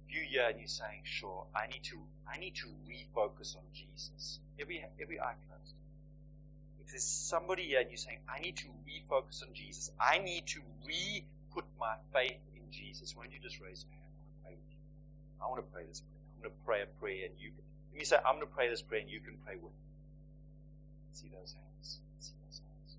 you 0.10 0.22
here 0.30 0.48
and 0.50 0.60
you're 0.60 0.68
saying, 0.68 1.02
sure, 1.04 1.46
I 1.54 1.68
need 1.68 1.84
to, 1.84 2.00
I 2.34 2.40
need 2.40 2.56
to 2.56 2.68
refocus 2.88 3.58
on 3.58 3.64
Jesus. 3.74 4.40
Every, 4.60 4.84
every 5.02 5.20
eye 5.20 5.36
closed. 5.48 5.76
If 6.86 6.92
there's 6.92 7.04
somebody 7.04 7.64
here 7.64 7.80
and 7.80 7.90
you're 7.90 7.98
saying, 7.98 8.20
I 8.28 8.40
need 8.40 8.58
to 8.58 8.68
refocus 8.88 9.42
on 9.42 9.54
Jesus. 9.54 9.92
I 10.00 10.20
need 10.20 10.48
to 10.48 10.60
re-put 10.86 11.66
my 11.80 11.96
faith 12.14 12.40
in 12.56 12.72
Jesus. 12.72 13.16
Why 13.16 13.24
don't 13.24 13.34
you 13.34 13.40
just 13.40 13.60
raise 13.60 13.86
your 13.90 14.00
hand? 14.00 14.04
I 14.16 14.20
want 14.20 14.30
to 14.30 14.42
pray 14.44 14.54
with 14.54 14.70
you. 14.72 15.40
I 15.42 15.48
want 15.50 15.60
to 15.60 15.70
pray 15.74 15.84
this 15.84 16.00
prayer. 16.00 16.24
I'm 16.24 16.42
going 16.42 16.56
to 16.56 16.66
pray 16.66 16.82
a 16.82 16.86
prayer 17.00 17.26
and 17.28 17.36
you 17.40 17.52
can. 17.52 17.64
let 17.92 18.00
me 18.00 18.06
say, 18.06 18.16
I'm 18.16 18.36
going 18.36 18.48
to 18.48 18.54
pray 18.56 18.70
this 18.70 18.82
prayer 18.82 19.02
and 19.02 19.10
you 19.10 19.20
can 19.20 19.36
pray 19.46 19.56
with 19.56 19.76
me. 19.76 19.92
See 21.12 21.28
those 21.28 21.52
hands. 21.52 22.00
See 22.20 22.34
those 22.48 22.62
hands. 22.64 22.96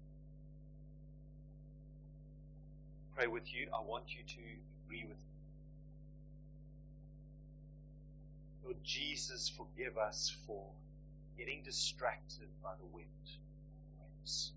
Pray 3.16 3.26
with 3.26 3.48
you. 3.48 3.68
I 3.72 3.80
want 3.80 4.04
you 4.12 4.22
to 4.28 4.44
agree 4.84 5.04
with 5.08 5.16
me. 5.16 5.34
Lord 8.64 8.76
Jesus, 8.84 9.48
forgive 9.48 9.96
us 9.96 10.36
for 10.46 10.64
getting 11.38 11.62
distracted 11.64 12.48
by 12.62 12.72
the 12.78 12.86
wind 12.92 13.08
waves. 14.24 14.52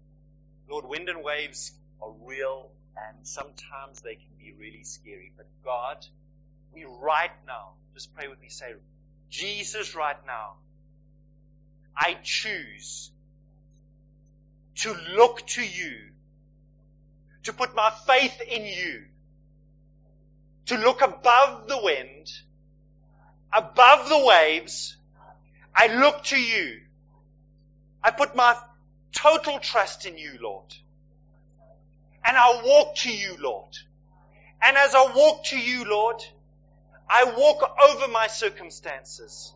Lord, 0.69 0.85
wind 0.85 1.09
and 1.09 1.23
waves 1.23 1.73
are 2.01 2.11
real 2.25 2.69
and 2.95 3.27
sometimes 3.27 4.01
they 4.01 4.15
can 4.15 4.31
be 4.39 4.53
really 4.59 4.83
scary. 4.83 5.31
But 5.35 5.47
God, 5.63 6.05
we 6.73 6.85
right 6.85 7.31
now, 7.45 7.73
just 7.93 8.13
pray 8.15 8.27
with 8.27 8.41
me, 8.41 8.49
say, 8.49 8.73
Jesus, 9.29 9.95
right 9.95 10.17
now, 10.25 10.53
I 11.95 12.17
choose 12.23 13.11
to 14.77 14.95
look 15.15 15.45
to 15.47 15.61
you, 15.61 15.97
to 17.43 17.53
put 17.53 17.75
my 17.75 17.91
faith 18.05 18.39
in 18.41 18.65
you, 18.65 19.03
to 20.67 20.77
look 20.77 21.01
above 21.01 21.67
the 21.67 21.79
wind, 21.81 22.31
above 23.53 24.09
the 24.09 24.25
waves. 24.25 24.95
I 25.75 25.87
look 25.87 26.23
to 26.25 26.37
you. 26.39 26.81
I 28.03 28.11
put 28.11 28.35
my 28.35 28.55
total 29.17 29.59
trust 29.59 30.05
in 30.05 30.17
you, 30.17 30.37
Lord. 30.41 30.73
And 32.23 32.37
I 32.37 32.61
walk 32.63 32.95
to 32.97 33.11
you, 33.11 33.35
Lord. 33.39 33.75
And 34.61 34.77
as 34.77 34.93
I 34.93 35.11
walk 35.13 35.45
to 35.45 35.57
you, 35.57 35.85
Lord, 35.85 36.21
I 37.09 37.33
walk 37.35 37.63
over 37.89 38.07
my 38.11 38.27
circumstances. 38.27 39.53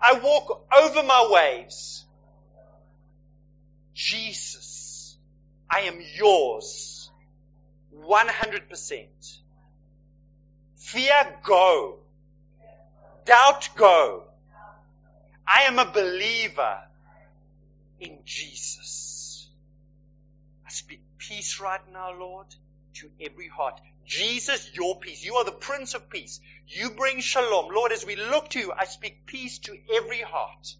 I 0.00 0.14
walk 0.14 0.66
over 0.76 1.02
my 1.02 1.28
waves. 1.30 2.04
Jesus, 3.94 5.16
I 5.70 5.80
am 5.80 6.00
yours. 6.16 7.10
100%. 7.94 9.06
Fear 10.76 11.38
go. 11.44 11.98
Doubt 13.24 13.68
go. 13.76 14.24
I 15.46 15.62
am 15.64 15.78
a 15.78 15.90
believer 15.90 16.78
in 18.00 18.18
Jesus. 18.24 18.81
Peace 21.28 21.60
right 21.60 21.80
now, 21.92 22.12
Lord, 22.18 22.46
to 22.94 23.10
every 23.20 23.48
heart. 23.48 23.80
Jesus, 24.04 24.70
your 24.74 24.98
peace. 24.98 25.24
You 25.24 25.36
are 25.36 25.44
the 25.44 25.52
Prince 25.52 25.94
of 25.94 26.10
Peace. 26.10 26.40
You 26.66 26.90
bring 26.90 27.20
shalom. 27.20 27.72
Lord, 27.72 27.92
as 27.92 28.04
we 28.04 28.16
look 28.16 28.50
to 28.50 28.58
you, 28.58 28.72
I 28.72 28.84
speak 28.84 29.26
peace 29.26 29.58
to 29.60 29.76
every 29.94 30.20
heart. 30.20 30.74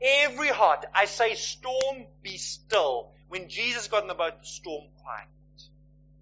Every 0.00 0.48
heart, 0.48 0.86
I 0.94 1.04
say, 1.06 1.34
storm, 1.34 2.06
be 2.22 2.36
still. 2.38 3.12
When 3.28 3.48
Jesus 3.48 3.88
got 3.88 4.02
in 4.02 4.08
the 4.08 4.14
boat, 4.14 4.40
the 4.40 4.46
storm 4.46 4.84
quiet. 5.02 5.28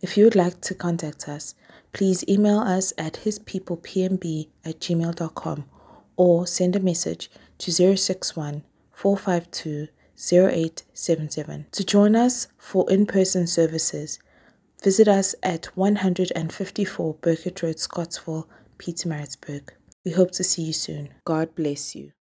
If 0.00 0.16
you 0.16 0.24
would 0.24 0.34
like 0.34 0.60
to 0.62 0.74
contact 0.74 1.28
us, 1.28 1.54
please 1.92 2.28
email 2.28 2.58
us 2.58 2.92
at 2.98 3.20
hispeoplepmb 3.24 4.48
at 4.64 4.80
gmail.com 4.80 5.64
or 6.16 6.44
send 6.48 6.74
a 6.74 6.80
message 6.80 7.30
to 7.58 7.96
061 7.96 8.64
452 8.90 9.86
0877. 10.18 11.66
To 11.72 11.84
join 11.84 12.16
us 12.16 12.48
for 12.58 12.90
in 12.90 13.06
person 13.06 13.46
services, 13.46 14.18
visit 14.82 15.08
us 15.08 15.34
at 15.42 15.66
154 15.76 17.14
Burkett 17.14 17.62
Road, 17.62 17.78
Scottsville, 17.78 18.48
Pietermaritzburg. 18.78 19.70
We 20.04 20.12
hope 20.12 20.30
to 20.32 20.44
see 20.44 20.62
you 20.62 20.72
soon. 20.72 21.10
God 21.24 21.54
bless 21.54 21.94
you. 21.94 22.12